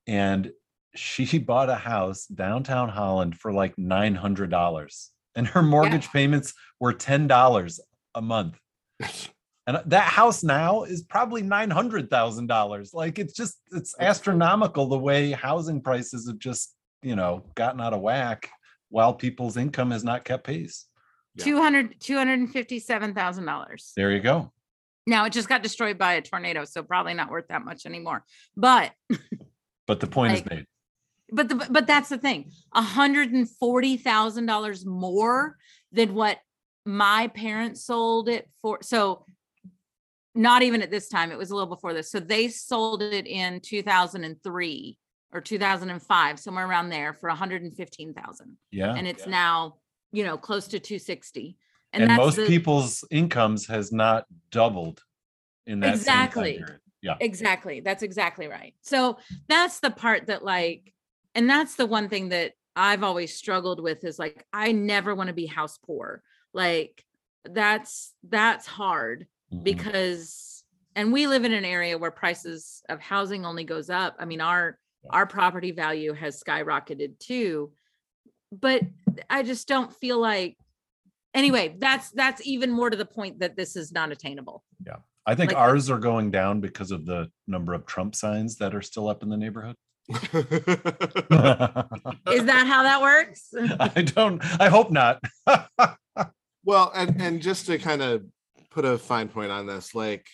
and 0.09 0.51
she 0.97 1.39
bought 1.51 1.71
a 1.71 1.77
house 1.77 2.27
downtown 2.27 2.89
Holland 2.89 3.39
for 3.39 3.53
like 3.53 3.79
nine 3.79 4.17
hundred 4.17 4.51
dollars, 4.51 5.11
and 5.37 5.47
her 5.47 5.63
mortgage 5.63 6.09
payments 6.11 6.53
were 6.81 6.93
ten 6.93 7.29
dollars 7.29 7.79
a 8.15 8.23
month. 8.23 8.59
And 9.67 9.79
that 9.87 10.05
house 10.05 10.43
now 10.43 10.83
is 10.85 11.03
probably 11.03 11.43
nine 11.43 11.71
hundred 11.71 12.11
thousand 12.11 12.47
dollars. 12.49 12.93
Like 12.95 13.19
it's 13.19 13.35
just 13.35 13.59
it's 13.73 13.95
astronomical 14.01 14.87
the 14.87 14.99
way 14.99 15.31
housing 15.33 15.81
prices 15.83 16.27
have 16.29 16.39
just 16.39 16.75
you 17.03 17.15
know 17.15 17.45
gotten 17.55 17.81
out 17.81 17.93
of 17.93 18.01
whack 18.01 18.51
while 18.89 19.15
people's 19.15 19.57
income 19.57 19.91
has 19.91 20.03
not 20.03 20.25
kept 20.25 20.45
pace. 20.45 20.87
Yeah. 21.37 21.45
200 21.45 22.01
257,000 22.01 23.45
dollars. 23.45 23.93
There 23.97 24.11
you 24.11 24.21
go. 24.21 24.53
Now 25.07 25.25
it 25.27 25.33
just 25.33 25.49
got 25.49 25.63
destroyed 25.63 25.99
by 25.99 26.15
a 26.15 26.23
tornado, 26.23 26.65
so 26.65 26.83
probably 26.83 27.15
not 27.15 27.31
worth 27.31 27.49
that 27.49 27.65
much 27.65 27.87
anymore. 27.87 28.25
But 28.57 28.93
But 29.87 30.01
the 30.01 30.07
point 30.07 30.35
Like- 30.35 30.45
is 30.47 30.51
made. 30.51 30.67
but 31.33 31.49
the 31.49 31.67
but 31.71 31.87
that's 31.87 32.09
the 32.09 32.19
thing. 32.19 32.51
A 32.75 32.83
hundred 32.83 33.33
and 33.33 33.49
forty 33.49 33.97
thousand 33.97 34.47
dollars 34.47 34.85
more 34.87 35.57
than 35.93 36.15
what 36.15 36.39
my 36.87 37.29
parents 37.29 37.85
sold 37.85 38.29
it 38.29 38.49
for. 38.63 38.79
So 38.83 39.25
not 40.35 40.63
even 40.63 40.83
at 40.83 40.91
this 40.91 41.09
time, 41.09 41.33
it 41.33 41.39
was 41.39 41.51
a 41.51 41.55
little 41.55 41.69
before 41.69 41.93
this. 41.95 42.11
So 42.11 42.21
they 42.21 42.49
sold 42.49 43.03
it 43.03 43.27
in 43.27 43.61
two 43.61 43.83
thousand 43.83 44.25
and 44.25 44.43
three 44.43 44.99
or 45.33 45.41
two 45.41 45.59
thousand 45.59 45.91
and 45.91 46.03
five, 46.03 46.39
somewhere 46.39 46.69
around 46.69 46.89
there 46.89 47.13
for 47.15 47.29
hundred 47.31 47.63
and 47.63 47.75
fifteen 47.77 48.15
thousand. 48.15 48.57
Yeah. 48.71 48.95
And 48.95 49.07
it's 49.07 49.27
now, 49.27 49.77
you 50.13 50.25
know, 50.25 50.37
close 50.37 50.69
to 50.69 50.79
two 50.79 50.99
sixty. 50.99 51.57
And, 51.93 52.09
that's 52.09 52.19
most 52.19 52.37
the- 52.37 52.47
people's 52.47 53.05
incomes 53.11 53.67
has 53.67 53.91
not 53.93 54.25
doubled 54.51 55.03
in 55.67 55.81
that 55.81 55.99
same 55.99 56.05
time 56.05 56.25
Exactly. 56.25 56.65
Yeah. 57.03 57.17
Exactly. 57.21 57.81
That's 57.81 58.03
exactly 58.03 58.47
right. 58.47 58.75
So 58.83 59.19
that's 59.49 59.81
the 59.81 59.91
part 59.91 60.27
that 60.27 60.45
like, 60.45 60.93
and 61.35 61.49
that's 61.49 61.75
the 61.75 61.87
one 61.87 62.09
thing 62.09 62.29
that 62.29 62.53
I've 62.77 63.03
always 63.03 63.35
struggled 63.35 63.83
with 63.83 64.05
is 64.05 64.19
like, 64.19 64.47
I 64.53 64.73
never 64.73 65.15
want 65.15 65.29
to 65.29 65.35
be 65.35 65.47
house 65.47 65.79
poor. 65.79 66.23
Like 66.53 67.05
that's, 67.45 68.13
that's 68.29 68.67
hard 68.67 69.27
Mhm. 69.53 69.65
because, 69.65 70.65
and 70.95 71.13
we 71.13 71.27
live 71.27 71.45
in 71.45 71.53
an 71.53 71.65
area 71.65 71.99
where 71.99 72.11
prices 72.11 72.83
of 72.89 73.01
housing 73.01 73.45
only 73.45 73.65
goes 73.65 73.91
up. 73.91 74.17
I 74.19 74.25
mean, 74.25 74.41
our, 74.41 74.79
our 75.11 75.27
property 75.27 75.71
value 75.73 76.13
has 76.13 76.43
skyrocketed 76.43 77.19
too. 77.19 77.73
But 78.53 78.83
I 79.29 79.43
just 79.43 79.69
don't 79.69 79.95
feel 79.95 80.19
like, 80.21 80.57
anyway, 81.35 81.77
that's, 81.79 82.11
that's 82.11 82.45
even 82.47 82.71
more 82.71 82.91
to 82.91 82.97
the 82.97 83.05
point 83.05 83.41
that 83.41 83.57
this 83.57 83.77
is 83.77 83.93
not 83.93 84.11
attainable. 84.13 84.65
Yeah. 84.85 84.97
I 85.27 85.35
think 85.35 85.53
like- 85.53 85.61
ours 85.61 85.91
are 85.91 85.99
going 85.99 86.31
down 86.31 86.61
because 86.61 86.91
of 86.91 87.07
the 87.07 87.31
number 87.47 87.75
of 87.75 87.87
Trump 87.87 88.15
signs 88.15 88.57
that 88.57 88.75
are 88.75 88.83
still 88.83 89.09
up 89.09 89.23
in 89.23 89.29
the 89.29 89.37
neighborhood. 89.37 89.77
Is 90.11 90.17
that 92.47 92.65
how 92.67 92.83
that 92.83 93.01
works? 93.01 93.55
I 93.79 94.03
don't 94.03 94.43
I 94.61 94.69
hope 94.69 94.91
not. 94.91 95.23
well, 96.65 96.91
and 96.97 97.21
and 97.23 97.41
just 97.41 97.67
to 97.67 97.79
kind 97.79 98.03
of 98.03 98.25
put 98.71 98.85
a 98.85 98.99
fine 98.99 99.29
point 99.29 99.51
on 99.51 99.67
this, 99.67 99.95
like 99.95 100.27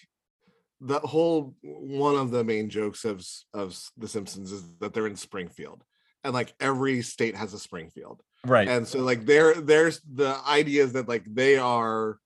the 0.81 0.99
whole 1.01 1.55
one 1.63 2.17
of 2.17 2.31
the 2.31 2.45
main 2.45 2.69
jokes 2.69 3.05
of 3.05 3.25
of 3.55 3.79
The 3.97 4.09
Simpsons 4.09 4.53
is 4.53 4.63
that 4.81 4.93
they're 4.93 5.07
in 5.07 5.17
Springfield, 5.17 5.83
and 6.25 6.35
like 6.35 6.55
every 6.61 7.03
state 7.03 7.35
has 7.37 7.55
a 7.55 7.59
Springfield, 7.59 8.21
right. 8.45 8.69
and 8.69 8.87
so 8.87 9.01
like 9.01 9.25
there 9.25 9.55
there's 9.55 10.01
the 10.03 10.37
idea 10.47 10.85
is 10.85 10.93
that 10.93 11.09
like 11.09 11.25
they 11.27 11.57
are 11.57 12.19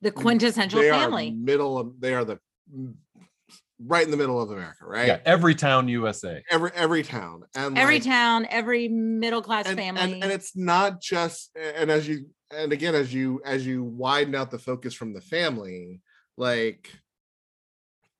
The 0.00 0.12
quintessential 0.12 0.80
they 0.80 0.90
family. 0.90 1.28
are 1.30 1.32
middle 1.32 1.78
of 1.78 2.00
they 2.00 2.14
are 2.14 2.24
the 2.24 2.38
right 3.84 4.04
in 4.04 4.12
the 4.12 4.16
middle 4.16 4.40
of 4.40 4.50
America, 4.50 4.84
right? 4.86 5.08
Yeah, 5.08 5.18
every 5.24 5.54
town 5.56 5.88
USA. 5.88 6.42
Every 6.50 6.70
every 6.74 7.02
town 7.02 7.42
and 7.56 7.76
Every 7.76 7.96
like, 7.96 8.04
town, 8.04 8.46
every 8.48 8.86
middle 8.88 9.42
class 9.42 9.66
and, 9.66 9.76
family. 9.76 10.00
and, 10.02 10.22
and 10.22 10.32
it's 10.32 10.56
not 10.56 11.00
just 11.00 11.50
and 11.56 11.90
as 11.90 12.06
you 12.06 12.26
and 12.52 12.72
again 12.72 12.94
as 12.94 13.12
you 13.12 13.40
as 13.44 13.66
you 13.66 13.84
widen 13.84 14.34
out 14.34 14.50
the 14.50 14.58
focus 14.58 14.94
from 14.94 15.12
the 15.12 15.20
family 15.20 16.00
like 16.36 16.90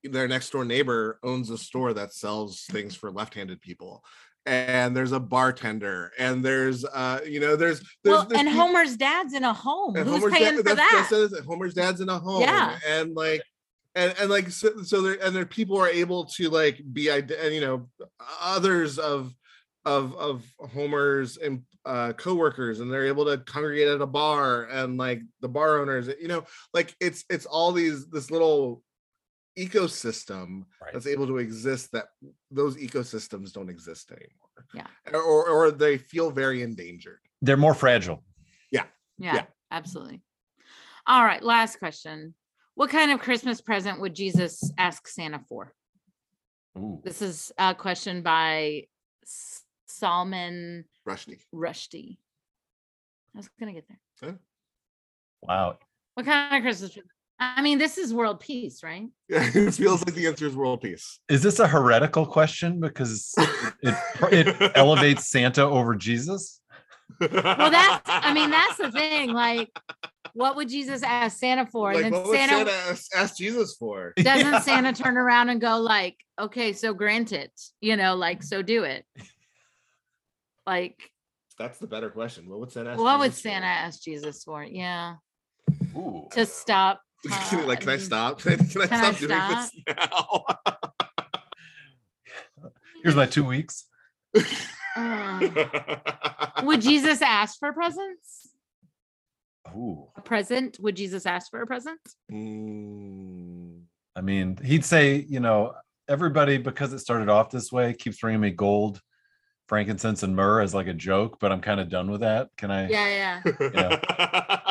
their 0.04 0.26
next 0.26 0.50
door 0.50 0.64
neighbor 0.64 1.18
owns 1.22 1.50
a 1.50 1.58
store 1.58 1.92
that 1.92 2.12
sells 2.12 2.64
things 2.70 2.94
for 2.94 3.10
left-handed 3.10 3.60
people 3.60 4.02
and 4.46 4.96
there's 4.96 5.12
a 5.12 5.20
bartender 5.20 6.10
and 6.18 6.44
there's 6.44 6.84
uh 6.84 7.20
you 7.26 7.38
know 7.38 7.54
there's 7.54 7.80
there's, 8.02 8.16
well, 8.16 8.24
there's 8.24 8.40
and 8.40 8.48
Homer's 8.48 8.96
dad's 8.96 9.34
in 9.34 9.44
a 9.44 9.52
home. 9.52 9.94
Who's 9.94 10.06
Homer's 10.08 10.32
paying 10.32 10.56
dad- 10.56 10.68
for 10.68 10.74
that? 10.74 11.44
Homer's 11.46 11.74
dad's 11.74 12.00
in 12.00 12.08
a 12.08 12.18
home. 12.18 12.40
Yeah. 12.40 12.76
And 12.88 13.14
like 13.14 13.42
and, 13.94 14.14
and 14.18 14.30
like 14.30 14.50
so, 14.50 14.82
so 14.82 15.02
there 15.02 15.18
and 15.22 15.36
there 15.36 15.46
people 15.46 15.78
are 15.78 15.88
able 15.88 16.24
to 16.24 16.48
like 16.48 16.80
be 16.92 17.08
and 17.08 17.30
you 17.54 17.60
know 17.60 17.88
others 18.40 18.98
of 18.98 19.32
of 19.84 20.14
of 20.16 20.44
Homer's 20.72 21.36
and 21.38 21.62
uh 21.84 22.12
co-workers 22.12 22.78
and 22.80 22.92
they're 22.92 23.06
able 23.06 23.24
to 23.24 23.38
congregate 23.38 23.88
at 23.88 24.00
a 24.00 24.06
bar 24.06 24.64
and 24.64 24.96
like 24.98 25.20
the 25.40 25.48
bar 25.48 25.80
owners, 25.80 26.08
you 26.20 26.28
know, 26.28 26.44
like 26.72 26.94
it's 27.00 27.24
it's 27.28 27.46
all 27.46 27.72
these 27.72 28.08
this 28.10 28.30
little 28.30 28.82
ecosystem 29.58 30.64
Right. 30.80 30.92
that's 30.92 31.06
able 31.06 31.26
to 31.26 31.38
exist 31.38 31.92
that 31.92 32.06
those 32.50 32.76
ecosystems 32.76 33.52
don't 33.52 33.68
exist 33.68 34.10
anymore. 34.10 34.66
Yeah. 34.74 34.86
Or 35.18 35.48
or 35.48 35.70
they 35.70 35.98
feel 35.98 36.30
very 36.30 36.62
endangered. 36.62 37.18
They're 37.42 37.56
more 37.56 37.74
fragile. 37.74 38.22
yeah, 38.70 38.84
yeah. 39.18 39.44
absolutely. 39.70 40.22
All 41.06 41.24
right, 41.24 41.42
last 41.42 41.78
question. 41.78 42.34
What 42.74 42.90
kind 42.90 43.10
of 43.10 43.20
Christmas 43.20 43.60
present 43.60 44.00
would 44.00 44.14
Jesus 44.14 44.72
ask 44.78 45.06
Santa 45.06 45.40
for? 45.48 45.74
Ooh. 46.78 47.00
This 47.04 47.20
is 47.20 47.52
a 47.58 47.74
question 47.74 48.22
by 48.22 48.84
S- 49.24 49.62
Salman 49.93 50.84
Rushdie. 51.09 51.40
Rushdie. 51.55 52.18
I 53.34 53.38
was 53.38 53.49
gonna 53.59 53.72
get 53.72 53.86
there. 53.88 54.38
Wow. 55.43 55.78
What 56.14 56.26
kind 56.26 56.57
of 56.57 56.62
Christmas? 56.62 56.93
present? 56.93 57.11
I 57.40 57.61
mean, 57.61 57.78
this 57.78 57.99
is 57.99 58.14
world 58.14 58.40
peace, 58.40 58.82
right? 58.82 59.09
Yeah, 59.28 59.51
it 59.55 59.74
feels 59.74 60.05
like 60.05 60.14
the 60.14 60.26
answer 60.26 60.47
is 60.47 60.55
world 60.55 60.82
peace. 60.82 61.18
Is 61.28 61.43
this 61.43 61.59
a 61.59 61.66
heretical 61.66 62.26
question 62.26 62.80
because 62.80 63.34
it 63.82 63.95
it 64.30 64.72
elevates 64.76 65.30
Santa 65.30 65.64
over 65.64 65.95
Jesus? 65.95 66.61
Well, 67.18 67.30
that's 67.70 68.03
I 68.07 68.32
mean, 68.34 68.51
that's 68.51 68.76
the 68.76 68.90
thing. 68.90 69.32
Like, 69.32 69.70
what 70.34 70.57
would 70.57 70.68
Jesus 70.68 71.03
ask 71.03 71.38
Santa 71.38 71.66
for? 71.66 71.95
like, 71.95 72.05
and 72.05 72.14
what 72.14 72.24
then 72.24 72.28
would 72.28 72.38
Santa, 72.38 72.70
Santa 72.70 72.90
ask, 72.90 73.16
ask 73.16 73.36
Jesus 73.36 73.76
for? 73.76 74.12
doesn't 74.22 74.62
Santa 74.62 74.93
turn 74.93 75.16
around 75.16 75.49
and 75.49 75.61
go 75.61 75.78
like, 75.78 76.16
okay, 76.38 76.72
so 76.72 76.95
grant 76.95 77.32
it, 77.32 77.53
you 77.80 77.97
know, 77.97 78.14
like 78.14 78.43
so 78.43 78.62
do 78.62 78.84
it. 78.84 79.05
Like, 80.66 81.10
That's 81.58 81.78
the 81.78 81.86
better 81.86 82.10
question. 82.10 82.48
What 82.48 82.60
would 82.60 82.72
Santa 82.72 82.90
ask? 82.90 83.00
what 83.00 83.18
would 83.18 83.30
Jesus 83.30 83.42
for? 83.42 83.48
Santa 83.48 83.66
ask 83.66 84.02
Jesus 84.02 84.44
for? 84.44 84.64
Yeah, 84.64 85.14
Ooh. 85.96 86.28
to 86.32 86.46
stop. 86.46 87.00
like, 87.66 87.80
can 87.80 87.90
I 87.90 87.98
stop? 87.98 88.40
Can 88.40 88.52
I, 88.52 88.56
can 88.56 88.82
I 88.82 88.86
can 88.86 89.04
I 89.04 89.12
stop 89.12 89.28
doing 89.28 89.30
this 89.48 89.70
now? 89.88 90.44
Here's 93.02 93.16
my 93.16 93.26
two 93.26 93.44
weeks. 93.44 93.86
uh, 94.96 95.96
would 96.62 96.80
Jesus 96.80 97.20
ask 97.20 97.58
for 97.58 97.72
presents? 97.72 98.50
Ooh. 99.74 100.08
A 100.16 100.20
present? 100.20 100.78
Would 100.80 100.96
Jesus 100.96 101.26
ask 101.26 101.50
for 101.50 101.62
a 101.62 101.66
present? 101.66 102.00
Mm, 102.30 103.82
I 104.14 104.20
mean, 104.20 104.58
he'd 104.62 104.84
say, 104.84 105.26
you 105.28 105.40
know, 105.40 105.74
everybody, 106.08 106.58
because 106.58 106.92
it 106.92 107.00
started 107.00 107.28
off 107.28 107.50
this 107.50 107.72
way, 107.72 107.94
keeps 107.94 108.18
bringing 108.18 108.40
me 108.40 108.50
gold, 108.50 109.00
frankincense, 109.72 110.22
and 110.22 110.36
myrrh 110.36 110.60
as 110.60 110.74
like 110.74 110.86
a 110.86 110.92
joke, 110.92 111.38
but 111.40 111.50
I'm 111.50 111.62
kind 111.62 111.80
of 111.80 111.88
done 111.88 112.10
with 112.10 112.20
that. 112.20 112.50
Can 112.58 112.70
I? 112.70 112.90
Yeah, 112.90 113.42
yeah. 113.58 114.60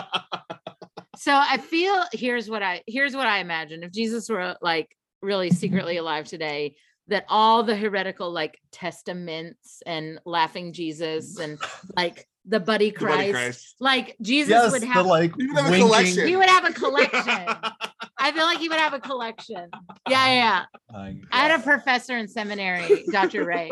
So 1.18 1.36
I 1.36 1.58
feel 1.58 2.04
here's 2.14 2.50
what 2.50 2.64
I 2.64 2.82
here's 2.88 3.16
what 3.16 3.28
I 3.28 3.40
imagine 3.40 3.84
if 3.84 3.92
Jesus 3.92 4.28
were 4.28 4.56
like 4.60 4.90
really 5.22 5.52
secretly 5.52 5.98
alive 5.98 6.26
today, 6.26 6.76
that 7.10 7.26
all 7.30 7.62
the 7.62 7.76
heretical 7.76 8.32
like 8.32 8.60
testaments 8.72 9.84
and 9.86 10.20
laughing 10.26 10.74
Jesus 10.74 11.38
mm. 11.38 11.44
and 11.44 11.60
like 11.96 12.28
the 12.46 12.60
buddy 12.60 12.90
The 12.90 13.06
Buddy 13.06 13.32
Christ, 13.32 13.34
Christ. 13.34 13.76
like 13.80 14.16
Jesus 14.20 14.50
yes, 14.50 14.72
would 14.72 14.82
the 14.82 14.88
have 14.88 15.06
like 15.06 15.34
You 15.38 15.54
would 15.54 15.58
have 15.58 15.68
a 15.68 15.72
winking. 15.72 15.88
collection. 15.88 16.28
he 16.28 16.36
would 16.36 16.50
have 16.50 16.66
a 16.66 16.74
collection. 16.74 17.48
I 18.22 18.32
feel 18.32 18.44
like 18.46 18.60
he 18.60 18.70
would 18.70 18.78
have 18.78 18.94
a 18.94 19.00
collection. 19.00 19.68
Yeah, 20.10 20.28
yeah. 20.28 20.34
yeah. 20.34 20.66
My 20.92 21.16
I 21.32 21.48
had 21.48 21.60
a 21.60 21.64
professor 21.64 22.18
in 22.18 22.28
seminary, 22.28 23.04
Dr. 23.12 23.44
Ray. 23.46 23.72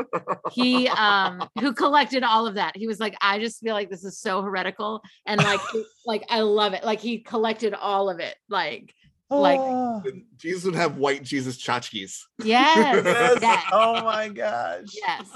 He 0.52 0.88
um 0.90 1.48
who 1.60 1.74
collected 1.74 2.24
all 2.24 2.48
of 2.48 2.56
that. 2.56 2.76
He 2.76 2.88
was 2.88 3.00
like, 3.00 3.16
I 3.22 3.40
just 3.40 3.62
feel 3.62 3.74
like 3.74 3.90
this 3.90 4.04
is 4.04 4.18
so 4.20 4.42
heretical. 4.42 5.02
And 5.26 5.42
like 5.44 5.62
like 6.06 6.24
I 6.30 6.42
love 6.42 6.74
it. 6.74 6.84
Like 6.84 7.00
he 7.00 7.20
collected 7.20 7.74
all 7.74 8.10
of 8.10 8.20
it. 8.20 8.36
Like 8.50 8.94
like 9.30 9.60
Oh, 9.62 10.04
Jesus 10.38 10.66
would 10.66 10.76
have 10.76 10.98
white 10.98 11.24
Jesus 11.24 11.58
tchotchkes. 11.58 12.22
yes. 12.44 13.04
yes. 13.06 13.38
yes. 13.42 13.66
Oh 13.72 14.04
my 14.04 14.30
gosh. 14.30 14.88
Yes. 14.94 15.30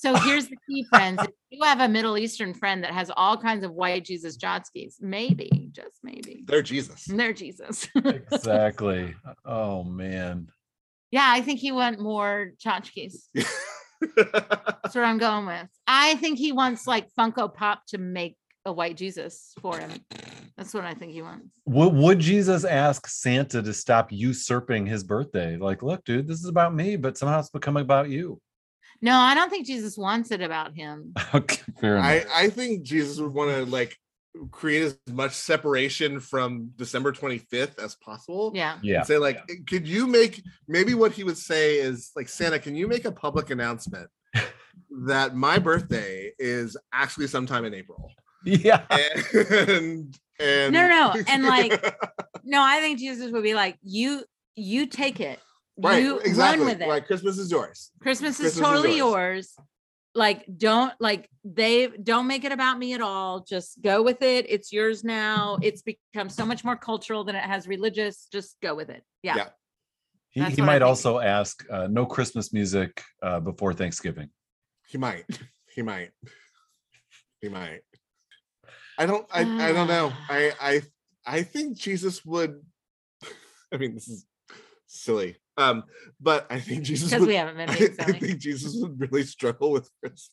So 0.00 0.14
here's 0.14 0.48
the 0.48 0.56
key, 0.66 0.82
friends. 0.84 1.20
If 1.22 1.28
you 1.50 1.62
have 1.62 1.80
a 1.80 1.88
Middle 1.88 2.16
Eastern 2.16 2.54
friend 2.54 2.82
that 2.84 2.92
has 2.92 3.10
all 3.18 3.36
kinds 3.36 3.64
of 3.64 3.74
white 3.74 4.02
Jesus 4.02 4.38
tchotchkes, 4.38 4.94
maybe, 4.98 5.68
just 5.72 5.98
maybe, 6.02 6.42
They're 6.46 6.62
Jesus. 6.62 7.04
they're 7.04 7.34
Jesus. 7.34 7.86
Exactly. 7.94 9.14
Oh 9.44 9.84
man. 9.84 10.48
yeah, 11.10 11.26
I 11.28 11.42
think 11.42 11.60
he 11.60 11.70
want 11.70 12.00
more 12.00 12.52
tchotchkes. 12.64 13.14
That's 13.34 14.94
what 14.94 15.04
I'm 15.04 15.18
going 15.18 15.44
with. 15.44 15.68
I 15.86 16.14
think 16.14 16.38
he 16.38 16.52
wants 16.52 16.86
like 16.86 17.08
Funko 17.18 17.52
Pop 17.52 17.84
to 17.88 17.98
make 17.98 18.38
a 18.64 18.72
white 18.72 18.96
Jesus 18.96 19.52
for 19.60 19.78
him. 19.78 19.90
That's 20.56 20.72
what 20.72 20.84
I 20.84 20.94
think 20.94 21.12
he 21.12 21.20
wants. 21.20 21.46
Would, 21.66 21.92
would 21.92 22.18
Jesus 22.20 22.64
ask 22.64 23.06
Santa 23.06 23.62
to 23.62 23.74
stop 23.74 24.10
usurping 24.10 24.86
his 24.86 25.04
birthday? 25.04 25.58
Like, 25.58 25.82
look, 25.82 26.04
dude, 26.06 26.26
this 26.26 26.38
is 26.38 26.46
about 26.46 26.74
me, 26.74 26.96
but 26.96 27.18
somehow 27.18 27.40
it's 27.40 27.50
becoming 27.50 27.82
about 27.82 28.08
you. 28.08 28.40
No, 29.02 29.16
I 29.16 29.34
don't 29.34 29.50
think 29.50 29.66
Jesus 29.66 29.96
wants 29.96 30.30
it 30.30 30.40
about 30.40 30.74
him. 30.74 31.14
Okay, 31.34 31.62
fair 31.80 31.96
enough. 31.96 32.26
I, 32.34 32.44
I 32.44 32.50
think 32.50 32.82
Jesus 32.82 33.18
would 33.18 33.32
want 33.32 33.50
to 33.50 33.64
like 33.64 33.96
create 34.50 34.82
as 34.82 34.98
much 35.08 35.32
separation 35.32 36.20
from 36.20 36.70
December 36.76 37.12
25th 37.12 37.78
as 37.82 37.94
possible. 37.96 38.52
Yeah. 38.54 38.78
yeah. 38.82 39.02
Say 39.02 39.18
like, 39.18 39.38
could 39.66 39.86
you 39.86 40.06
make 40.06 40.42
maybe 40.68 40.94
what 40.94 41.12
he 41.12 41.24
would 41.24 41.38
say 41.38 41.78
is 41.78 42.10
like 42.16 42.28
Santa, 42.28 42.58
can 42.58 42.76
you 42.76 42.86
make 42.86 43.04
a 43.04 43.12
public 43.12 43.50
announcement 43.50 44.08
that 45.06 45.36
my 45.36 45.58
birthday 45.58 46.32
is 46.38 46.76
actually 46.92 47.26
sometime 47.26 47.64
in 47.64 47.74
April? 47.74 48.12
Yeah. 48.44 48.82
And 48.90 50.16
and 50.38 50.72
No, 50.72 50.88
no, 50.88 51.12
no, 51.12 51.22
and, 51.28 51.44
like, 51.44 51.72
No, 52.44 52.62
I 52.62 52.80
think 52.80 52.98
Jesus 52.98 53.30
would 53.30 53.42
be 53.42 53.54
like, 53.54 53.78
you, 53.82 54.24
you 54.56 54.86
take 54.86 55.20
it. 55.20 55.38
Right, 55.88 56.02
you 56.02 56.18
exactly. 56.18 56.64
run 56.64 56.74
with 56.74 56.82
it. 56.82 56.88
Like 56.88 57.06
Christmas 57.06 57.38
is 57.38 57.50
yours. 57.50 57.90
Christmas, 58.00 58.36
Christmas 58.36 58.52
is 58.52 58.56
is 58.56 58.62
totally 58.62 58.96
yours. 58.96 59.54
yours. 59.56 59.66
Like, 60.14 60.44
don't 60.56 60.92
like 60.98 61.28
they 61.44 61.86
don't 61.86 62.26
make 62.26 62.44
it 62.44 62.52
about 62.52 62.78
me 62.78 62.94
at 62.94 63.00
all. 63.00 63.40
Just 63.40 63.80
go 63.80 64.02
with 64.02 64.22
it. 64.22 64.46
It's 64.48 64.72
yours 64.72 65.04
now. 65.04 65.58
It's 65.62 65.82
become 65.82 66.28
so 66.28 66.44
much 66.44 66.64
more 66.64 66.76
cultural 66.76 67.22
than 67.24 67.36
it 67.36 67.44
has 67.44 67.68
religious. 67.68 68.26
Just 68.32 68.56
go 68.60 68.74
with 68.74 68.90
it. 68.90 69.02
Yeah. 69.22 69.36
Yeah. 69.36 69.48
He, 70.30 70.44
he 70.44 70.62
might 70.62 70.82
also 70.82 71.18
ask 71.18 71.64
uh, 71.70 71.88
no 71.88 72.06
Christmas 72.06 72.52
music 72.52 73.02
uh, 73.22 73.40
before 73.40 73.72
Thanksgiving. 73.72 74.30
He 74.88 74.98
might. 74.98 75.24
He 75.74 75.82
might. 75.82 76.10
He 77.40 77.48
might. 77.48 77.82
I 78.98 79.06
don't 79.06 79.26
I, 79.32 79.40
I 79.40 79.72
don't 79.72 79.88
know. 79.88 80.12
I 80.28 80.52
I 80.60 80.82
I 81.24 81.42
think 81.42 81.78
Jesus 81.78 82.24
would 82.24 82.60
I 83.72 83.76
mean 83.76 83.94
this 83.94 84.08
is 84.08 84.26
silly. 84.86 85.36
Um 85.56 85.84
but 86.20 86.46
I 86.50 86.60
think 86.60 86.84
Jesus 86.84 87.10
Because 87.10 87.26
we 87.26 87.34
haven't 87.34 87.56
been 87.56 87.70
I, 88.00 88.04
I 88.04 88.12
think 88.12 88.38
Jesus 88.38 88.74
would 88.76 89.00
really 89.00 89.24
struggle 89.24 89.72
with 89.72 89.90
Christmas. 90.00 90.32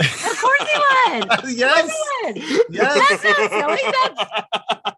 Of 0.30 0.38
course 0.40 0.68
he 0.68 0.78
would. 0.78 1.58
Yes. 1.58 1.92
he 2.34 2.56
would. 2.56 2.64
Yes. 2.70 3.22
That's 3.22 3.38
not 3.38 3.50
silly. 3.50 3.92
That's 3.92 4.96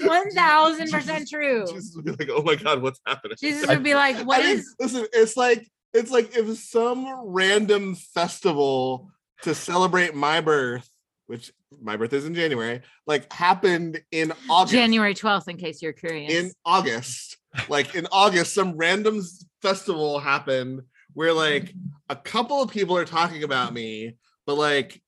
one 0.02 0.30
thousand 0.30 0.90
percent 0.90 1.28
true. 1.28 1.66
Jesus 1.66 1.94
would 1.94 2.04
be 2.04 2.12
like, 2.12 2.28
oh 2.30 2.42
my 2.42 2.56
god, 2.56 2.82
what's 2.82 3.00
happening? 3.06 3.36
Jesus 3.38 3.66
would 3.68 3.82
be 3.82 3.94
like, 3.94 4.16
"What 4.26 4.40
I 4.40 4.44
mean, 4.44 4.58
is?" 4.58 4.74
listen, 4.78 5.06
it's 5.12 5.36
like 5.36 5.68
it's 5.92 6.10
like 6.10 6.36
if 6.36 6.58
some 6.58 7.06
random 7.26 7.94
festival 7.94 9.10
to 9.42 9.54
celebrate 9.54 10.14
my 10.14 10.40
birth, 10.40 10.88
which 11.26 11.52
my 11.80 11.96
birth 11.96 12.12
is 12.12 12.26
in 12.26 12.34
January, 12.34 12.82
like 13.06 13.32
happened 13.32 14.00
in 14.10 14.32
August. 14.48 14.72
January 14.74 15.14
twelfth, 15.14 15.48
in 15.48 15.56
case 15.56 15.82
you're 15.82 15.92
curious. 15.92 16.32
in 16.32 16.52
August, 16.64 17.29
like 17.68 17.94
in 17.94 18.06
August, 18.12 18.54
some 18.54 18.76
random 18.76 19.22
festival 19.62 20.18
happened 20.18 20.82
where 21.14 21.32
like 21.32 21.74
a 22.08 22.16
couple 22.16 22.62
of 22.62 22.70
people 22.70 22.96
are 22.96 23.04
talking 23.04 23.42
about 23.42 23.72
me, 23.72 24.16
but 24.46 24.54
like 24.54 25.00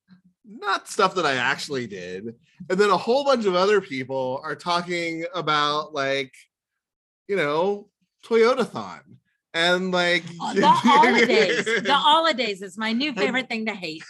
not 0.44 0.88
stuff 0.88 1.14
that 1.14 1.26
I 1.26 1.34
actually 1.34 1.86
did. 1.86 2.34
And 2.68 2.78
then 2.78 2.90
a 2.90 2.96
whole 2.96 3.24
bunch 3.24 3.46
of 3.46 3.54
other 3.54 3.80
people 3.80 4.40
are 4.44 4.54
talking 4.54 5.24
about 5.34 5.94
like, 5.94 6.32
you 7.28 7.36
know, 7.36 7.88
Toyotathon. 8.24 9.00
And 9.54 9.92
like 9.92 10.24
the 10.54 10.66
holidays. 10.70 11.64
The 11.64 11.92
holidays 11.92 12.62
is 12.62 12.78
my 12.78 12.92
new 12.92 13.12
favorite 13.12 13.48
thing 13.50 13.66
to 13.66 13.74
hate. 13.74 14.02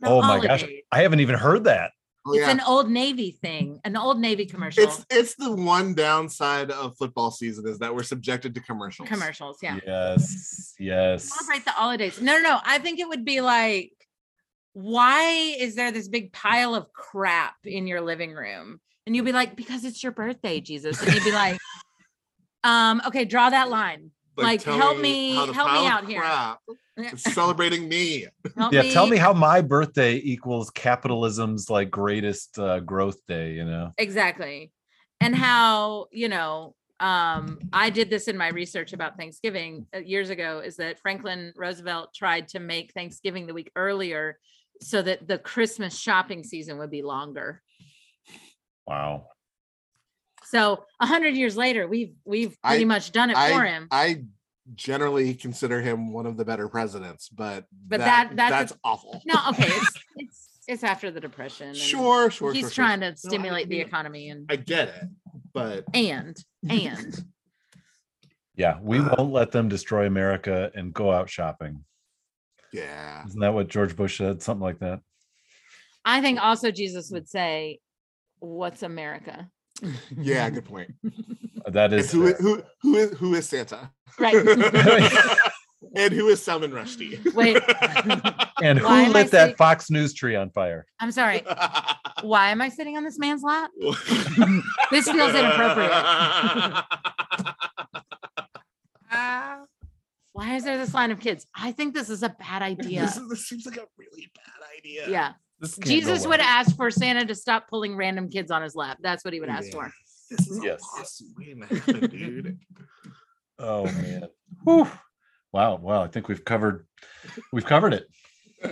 The 0.00 0.08
oh 0.08 0.20
my 0.22 0.40
gosh. 0.40 0.64
I 0.90 1.02
haven't 1.02 1.20
even 1.20 1.36
heard 1.36 1.64
that. 1.64 1.92
Oh, 2.24 2.32
It's 2.34 2.40
yeah. 2.42 2.50
an 2.52 2.60
old 2.60 2.88
Navy 2.88 3.32
thing, 3.32 3.80
an 3.84 3.96
old 3.96 4.20
Navy 4.20 4.46
commercial. 4.46 4.84
it's 4.84 5.04
it's 5.10 5.34
the 5.34 5.50
one 5.50 5.92
downside 5.94 6.70
of 6.70 6.96
football 6.96 7.30
season 7.32 7.66
is 7.66 7.78
that 7.80 7.92
we're 7.94 8.04
subjected 8.04 8.54
to 8.54 8.60
commercials. 8.60 9.08
commercials, 9.08 9.58
yeah. 9.62 9.78
Yes. 9.84 10.74
Yes. 10.78 11.24
Celebrate 11.36 11.64
the 11.64 11.72
holidays. 11.72 12.20
No, 12.20 12.36
no, 12.36 12.42
no. 12.42 12.58
I 12.64 12.78
think 12.78 13.00
it 13.00 13.08
would 13.08 13.24
be 13.24 13.40
like, 13.40 13.92
why 14.74 15.22
is 15.58 15.74
there 15.74 15.90
this 15.90 16.06
big 16.08 16.32
pile 16.32 16.74
of 16.74 16.92
crap 16.92 17.56
in 17.64 17.86
your 17.86 18.00
living 18.00 18.32
room? 18.32 18.80
And 19.06 19.16
you'd 19.16 19.24
be 19.24 19.32
like, 19.32 19.56
because 19.56 19.84
it's 19.84 20.02
your 20.02 20.12
birthday, 20.12 20.60
Jesus. 20.60 21.02
And 21.02 21.12
you'd 21.12 21.24
be 21.24 21.32
like, 21.32 21.58
um, 22.64 23.02
okay, 23.08 23.24
draw 23.24 23.50
that 23.50 23.68
line. 23.68 24.12
Like, 24.36 24.62
tell 24.62 24.76
help 24.78 24.98
me- 24.98 25.34
how 25.34 25.52
help 25.52 25.72
me 25.72 25.78
pile 25.78 25.86
of 25.86 25.92
out 26.04 26.06
here. 26.08 26.22
Crap 26.96 27.18
celebrating 27.18 27.88
me. 27.88 28.26
Help 28.56 28.72
Yeah. 28.72 28.82
Tell 28.92 29.06
me 29.06 29.16
how 29.16 29.32
my 29.32 29.60
birthday 29.60 30.16
equals 30.16 30.70
capitalism's 30.70 31.68
like 31.70 31.90
greatest 31.90 32.58
uh, 32.58 32.80
growth 32.80 33.18
day, 33.26 33.52
you 33.54 33.64
know? 33.64 33.92
exactly 33.98 34.72
and 35.20 35.36
how 35.36 36.06
you 36.10 36.28
know 36.28 36.74
um 36.98 37.58
i 37.72 37.88
did 37.90 38.10
this 38.10 38.26
in 38.28 38.36
my 38.36 38.48
research 38.48 38.92
about 38.92 39.16
thanksgiving 39.16 39.86
uh, 39.94 39.98
years 39.98 40.30
ago 40.30 40.60
is 40.64 40.76
that 40.76 40.98
franklin 41.00 41.52
roosevelt 41.56 42.12
tried 42.14 42.48
to 42.48 42.58
make 42.58 42.92
thanksgiving 42.92 43.46
the 43.46 43.54
week 43.54 43.70
earlier 43.76 44.38
so 44.80 45.00
that 45.00 45.26
the 45.28 45.38
christmas 45.38 45.96
shopping 45.98 46.42
season 46.42 46.78
would 46.78 46.90
be 46.90 47.02
longer 47.02 47.62
Wow. 48.86 49.26
so 50.44 50.84
a 51.00 51.06
hundred 51.06 51.34
years 51.36 51.56
later 51.56 51.86
we've 51.86 52.14
we've 52.24 52.56
I- 52.64 52.70
pretty 52.70 52.84
much 52.84 53.12
done 53.12 53.30
it 53.30 53.34
for 53.36 53.40
I, 53.64 53.66
him 53.68 53.88
I 53.90 54.24
generally 54.74 55.34
consider 55.34 55.80
him 55.80 56.12
one 56.12 56.26
of 56.26 56.36
the 56.36 56.44
better 56.44 56.68
presidents, 56.68 57.28
but 57.28 57.66
But 57.88 57.98
that- 58.00 58.30
that's 58.36 58.50
a- 58.50 58.54
that's 58.54 58.72
awful. 58.84 59.20
no 59.26 59.34
okay 59.50 59.66
it's 59.68 59.92
it's 60.16 60.48
it's 60.68 60.84
after 60.84 61.10
the 61.10 61.20
depression 61.20 61.68
and 61.68 61.76
Sure, 61.76 62.30
sure. 62.30 62.52
he's 62.52 62.60
sure, 62.62 62.70
sure. 62.70 62.84
trying 62.84 63.00
No, 63.00 63.06
to 63.08 63.12
I 63.12 63.14
stimulate 63.16 63.68
the 63.68 63.80
economy 63.80 64.28
and 64.30 64.46
I 64.48 64.56
get 64.56 64.88
it, 64.88 65.04
but 65.52 65.84
and 65.94 66.36
and 66.68 67.24
Yeah. 68.54 68.78
We 68.82 68.98
Uh, 68.98 69.14
won't 69.16 69.32
let 69.32 69.50
them 69.50 69.68
destroy 69.70 70.06
America 70.06 70.70
and 70.74 70.92
go 70.92 71.10
out 71.10 71.30
shopping. 71.30 71.84
yeah. 72.72 73.24
Isn't 73.26 73.40
that 73.40 73.54
what 73.54 73.68
George 73.68 73.96
Bush 73.96 74.18
said? 74.18 74.42
Something 74.42 74.62
like 74.62 74.78
that. 74.80 75.00
i 76.04 76.20
think 76.20 76.40
also 76.42 76.70
jesus 76.70 77.10
would 77.12 77.28
say 77.28 77.78
what's 78.40 78.82
america 78.82 79.48
Yeah, 80.16 80.48
good 80.56 80.64
point. 80.64 80.90
That 81.72 81.92
And 81.92 82.00
is 82.00 82.12
who, 82.12 82.26
fair. 82.28 82.36
who 82.40 82.62
who 82.82 82.96
is 82.96 83.10
who 83.18 83.34
is 83.34 83.48
Santa? 83.48 83.90
right 84.18 84.34
and 85.96 86.12
who 86.12 86.28
is 86.28 86.42
Salman 86.42 86.70
Rushdie? 86.70 87.34
Wait, 87.34 87.56
and 88.62 88.78
who 88.78 88.84
Why 88.84 89.00
am 89.02 89.10
I 89.10 89.12
lit 89.12 89.30
that 89.30 89.40
sitting- 89.42 89.56
Fox 89.56 89.90
News 89.90 90.12
tree 90.14 90.36
on 90.36 90.50
fire? 90.50 90.86
I'm 91.00 91.10
sorry. 91.12 91.42
Why 92.22 92.50
am 92.50 92.60
I 92.60 92.68
sitting 92.68 92.96
on 92.96 93.04
this 93.04 93.18
man's 93.18 93.42
lap? 93.42 93.70
This 94.90 95.08
feels 95.10 95.34
inappropriate. 95.34 95.90
Uh, 99.10 99.58
why 100.32 100.54
is 100.56 100.64
there 100.64 100.78
this 100.78 100.94
line 100.94 101.10
of 101.10 101.20
kids? 101.20 101.46
I 101.54 101.72
think 101.72 101.94
this 101.94 102.08
is 102.10 102.22
a 102.22 102.30
bad 102.30 102.62
idea. 102.62 103.02
This, 103.02 103.16
is- 103.16 103.28
this 103.28 103.46
seems 103.48 103.66
like 103.66 103.76
a 103.76 103.84
really 103.98 104.30
bad 104.34 104.66
idea. 104.78 105.08
Yeah. 105.08 105.32
This 105.60 105.74
can't 105.74 105.84
go 105.86 105.90
Jesus 105.90 106.26
would 106.26 106.40
ask 106.40 106.74
for 106.76 106.90
Santa 106.90 107.24
to 107.26 107.34
stop 107.34 107.68
pulling 107.68 107.96
random 107.96 108.28
kids 108.28 108.50
on 108.50 108.62
his 108.62 108.74
lap. 108.74 108.98
That's 109.00 109.24
what 109.24 109.32
he 109.32 109.40
would 109.40 109.48
ask 109.48 109.70
for. 109.70 109.92
This 110.36 110.48
is 110.48 110.64
Yes. 110.64 110.80
a 110.80 110.98
lawsuit 110.98 111.28
waiting 111.38 111.60
to 111.60 111.74
happen, 111.76 112.10
dude. 112.10 112.58
Oh 113.58 113.84
man. 114.02 114.24
Whew. 114.64 114.88
Wow. 115.52 115.76
Wow. 115.76 116.02
I 116.02 116.08
think 116.08 116.28
we've 116.28 116.44
covered 116.44 116.86
we've 117.52 117.66
covered 117.66 117.92
it. 117.94 118.06
we 118.62 118.70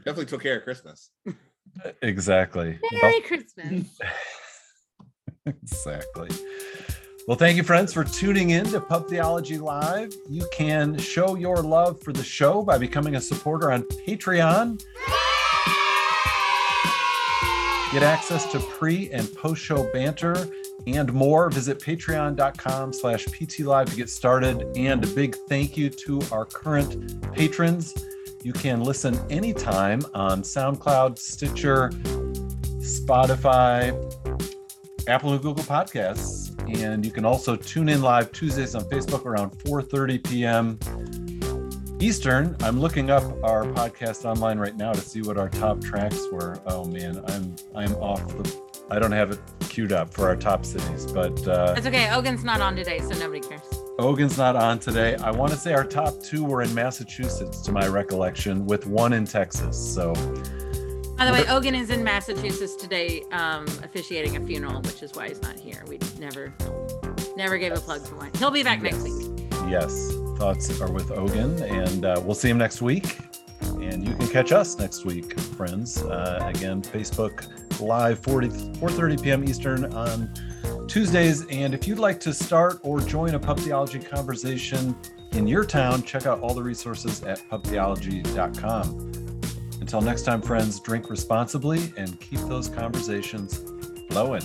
definitely 0.00 0.26
took 0.26 0.42
care 0.42 0.58
of 0.58 0.64
Christmas. 0.64 1.10
Exactly. 2.02 2.78
Well, 2.82 3.02
Merry 3.02 3.20
Christmas. 3.22 3.98
exactly. 5.46 6.28
Well, 7.26 7.36
thank 7.38 7.56
you, 7.56 7.62
friends, 7.62 7.92
for 7.92 8.04
tuning 8.04 8.50
in 8.50 8.66
to 8.66 8.80
Pub 8.80 9.08
Theology 9.08 9.56
Live. 9.58 10.12
You 10.28 10.46
can 10.52 10.98
show 10.98 11.36
your 11.36 11.56
love 11.56 12.02
for 12.02 12.12
the 12.12 12.22
show 12.22 12.62
by 12.62 12.76
becoming 12.78 13.16
a 13.16 13.20
supporter 13.20 13.72
on 13.72 13.82
Patreon. 14.06 14.80
Get 17.94 18.02
access 18.02 18.50
to 18.50 18.58
pre 18.58 19.08
and 19.12 19.32
post 19.36 19.62
show 19.62 19.88
banter 19.92 20.48
and 20.88 21.12
more. 21.12 21.48
Visit 21.48 21.78
patreon.com 21.78 22.92
slash 22.92 23.24
ptlive 23.26 23.88
to 23.88 23.94
get 23.94 24.10
started. 24.10 24.66
And 24.76 25.04
a 25.04 25.06
big 25.06 25.36
thank 25.48 25.76
you 25.76 25.90
to 25.90 26.20
our 26.32 26.44
current 26.44 27.32
patrons. 27.32 27.94
You 28.42 28.52
can 28.52 28.82
listen 28.82 29.16
anytime 29.30 30.02
on 30.12 30.42
SoundCloud, 30.42 31.20
Stitcher, 31.20 31.90
Spotify, 32.80 33.94
Apple 35.06 35.34
and 35.34 35.40
Google 35.40 35.62
Podcasts. 35.62 36.50
And 36.76 37.06
you 37.06 37.12
can 37.12 37.24
also 37.24 37.54
tune 37.54 37.88
in 37.88 38.02
live 38.02 38.32
Tuesdays 38.32 38.74
on 38.74 38.82
Facebook 38.90 39.24
around 39.24 39.52
4:30 39.52 40.28
p.m. 40.28 41.23
Eastern. 42.04 42.54
I'm 42.60 42.78
looking 42.78 43.08
up 43.08 43.22
our 43.42 43.64
podcast 43.64 44.26
online 44.26 44.58
right 44.58 44.76
now 44.76 44.92
to 44.92 45.00
see 45.00 45.22
what 45.22 45.38
our 45.38 45.48
top 45.48 45.80
tracks 45.80 46.20
were. 46.30 46.60
Oh 46.66 46.84
man, 46.84 47.24
I'm 47.28 47.56
I'm 47.74 47.94
off 47.94 48.28
the 48.28 48.60
I 48.90 48.98
don't 48.98 49.12
have 49.12 49.30
it 49.30 49.40
queued 49.70 49.90
up 49.90 50.12
for 50.12 50.28
our 50.28 50.36
top 50.36 50.66
cities, 50.66 51.10
but 51.10 51.48
uh 51.48 51.72
That's 51.72 51.86
okay. 51.86 52.10
Ogan's 52.12 52.44
not 52.44 52.60
on 52.60 52.76
today, 52.76 52.98
so 52.98 53.18
nobody 53.18 53.40
cares. 53.40 53.62
Ogan's 53.98 54.36
not 54.36 54.54
on 54.54 54.78
today. 54.80 55.16
I 55.16 55.30
want 55.30 55.52
to 55.52 55.56
say 55.56 55.72
our 55.72 55.84
top 55.84 56.22
two 56.22 56.44
were 56.44 56.60
in 56.60 56.74
Massachusetts, 56.74 57.62
to 57.62 57.72
my 57.72 57.86
recollection, 57.86 58.66
with 58.66 58.86
one 58.86 59.14
in 59.14 59.24
Texas. 59.24 59.74
So 59.94 60.12
By 61.16 61.24
the 61.24 61.32
way, 61.32 61.46
Ogan 61.48 61.74
is 61.74 61.88
in 61.88 62.04
Massachusetts 62.04 62.76
today, 62.76 63.22
um, 63.32 63.64
officiating 63.82 64.36
a 64.36 64.44
funeral, 64.46 64.82
which 64.82 65.02
is 65.02 65.14
why 65.14 65.28
he's 65.28 65.40
not 65.40 65.58
here. 65.58 65.82
We 65.88 65.98
never, 66.18 66.52
never 67.34 67.56
gave 67.56 67.72
a 67.72 67.80
plug 67.80 68.06
for 68.06 68.16
one. 68.16 68.30
He'll 68.38 68.50
be 68.50 68.62
back 68.62 68.82
next 68.82 69.02
week. 69.04 69.48
yes, 69.70 70.12
thoughts 70.36 70.80
are 70.80 70.90
with 70.90 71.10
Ogan, 71.10 71.62
and 71.62 72.04
uh, 72.04 72.20
we'll 72.24 72.34
see 72.34 72.50
him 72.50 72.58
next 72.58 72.82
week. 72.82 73.18
And 73.62 74.06
you 74.06 74.14
can 74.14 74.28
catch 74.28 74.52
us 74.52 74.78
next 74.78 75.04
week, 75.04 75.38
friends. 75.40 76.02
Uh, 76.02 76.50
again, 76.54 76.82
Facebook 76.82 77.48
Live 77.80 78.20
40, 78.20 78.48
4.30 78.48 79.22
p.m. 79.22 79.44
Eastern 79.44 79.92
on 79.94 80.32
Tuesdays. 80.86 81.46
And 81.46 81.74
if 81.74 81.88
you'd 81.88 81.98
like 81.98 82.20
to 82.20 82.32
start 82.32 82.78
or 82.82 83.00
join 83.00 83.34
a 83.34 83.38
pub 83.38 83.58
theology 83.58 83.98
conversation 83.98 84.96
in 85.32 85.46
your 85.46 85.64
town, 85.64 86.02
check 86.02 86.26
out 86.26 86.40
all 86.40 86.54
the 86.54 86.62
resources 86.62 87.22
at 87.22 87.38
pubtheology.com. 87.50 89.10
Until 89.80 90.00
next 90.00 90.22
time, 90.22 90.40
friends, 90.40 90.80
drink 90.80 91.10
responsibly 91.10 91.92
and 91.96 92.18
keep 92.20 92.40
those 92.40 92.68
conversations 92.68 93.64
flowing. 94.08 94.42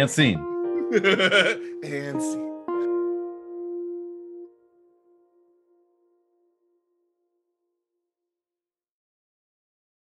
And 0.00 0.08
scene. 0.10 0.38
and 1.82 2.22
see. 2.22 2.49